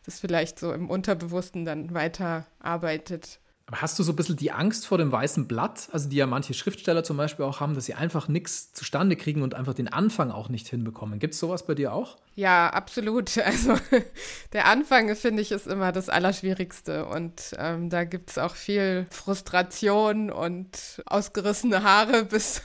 das 0.05 0.19
vielleicht 0.19 0.59
so 0.59 0.73
im 0.73 0.89
Unterbewussten 0.89 1.65
dann 1.65 1.93
weiterarbeitet. 1.93 3.39
Aber 3.69 3.83
hast 3.83 3.99
du 3.99 4.03
so 4.03 4.13
ein 4.13 4.15
bisschen 4.15 4.35
die 4.35 4.51
Angst 4.51 4.87
vor 4.87 4.97
dem 4.97 5.11
weißen 5.11 5.47
Blatt, 5.47 5.89
also 5.91 6.09
die 6.09 6.15
ja 6.15 6.25
manche 6.25 6.55
Schriftsteller 6.55 7.03
zum 7.03 7.17
Beispiel 7.17 7.45
auch 7.45 7.59
haben, 7.59 7.75
dass 7.75 7.85
sie 7.85 7.93
einfach 7.93 8.27
nichts 8.27 8.73
zustande 8.73 9.15
kriegen 9.15 9.43
und 9.43 9.53
einfach 9.53 9.75
den 9.75 9.87
Anfang 9.87 10.31
auch 10.31 10.49
nicht 10.49 10.67
hinbekommen? 10.67 11.19
Gibt 11.19 11.35
es 11.35 11.39
sowas 11.39 11.67
bei 11.67 11.75
dir 11.75 11.93
auch? 11.93 12.17
Ja, 12.39 12.69
absolut. 12.69 13.37
Also 13.49 13.77
der 14.53 14.65
Anfang, 14.65 15.13
finde 15.15 15.41
ich, 15.41 15.51
ist 15.51 15.67
immer 15.67 15.91
das 15.91 16.07
Allerschwierigste. 16.07 17.05
Und 17.05 17.55
ähm, 17.57 17.89
da 17.89 18.05
gibt 18.05 18.29
es 18.29 18.37
auch 18.37 18.55
viel 18.55 19.07
Frustration 19.09 20.31
und 20.31 21.01
ausgerissene 21.05 21.83
Haare, 21.83 22.23
bis, 22.29 22.61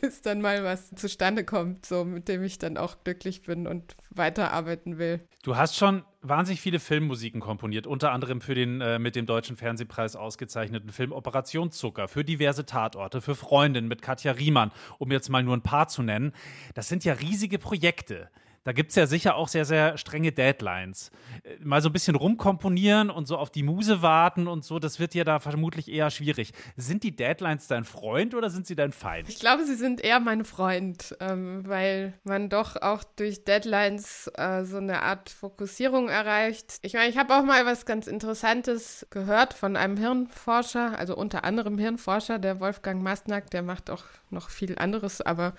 bis 0.00 0.22
dann 0.22 0.42
mal 0.42 0.62
was 0.62 0.94
zustande 0.94 1.42
kommt, 1.44 1.86
so 1.86 2.04
mit 2.04 2.28
dem 2.28 2.44
ich 2.44 2.58
dann 2.58 2.76
auch 2.76 2.98
glücklich 3.02 3.42
bin 3.42 3.66
und 3.66 3.96
weiterarbeiten 4.10 4.98
will. 4.98 5.20
Du 5.42 5.56
hast 5.56 5.76
schon 5.76 6.04
wahnsinnig 6.22 6.60
viele 6.60 6.78
Filmmusiken 6.78 7.40
komponiert, 7.40 7.86
unter 7.86 8.12
anderem 8.12 8.40
für 8.40 8.54
den 8.54 8.80
äh, 8.80 8.98
mit 8.98 9.16
dem 9.16 9.26
Deutschen 9.26 9.56
Fernsehpreis 9.56 10.14
ausgezeichneten 10.14 10.90
Film 10.90 11.10
Operation 11.12 11.72
Zucker, 11.72 12.06
für 12.06 12.24
diverse 12.24 12.64
Tatorte, 12.64 13.20
für 13.20 13.34
Freundin 13.34 13.88
mit 13.88 14.02
Katja 14.02 14.32
Riemann, 14.32 14.70
um 14.98 15.10
jetzt 15.10 15.30
mal 15.30 15.42
nur 15.42 15.56
ein 15.56 15.62
paar 15.62 15.88
zu 15.88 16.02
nennen. 16.02 16.32
Das 16.74 16.88
sind 16.88 17.04
ja 17.04 17.14
riesige 17.14 17.58
Projekte. 17.58 18.30
Da 18.66 18.72
gibt 18.72 18.90
es 18.90 18.96
ja 18.96 19.06
sicher 19.06 19.36
auch 19.36 19.46
sehr, 19.46 19.64
sehr 19.64 19.96
strenge 19.96 20.32
Deadlines. 20.32 21.12
Äh, 21.44 21.54
Mal 21.62 21.80
so 21.80 21.88
ein 21.88 21.92
bisschen 21.92 22.16
rumkomponieren 22.16 23.10
und 23.10 23.26
so 23.28 23.38
auf 23.38 23.48
die 23.48 23.62
Muse 23.62 24.02
warten 24.02 24.48
und 24.48 24.64
so, 24.64 24.80
das 24.80 24.98
wird 24.98 25.14
ja 25.14 25.22
da 25.22 25.38
vermutlich 25.38 25.88
eher 25.88 26.10
schwierig. 26.10 26.52
Sind 26.76 27.04
die 27.04 27.14
Deadlines 27.14 27.68
dein 27.68 27.84
Freund 27.84 28.34
oder 28.34 28.50
sind 28.50 28.66
sie 28.66 28.74
dein 28.74 28.90
Feind? 28.90 29.28
Ich 29.28 29.38
glaube, 29.38 29.64
sie 29.64 29.76
sind 29.76 30.00
eher 30.00 30.18
mein 30.18 30.44
Freund, 30.44 31.16
ähm, 31.20 31.62
weil 31.64 32.14
man 32.24 32.48
doch 32.48 32.74
auch 32.74 33.04
durch 33.04 33.44
Deadlines 33.44 34.32
äh, 34.34 34.64
so 34.64 34.78
eine 34.78 35.02
Art 35.02 35.30
Fokussierung 35.30 36.08
erreicht. 36.08 36.78
Ich 36.82 36.94
meine, 36.94 37.08
ich 37.08 37.18
habe 37.18 37.36
auch 37.36 37.44
mal 37.44 37.66
was 37.66 37.86
ganz 37.86 38.08
Interessantes 38.08 39.06
gehört 39.10 39.54
von 39.54 39.76
einem 39.76 39.96
Hirnforscher, 39.96 40.98
also 40.98 41.16
unter 41.16 41.44
anderem 41.44 41.78
Hirnforscher, 41.78 42.40
der 42.40 42.58
Wolfgang 42.58 43.00
Masnack, 43.00 43.48
der 43.52 43.62
macht 43.62 43.90
auch 43.90 44.02
noch 44.30 44.50
viel 44.50 44.76
anderes, 44.76 45.20
aber 45.20 45.54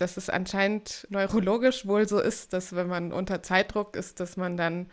dass 0.00 0.16
es 0.16 0.30
anscheinend 0.30 1.06
neurologisch 1.10 1.86
wohl 1.86 2.08
so 2.08 2.20
ist, 2.20 2.52
dass 2.52 2.74
wenn 2.74 2.88
man 2.88 3.12
unter 3.12 3.42
Zeitdruck 3.42 3.96
ist, 3.96 4.18
dass 4.20 4.36
man 4.36 4.56
dann 4.56 4.86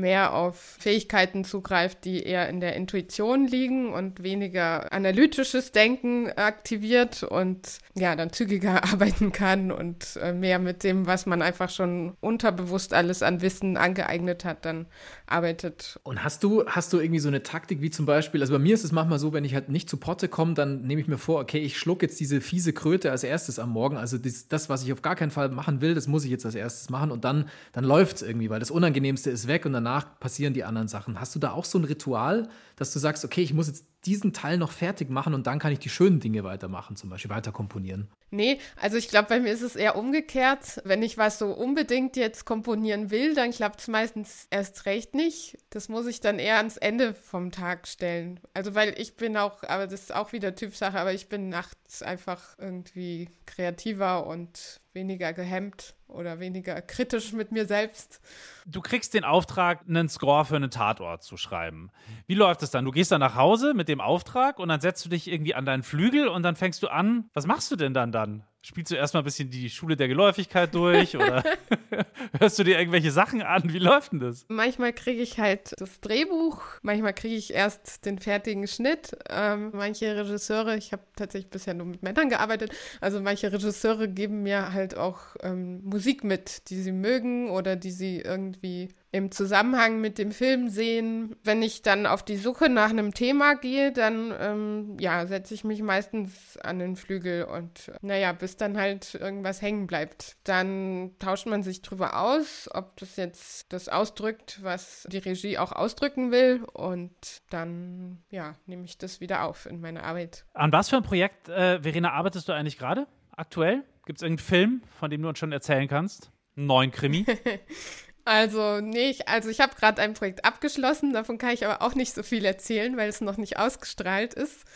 mehr 0.00 0.34
auf 0.34 0.76
Fähigkeiten 0.78 1.44
zugreift, 1.44 2.04
die 2.04 2.22
eher 2.22 2.48
in 2.48 2.60
der 2.60 2.76
Intuition 2.76 3.46
liegen 3.46 3.92
und 3.92 4.22
weniger 4.22 4.92
analytisches 4.92 5.72
Denken 5.72 6.30
aktiviert 6.32 7.22
und 7.22 7.78
ja, 7.94 8.16
dann 8.16 8.32
zügiger 8.32 8.84
arbeiten 8.92 9.32
kann 9.32 9.70
und 9.70 10.16
äh, 10.22 10.32
mehr 10.32 10.58
mit 10.58 10.84
dem, 10.84 11.06
was 11.06 11.26
man 11.26 11.42
einfach 11.42 11.70
schon 11.70 12.16
unterbewusst 12.20 12.94
alles 12.94 13.22
an 13.22 13.40
Wissen 13.40 13.76
angeeignet 13.76 14.44
hat, 14.44 14.64
dann 14.64 14.86
arbeitet. 15.26 16.00
Und 16.02 16.24
hast 16.24 16.42
du, 16.42 16.66
hast 16.66 16.92
du 16.92 17.00
irgendwie 17.00 17.20
so 17.20 17.28
eine 17.28 17.42
Taktik, 17.42 17.80
wie 17.80 17.90
zum 17.90 18.06
Beispiel, 18.06 18.40
also 18.40 18.52
bei 18.52 18.58
mir 18.58 18.74
ist 18.74 18.84
es 18.84 18.92
manchmal 18.92 19.18
so, 19.18 19.32
wenn 19.32 19.44
ich 19.44 19.54
halt 19.54 19.68
nicht 19.68 19.90
zu 19.90 19.96
Potte 19.96 20.28
komme, 20.28 20.54
dann 20.54 20.82
nehme 20.82 21.00
ich 21.00 21.08
mir 21.08 21.18
vor, 21.18 21.40
okay, 21.40 21.58
ich 21.58 21.78
schluck 21.78 22.02
jetzt 22.02 22.18
diese 22.20 22.40
fiese 22.40 22.72
Kröte 22.72 23.10
als 23.10 23.24
erstes 23.24 23.58
am 23.58 23.70
Morgen. 23.70 23.96
Also 23.96 24.18
das, 24.18 24.48
das, 24.48 24.68
was 24.68 24.84
ich 24.84 24.92
auf 24.92 25.02
gar 25.02 25.16
keinen 25.16 25.30
Fall 25.30 25.48
machen 25.50 25.80
will, 25.80 25.94
das 25.94 26.06
muss 26.06 26.24
ich 26.24 26.30
jetzt 26.30 26.46
als 26.46 26.54
erstes 26.54 26.90
machen 26.90 27.10
und 27.10 27.24
dann, 27.24 27.48
dann 27.72 27.84
läuft 27.84 28.16
es 28.16 28.22
irgendwie, 28.22 28.50
weil 28.50 28.60
das 28.60 28.70
Unangenehmste 28.70 29.30
ist 29.30 29.48
weg 29.48 29.66
und 29.66 29.72
danach 29.88 30.20
passieren 30.20 30.54
die 30.54 30.64
anderen 30.64 30.88
Sachen. 30.88 31.18
Hast 31.20 31.34
du 31.34 31.38
da 31.38 31.52
auch 31.52 31.64
so 31.64 31.78
ein 31.78 31.84
Ritual, 31.84 32.48
dass 32.76 32.92
du 32.92 32.98
sagst, 32.98 33.24
okay, 33.24 33.42
ich 33.42 33.54
muss 33.54 33.68
jetzt 33.68 33.86
diesen 34.04 34.32
Teil 34.32 34.58
noch 34.58 34.70
fertig 34.70 35.10
machen 35.10 35.34
und 35.34 35.46
dann 35.46 35.58
kann 35.58 35.72
ich 35.72 35.78
die 35.78 35.88
schönen 35.88 36.20
Dinge 36.20 36.44
weitermachen, 36.44 36.94
zum 36.96 37.10
Beispiel 37.10 37.30
weiter 37.30 37.52
komponieren? 37.52 38.08
Nee, 38.30 38.58
also 38.76 38.96
ich 38.96 39.08
glaube, 39.08 39.28
bei 39.28 39.40
mir 39.40 39.52
ist 39.52 39.62
es 39.62 39.74
eher 39.74 39.96
umgekehrt. 39.96 40.80
Wenn 40.84 41.02
ich 41.02 41.18
was 41.18 41.38
so 41.38 41.46
unbedingt 41.52 42.16
jetzt 42.16 42.44
komponieren 42.44 43.10
will, 43.10 43.34
dann 43.34 43.50
klappt 43.50 43.80
es 43.80 43.88
meistens 43.88 44.46
erst 44.50 44.86
recht 44.86 45.14
nicht. 45.14 45.58
Das 45.70 45.88
muss 45.88 46.06
ich 46.06 46.20
dann 46.20 46.38
eher 46.38 46.58
ans 46.58 46.76
Ende 46.76 47.14
vom 47.14 47.50
Tag 47.50 47.88
stellen. 47.88 48.40
Also 48.54 48.74
weil 48.74 48.94
ich 48.98 49.16
bin 49.16 49.36
auch, 49.36 49.62
aber 49.62 49.86
das 49.86 50.02
ist 50.02 50.14
auch 50.14 50.32
wieder 50.32 50.54
Typsache, 50.54 50.98
aber 50.98 51.12
ich 51.12 51.28
bin 51.28 51.48
nachts 51.48 52.02
einfach 52.02 52.56
irgendwie 52.58 53.30
kreativer 53.46 54.26
und 54.26 54.80
weniger 54.92 55.32
gehemmt. 55.32 55.94
Oder 56.08 56.40
weniger 56.40 56.80
kritisch 56.82 57.32
mit 57.32 57.52
mir 57.52 57.66
selbst. 57.66 58.20
Du 58.66 58.80
kriegst 58.80 59.14
den 59.14 59.24
Auftrag, 59.24 59.82
einen 59.88 60.08
Score 60.08 60.44
für 60.44 60.56
einen 60.56 60.70
Tatort 60.70 61.22
zu 61.22 61.36
schreiben. 61.36 61.90
Wie 62.26 62.34
läuft 62.34 62.62
es 62.62 62.70
dann? 62.70 62.84
Du 62.84 62.90
gehst 62.90 63.12
dann 63.12 63.20
nach 63.20 63.34
Hause 63.34 63.74
mit 63.74 63.88
dem 63.88 64.00
Auftrag 64.00 64.58
und 64.58 64.68
dann 64.68 64.80
setzt 64.80 65.04
du 65.04 65.08
dich 65.08 65.30
irgendwie 65.30 65.54
an 65.54 65.64
deinen 65.64 65.82
Flügel 65.82 66.28
und 66.28 66.42
dann 66.42 66.56
fängst 66.56 66.82
du 66.82 66.88
an. 66.88 67.30
Was 67.34 67.46
machst 67.46 67.70
du 67.70 67.76
denn 67.76 67.94
dann 67.94 68.12
dann? 68.12 68.44
Spielst 68.60 68.90
du 68.90 68.96
erstmal 68.96 69.22
ein 69.22 69.24
bisschen 69.24 69.50
die 69.50 69.70
Schule 69.70 69.96
der 69.96 70.08
Geläufigkeit 70.08 70.74
durch 70.74 71.14
oder 71.14 71.44
hörst 72.40 72.58
du 72.58 72.64
dir 72.64 72.76
irgendwelche 72.76 73.12
Sachen 73.12 73.40
an? 73.40 73.72
Wie 73.72 73.78
läuft 73.78 74.12
denn 74.12 74.18
das? 74.18 74.46
Manchmal 74.48 74.92
kriege 74.92 75.22
ich 75.22 75.38
halt 75.38 75.74
das 75.78 76.00
Drehbuch, 76.00 76.62
manchmal 76.82 77.14
kriege 77.14 77.36
ich 77.36 77.54
erst 77.54 78.04
den 78.04 78.18
fertigen 78.18 78.66
Schnitt. 78.66 79.16
Ähm, 79.30 79.70
manche 79.72 80.16
Regisseure, 80.16 80.76
ich 80.76 80.92
habe 80.92 81.04
tatsächlich 81.14 81.50
bisher 81.50 81.74
nur 81.74 81.86
mit 81.86 82.02
Männern 82.02 82.30
gearbeitet, 82.30 82.72
also 83.00 83.20
manche 83.20 83.52
Regisseure 83.52 84.08
geben 84.08 84.42
mir 84.42 84.72
halt 84.72 84.96
auch 84.96 85.20
ähm, 85.40 85.80
Musik 85.84 86.24
mit, 86.24 86.68
die 86.68 86.82
sie 86.82 86.92
mögen 86.92 87.50
oder 87.50 87.76
die 87.76 87.92
sie 87.92 88.18
irgendwie 88.20 88.88
im 89.10 89.30
Zusammenhang 89.30 90.00
mit 90.00 90.18
dem 90.18 90.32
Film 90.32 90.68
sehen. 90.68 91.36
Wenn 91.42 91.62
ich 91.62 91.82
dann 91.82 92.06
auf 92.06 92.22
die 92.22 92.36
Suche 92.36 92.68
nach 92.68 92.90
einem 92.90 93.14
Thema 93.14 93.54
gehe, 93.54 93.92
dann 93.92 94.34
ähm, 94.38 94.96
ja, 95.00 95.26
setze 95.26 95.54
ich 95.54 95.64
mich 95.64 95.82
meistens 95.82 96.56
an 96.58 96.78
den 96.78 96.96
Flügel 96.96 97.44
und 97.44 97.90
naja, 98.02 98.32
bis 98.32 98.56
dann 98.56 98.76
halt 98.76 99.14
irgendwas 99.14 99.62
hängen 99.62 99.86
bleibt. 99.86 100.36
Dann 100.44 101.12
tauscht 101.18 101.46
man 101.46 101.62
sich 101.62 101.82
drüber 101.82 102.20
aus, 102.20 102.68
ob 102.72 102.96
das 102.96 103.16
jetzt 103.16 103.72
das 103.72 103.88
ausdrückt, 103.88 104.60
was 104.62 105.06
die 105.10 105.18
Regie 105.18 105.58
auch 105.58 105.72
ausdrücken 105.72 106.30
will 106.30 106.64
und 106.72 107.12
dann 107.50 108.18
ja, 108.30 108.54
nehme 108.66 108.84
ich 108.84 108.98
das 108.98 109.20
wieder 109.20 109.44
auf 109.44 109.66
in 109.66 109.80
meine 109.80 110.02
Arbeit. 110.02 110.44
An 110.52 110.72
was 110.72 110.90
für 110.90 110.96
ein 110.96 111.02
Projekt, 111.02 111.48
äh, 111.48 111.80
Verena, 111.80 112.12
arbeitest 112.12 112.48
du 112.48 112.52
eigentlich 112.52 112.78
gerade 112.78 113.06
aktuell? 113.36 113.84
Gibt 114.04 114.18
es 114.18 114.22
irgendeinen 114.22 114.46
Film, 114.46 114.82
von 114.98 115.10
dem 115.10 115.22
du 115.22 115.28
uns 115.28 115.38
schon 115.38 115.52
erzählen 115.52 115.88
kannst? 115.88 116.30
Einen 116.56 116.66
neuen 116.66 116.90
Krimi? 116.90 117.24
Also, 118.28 118.82
nee, 118.82 119.08
ich, 119.08 119.26
also 119.26 119.48
ich 119.48 119.58
habe 119.58 119.74
gerade 119.74 120.02
ein 120.02 120.12
Projekt 120.12 120.44
abgeschlossen, 120.44 121.14
davon 121.14 121.38
kann 121.38 121.54
ich 121.54 121.64
aber 121.64 121.80
auch 121.80 121.94
nicht 121.94 122.12
so 122.12 122.22
viel 122.22 122.44
erzählen, 122.44 122.94
weil 122.98 123.08
es 123.08 123.22
noch 123.22 123.38
nicht 123.38 123.58
ausgestrahlt 123.58 124.34
ist. 124.34 124.66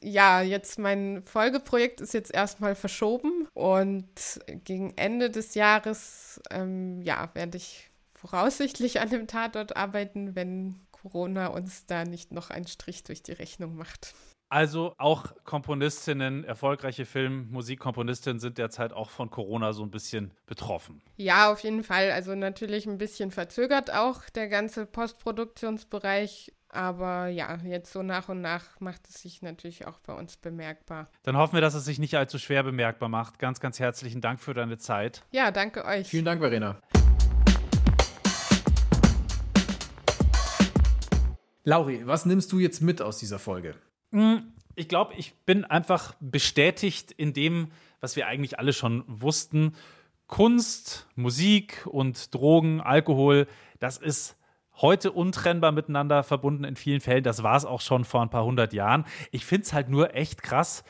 Ja, 0.00 0.40
jetzt 0.40 0.78
mein 0.78 1.22
Folgeprojekt 1.26 2.00
ist 2.00 2.14
jetzt 2.14 2.32
erstmal 2.32 2.74
verschoben 2.74 3.48
und 3.52 4.06
gegen 4.64 4.96
Ende 4.96 5.28
des 5.28 5.54
Jahres, 5.54 6.40
ähm, 6.50 7.02
ja, 7.02 7.28
werde 7.34 7.58
ich 7.58 7.90
voraussichtlich 8.14 8.98
an 8.98 9.10
dem 9.10 9.26
Tatort 9.26 9.76
arbeiten, 9.76 10.34
wenn 10.34 10.80
Corona 10.90 11.48
uns 11.48 11.84
da 11.84 12.06
nicht 12.06 12.32
noch 12.32 12.48
einen 12.48 12.66
Strich 12.66 13.04
durch 13.04 13.22
die 13.22 13.32
Rechnung 13.32 13.76
macht. 13.76 14.14
Also 14.52 14.94
auch 14.98 15.32
Komponistinnen, 15.44 16.44
erfolgreiche 16.44 17.06
Film-, 17.06 17.48
Musikkomponistinnen 17.50 18.38
sind 18.38 18.58
derzeit 18.58 18.92
auch 18.92 19.08
von 19.08 19.30
Corona 19.30 19.72
so 19.72 19.82
ein 19.82 19.90
bisschen 19.90 20.30
betroffen. 20.44 21.00
Ja, 21.16 21.50
auf 21.50 21.60
jeden 21.60 21.82
Fall. 21.82 22.10
Also 22.10 22.34
natürlich 22.34 22.84
ein 22.84 22.98
bisschen 22.98 23.30
verzögert 23.30 23.90
auch 23.90 24.28
der 24.28 24.48
ganze 24.48 24.84
Postproduktionsbereich. 24.84 26.52
Aber 26.68 27.28
ja, 27.28 27.60
jetzt 27.64 27.94
so 27.94 28.02
nach 28.02 28.28
und 28.28 28.42
nach 28.42 28.78
macht 28.78 29.08
es 29.08 29.22
sich 29.22 29.40
natürlich 29.40 29.86
auch 29.86 30.00
bei 30.00 30.12
uns 30.12 30.36
bemerkbar. 30.36 31.08
Dann 31.22 31.38
hoffen 31.38 31.54
wir, 31.54 31.62
dass 31.62 31.72
es 31.72 31.86
sich 31.86 31.98
nicht 31.98 32.14
allzu 32.14 32.38
schwer 32.38 32.62
bemerkbar 32.62 33.08
macht. 33.08 33.38
Ganz, 33.38 33.58
ganz 33.58 33.80
herzlichen 33.80 34.20
Dank 34.20 34.38
für 34.38 34.52
deine 34.52 34.76
Zeit. 34.76 35.22
Ja, 35.30 35.50
danke 35.50 35.82
euch. 35.86 36.08
Vielen 36.08 36.26
Dank, 36.26 36.42
Verena. 36.42 36.78
Lauri, 41.64 42.06
was 42.06 42.26
nimmst 42.26 42.52
du 42.52 42.58
jetzt 42.58 42.82
mit 42.82 43.00
aus 43.00 43.16
dieser 43.16 43.38
Folge? 43.38 43.76
Ich 44.74 44.88
glaube, 44.88 45.14
ich 45.16 45.34
bin 45.46 45.64
einfach 45.64 46.14
bestätigt 46.20 47.12
in 47.12 47.32
dem, 47.32 47.70
was 48.00 48.16
wir 48.16 48.26
eigentlich 48.26 48.58
alle 48.58 48.72
schon 48.72 49.04
wussten. 49.06 49.74
Kunst, 50.26 51.08
Musik 51.14 51.86
und 51.86 52.34
Drogen, 52.34 52.80
Alkohol, 52.80 53.46
das 53.80 53.98
ist 53.98 54.36
heute 54.76 55.12
untrennbar 55.12 55.72
miteinander 55.72 56.22
verbunden 56.22 56.64
in 56.64 56.76
vielen 56.76 57.00
Fällen. 57.00 57.22
Das 57.22 57.42
war 57.42 57.56
es 57.56 57.64
auch 57.64 57.80
schon 57.80 58.04
vor 58.04 58.22
ein 58.22 58.30
paar 58.30 58.44
hundert 58.44 58.72
Jahren. 58.72 59.04
Ich 59.30 59.44
finde 59.44 59.64
es 59.64 59.72
halt 59.72 59.88
nur 59.88 60.14
echt 60.14 60.42
krass, 60.42 60.84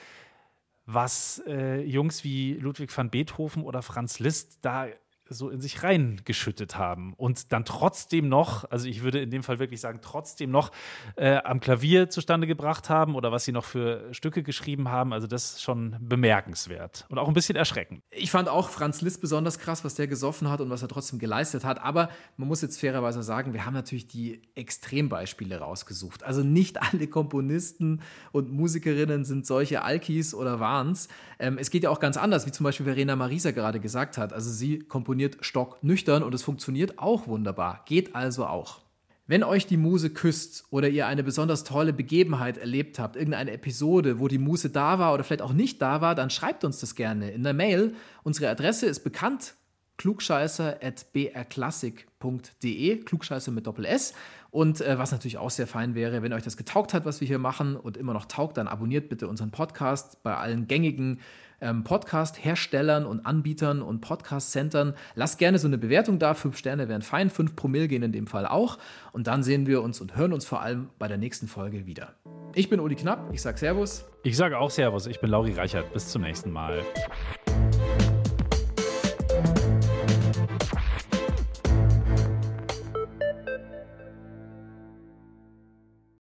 was 0.87 1.43
äh, 1.47 1.81
Jungs 1.83 2.25
wie 2.25 2.55
Ludwig 2.55 2.97
van 2.97 3.11
Beethoven 3.11 3.63
oder 3.63 3.83
Franz 3.83 4.19
Liszt 4.19 4.59
da 4.63 4.87
so 5.33 5.51
in 5.51 5.61
sich 5.61 5.83
reingeschüttet 5.83 6.77
haben 6.77 7.15
und 7.15 7.53
dann 7.53 7.65
trotzdem 7.65 8.29
noch, 8.29 8.71
also 8.71 8.87
ich 8.87 9.03
würde 9.03 9.21
in 9.21 9.31
dem 9.31 9.43
Fall 9.43 9.59
wirklich 9.59 9.81
sagen, 9.81 10.01
trotzdem 10.03 10.51
noch 10.51 10.71
äh, 11.17 11.37
am 11.45 11.61
Klavier 11.61 12.11
zustande 12.11 12.47
gebracht 12.47 12.89
haben 12.89 13.15
oder 13.15 13.33
was 13.33 13.45
sie 13.45 13.53
noch 13.53 13.65
für 13.65 14.13
Stücke 14.13 14.43
geschrieben 14.43 14.89
haben. 14.89 15.13
Also 15.13 15.27
das 15.27 15.53
ist 15.53 15.63
schon 15.63 15.97
bemerkenswert 16.01 17.07
und 17.09 17.19
auch 17.19 17.29
ein 17.29 17.35
bisschen 17.35 17.57
erschreckend. 17.57 18.03
Ich 18.11 18.31
fand 18.31 18.49
auch 18.49 18.69
Franz 18.69 19.01
Liszt 19.01 19.21
besonders 19.21 19.59
krass, 19.59 19.85
was 19.85 19.95
der 19.95 20.07
gesoffen 20.07 20.51
hat 20.51 20.61
und 20.61 20.71
was 20.71 20.83
er 20.83 20.89
trotzdem 20.89 21.19
geleistet 21.19 21.65
hat. 21.65 21.81
Aber 21.83 22.09
man 22.37 22.49
muss 22.49 22.63
jetzt 22.63 22.81
fairerweise 22.81 23.23
sagen, 23.23 23.53
wir 23.53 23.67
haben 23.67 23.75
natürlich 23.75 24.07
die 24.07 24.43
Extrembeispiele 24.55 25.59
rausgesucht. 25.59 26.23
Also 26.23 26.43
nicht 26.43 26.81
alle 26.83 27.07
Komponisten 27.07 28.03
und 28.33 28.53
Musikerinnen 28.53 29.25
sind 29.25 29.47
solche 29.47 29.83
Alkis 29.83 30.35
oder 30.35 30.61
Wahns. 30.61 31.09
Ähm, 31.39 31.59
es 31.59 31.71
geht 31.71 31.85
ja 31.85 31.91
auch 31.91 32.01
ganz 32.01 32.17
anders, 32.17 32.47
wie 32.47 32.53
zum 32.53 32.65
Beispiel 32.65 32.87
Verena 32.87 33.17
Marisa 33.17 33.51
gerade 33.51 33.81
gesagt 33.81 34.19
hat. 34.19 34.33
Also 34.33 34.51
sie 34.51 34.79
komponiert 34.81 35.22
stocknüchtern 35.41 36.23
und 36.23 36.35
es 36.35 36.43
funktioniert 36.43 36.99
auch 36.99 37.27
wunderbar. 37.27 37.83
Geht 37.87 38.15
also 38.15 38.47
auch. 38.47 38.83
Wenn 39.27 39.45
euch 39.45 39.67
die 39.67 39.77
Muse 39.77 40.11
küsst 40.11 40.65
oder 40.71 40.89
ihr 40.89 41.07
eine 41.07 41.23
besonders 41.23 41.65
tolle 41.65 41.93
Begebenheit 41.93 42.59
erlebt 42.59 42.99
habt, 42.99 43.17
irgendeine 43.17 43.53
Episode, 43.53 44.19
wo 44.19 44.29
die 44.29 44.39
Muse 44.39 44.71
da 44.71 44.99
war 44.99 45.15
oder 45.15 45.25
vielleicht 45.25 45.43
auch 45.43 45.53
nicht 45.53 45.81
da 45.81 46.01
war, 46.01 46.15
dann 46.15 46.29
schreibt 46.29 46.65
uns 46.65 46.81
das 46.81 46.97
gerne 46.97 47.31
in 47.31 47.45
der 47.45 47.55
Mail. 47.55 47.95
Unsere 48.25 48.51
Adresse 48.51 48.87
ist 48.87 49.05
bekannt, 49.05 49.55
klugscheißer.brklassik.de, 49.97 52.97
Klugscheißer 53.05 53.53
mit 53.53 53.67
Doppel 53.67 53.85
S. 53.85 54.15
Und 54.51 54.81
äh, 54.81 54.99
was 54.99 55.13
natürlich 55.13 55.39
auch 55.39 55.51
sehr 55.51 55.67
fein 55.67 55.95
wäre, 55.95 56.23
wenn 56.23 56.33
euch 56.33 56.43
das 56.43 56.57
getaugt 56.57 56.93
hat, 56.93 57.05
was 57.05 57.21
wir 57.21 57.29
hier 57.29 57.39
machen 57.39 57.77
und 57.77 57.97
immer 57.97 58.13
noch 58.13 58.27
taugt, 58.27 58.57
dann 58.57 58.69
abonniert 58.69 59.09
bitte 59.09 59.29
unseren 59.29 59.51
Podcast 59.51 60.23
bei 60.23 60.37
allen 60.37 60.67
gängigen 60.67 61.21
ähm, 61.63 61.85
Podcast-Herstellern 61.85 63.07
und 63.07 63.25
Anbietern 63.25 63.81
und 63.81 64.01
Podcast-Centern. 64.01 64.95
Lasst 65.15 65.39
gerne 65.39 65.59
so 65.59 65.69
eine 65.69 65.79
Bewertung 65.79 66.19
da. 66.19 66.35
Fünf 66.35 66.59
Sterne 66.59 66.89
wären 66.89 67.03
fein, 67.03 67.31
fünf 67.31 67.57
Promille 67.57 67.89
gehen 67.89 68.03
in 68.03 68.13
dem 68.13 68.27
Fall 68.27 68.47
auch. 68.47 68.79
Und 69.13 69.29
dann 69.29 69.43
sehen 69.43 69.67
wir 69.67 69.83
uns 69.83 70.01
und 70.01 70.17
hören 70.17 70.33
uns 70.33 70.45
vor 70.45 70.61
allem 70.61 70.91
bei 70.99 71.09
der 71.09 71.17
nächsten 71.17 71.49
Folge 71.49 71.87
wieder. 71.87 72.15
Ich 72.55 72.69
bin 72.69 72.81
Uli 72.81 72.97
Knapp, 72.97 73.31
ich 73.33 73.41
sage 73.41 73.57
Servus. 73.57 74.05
Ich 74.25 74.37
sage 74.37 74.59
auch 74.59 74.71
Servus, 74.71 75.07
ich 75.07 75.21
bin 75.21 75.31
Lauri 75.31 75.53
Reichert. 75.53 75.93
Bis 75.93 76.09
zum 76.09 76.23
nächsten 76.23 76.51
Mal. 76.51 76.83